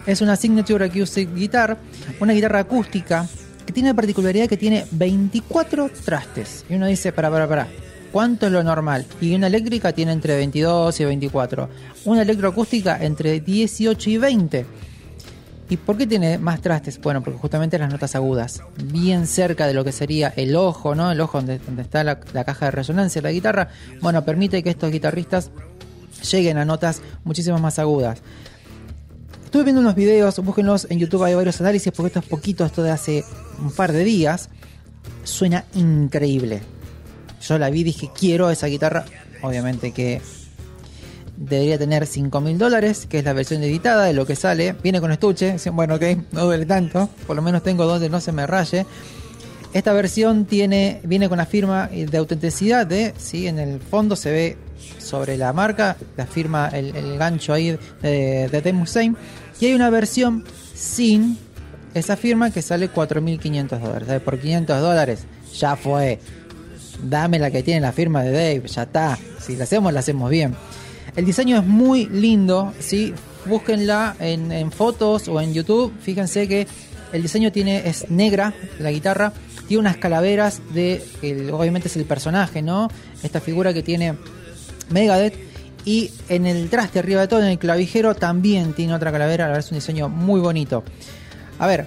[0.05, 1.79] Es una Signature Acoustic Guitar,
[2.21, 3.27] una guitarra acústica
[3.65, 6.67] que tiene la particularidad que tiene 24 trastes.
[6.69, 7.69] Y uno dice, para, para, para,
[8.17, 9.05] ¿cuánto es lo normal?
[9.21, 11.69] Y una eléctrica tiene entre 22 y 24.
[12.07, 14.67] Una electroacústica entre 18 y 20.
[15.69, 16.99] ¿Y por qué tiene más trastes?
[16.99, 21.13] Bueno, porque justamente las notas agudas, bien cerca de lo que sería el ojo, ¿no?
[21.13, 23.69] El ojo donde, está la, la caja de resonancia de la guitarra,
[24.01, 25.51] bueno, permite que estos guitarristas
[26.33, 28.23] lleguen a notas muchísimo más agudas.
[29.45, 32.83] Estuve viendo unos videos, búsquenlos en YouTube, hay varios análisis, porque esto es poquito, esto
[32.83, 33.25] de hace
[33.61, 34.49] un par de días.
[35.23, 36.76] Suena increíble.
[37.49, 39.05] Yo la vi, dije, quiero esa guitarra.
[39.43, 40.21] Obviamente que
[41.37, 44.75] debería tener 5 mil dólares, que es la versión editada de lo que sale.
[44.83, 46.03] Viene con estuche, bueno, ok,
[46.33, 48.87] no duele tanto, por lo menos tengo donde no se me raye.
[49.73, 53.47] Esta versión tiene, viene con la firma de autenticidad de, ¿sí?
[53.47, 54.57] en el fondo se ve
[54.99, 59.17] sobre la marca, la firma, el, gancho ahí de, de Hussein.
[59.61, 60.45] Y hay una versión
[60.75, 61.39] sin
[61.93, 64.23] esa firma que sale 4.500 dólares.
[64.23, 65.25] Por 500 dólares
[65.59, 66.21] ya fue.
[67.03, 69.19] Dame la que tiene la firma de Dave, ya está.
[69.41, 70.55] Si la hacemos, la hacemos bien.
[71.15, 73.13] El diseño es muy lindo, ¿sí?
[73.47, 75.93] Búsquenla en, en fotos o en YouTube.
[76.01, 76.67] Fíjense que
[77.13, 79.33] el diseño tiene es negra, la guitarra.
[79.69, 82.89] Tiene unas calaveras de, el- obviamente es el personaje, ¿no?
[83.23, 84.15] Esta figura que tiene
[84.91, 85.35] Megadeth.
[85.85, 89.45] Y en el traste arriba de todo, en el clavijero, también tiene otra calavera.
[89.45, 90.83] La verdad es un diseño muy bonito.
[91.59, 91.87] A ver,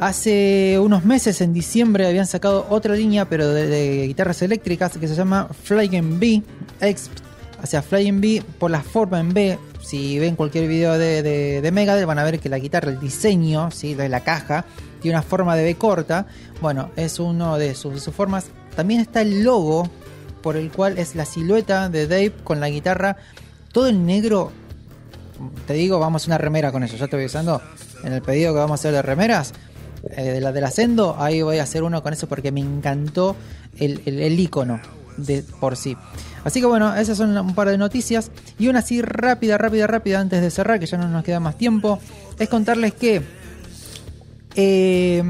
[0.00, 5.14] hace unos meses, en diciembre, habían sacado otra línea, pero de, guitarras eléctricas, que se
[5.14, 6.42] llama Flying B.
[6.80, 7.10] X,
[7.62, 9.58] o sea, Flying B por la forma en B.
[9.82, 12.98] Si ven cualquier video de, de, de Megadeth, van a ver que la guitarra, el
[12.98, 13.94] diseño ¿sí?
[13.94, 14.64] de la caja,
[15.00, 16.26] tiene una forma de B corta.
[16.60, 18.46] Bueno, es uno de sus, formas.
[18.74, 19.88] También está el logo,
[20.42, 23.18] por el cual es la silueta de Dave con la guitarra,
[23.72, 24.52] todo en negro
[25.66, 26.96] te digo, vamos a una remera con eso.
[26.96, 27.62] Ya estoy avisando
[28.04, 29.52] en el pedido que vamos a hacer de remeras.
[30.16, 33.36] Eh, de la del Ascendo, ahí voy a hacer uno con eso porque me encantó
[33.78, 34.80] el, el, icono
[35.16, 35.96] de por sí.
[36.44, 38.30] Así que bueno, esas son un par de noticias.
[38.58, 41.58] Y una así rápida, rápida, rápida antes de cerrar, que ya no nos queda más
[41.58, 41.98] tiempo,
[42.38, 43.22] es contarles que
[44.54, 45.22] eh,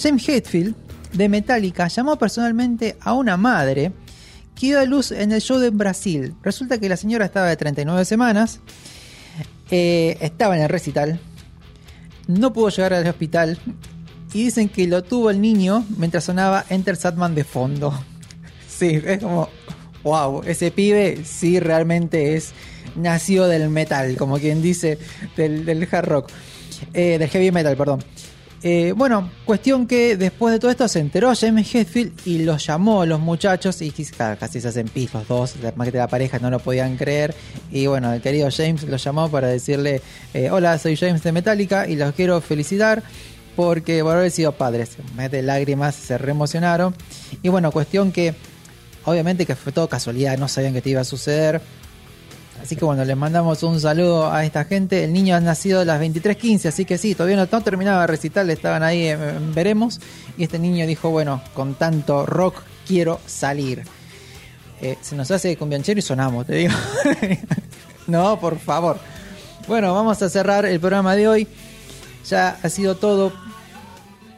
[0.00, 0.74] James Hetfield
[1.12, 3.92] de Metallica llamó personalmente a una madre
[4.54, 6.34] que dio a luz en el show de Brasil.
[6.42, 8.60] Resulta que la señora estaba de 39 semanas,
[9.70, 11.18] eh, estaba en el recital,
[12.26, 13.58] no pudo llegar al hospital
[14.32, 17.92] y dicen que lo tuvo el niño mientras sonaba Enter Satman de fondo.
[18.80, 19.50] Sí, es como,
[20.02, 22.54] wow, ese pibe sí realmente es,
[22.96, 24.96] nació del metal, como quien dice,
[25.36, 26.30] del, del hard rock,
[26.94, 28.02] eh, del heavy metal, perdón.
[28.62, 33.00] Eh, bueno, cuestión que después de todo esto se enteró James Hetfield y los llamó
[33.00, 36.50] a los muchachos y casi se hacen pis los dos, más que la pareja no
[36.50, 37.34] lo podían creer
[37.72, 40.02] y bueno, el querido James los llamó para decirle
[40.34, 43.02] eh, hola, soy James de Metallica y los quiero felicitar
[43.60, 46.94] porque por haber sido padres, mes de lágrimas, se reemocionaron
[47.42, 48.34] y bueno, cuestión que
[49.04, 51.60] obviamente que fue todo casualidad, no sabían que te iba a suceder,
[52.62, 55.04] Así que bueno, les mandamos un saludo a esta gente.
[55.04, 58.50] El niño ha nacido a las 23.15, así que sí, todavía no, terminaba de recital,
[58.50, 59.98] estaban ahí, en veremos.
[60.36, 62.56] Y este niño dijo, bueno, con tanto rock
[62.86, 63.84] quiero salir.
[64.82, 66.74] Eh, se nos hace cumbianchero y sonamos, te digo.
[68.06, 68.98] no, por favor.
[69.66, 71.48] Bueno, vamos a cerrar el programa de hoy.
[72.28, 73.32] Ya ha sido todo.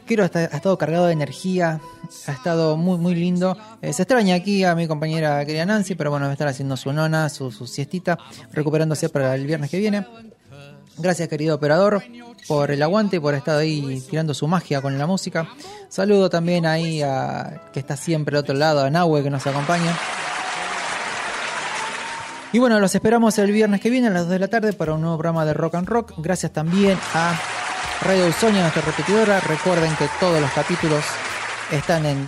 [0.05, 1.79] Quiero ha estado cargado de energía,
[2.27, 3.57] ha estado muy muy lindo.
[3.81, 6.75] Eh, se extraña aquí a mi compañera querida Nancy, pero bueno, va a estar haciendo
[6.77, 8.17] su nona, su, su siestita,
[8.51, 10.05] recuperándose para el viernes que viene.
[10.97, 12.03] Gracias querido operador
[12.47, 15.47] por el aguante y por estar ahí tirando su magia con la música.
[15.89, 19.97] Saludo también ahí a que está siempre al otro lado, a Nahue que nos acompaña.
[22.51, 24.93] Y bueno, los esperamos el viernes que viene a las 2 de la tarde para
[24.93, 26.13] un nuevo programa de Rock and Rock.
[26.17, 27.35] Gracias también a
[28.03, 29.39] Radio Usonia, nuestra repetidora.
[29.39, 31.03] Recuerden que todos los capítulos
[31.71, 32.27] están en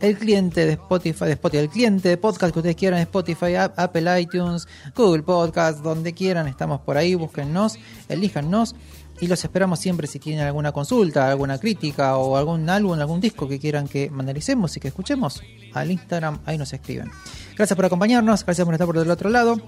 [0.00, 3.78] el cliente de Spotify, de Spotify, el cliente de podcast que ustedes quieran, Spotify, App-
[3.78, 7.78] Apple iTunes, Google Podcast, donde quieran, estamos por ahí, búsquennos,
[8.08, 8.74] elíjannos
[9.18, 13.48] y los esperamos siempre si tienen alguna consulta, alguna crítica o algún álbum, algún disco
[13.48, 15.40] que quieran que mandalicemos y que escuchemos
[15.72, 17.10] al Instagram, ahí nos escriben.
[17.56, 19.58] Gracias por acompañarnos, gracias por estar por el otro lado.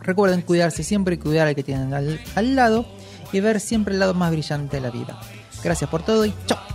[0.00, 2.86] Recuerden cuidarse siempre y cuidar al que tienen al, al lado
[3.32, 5.18] y ver siempre el lado más brillante de la vida.
[5.62, 6.72] Gracias por todo y chao.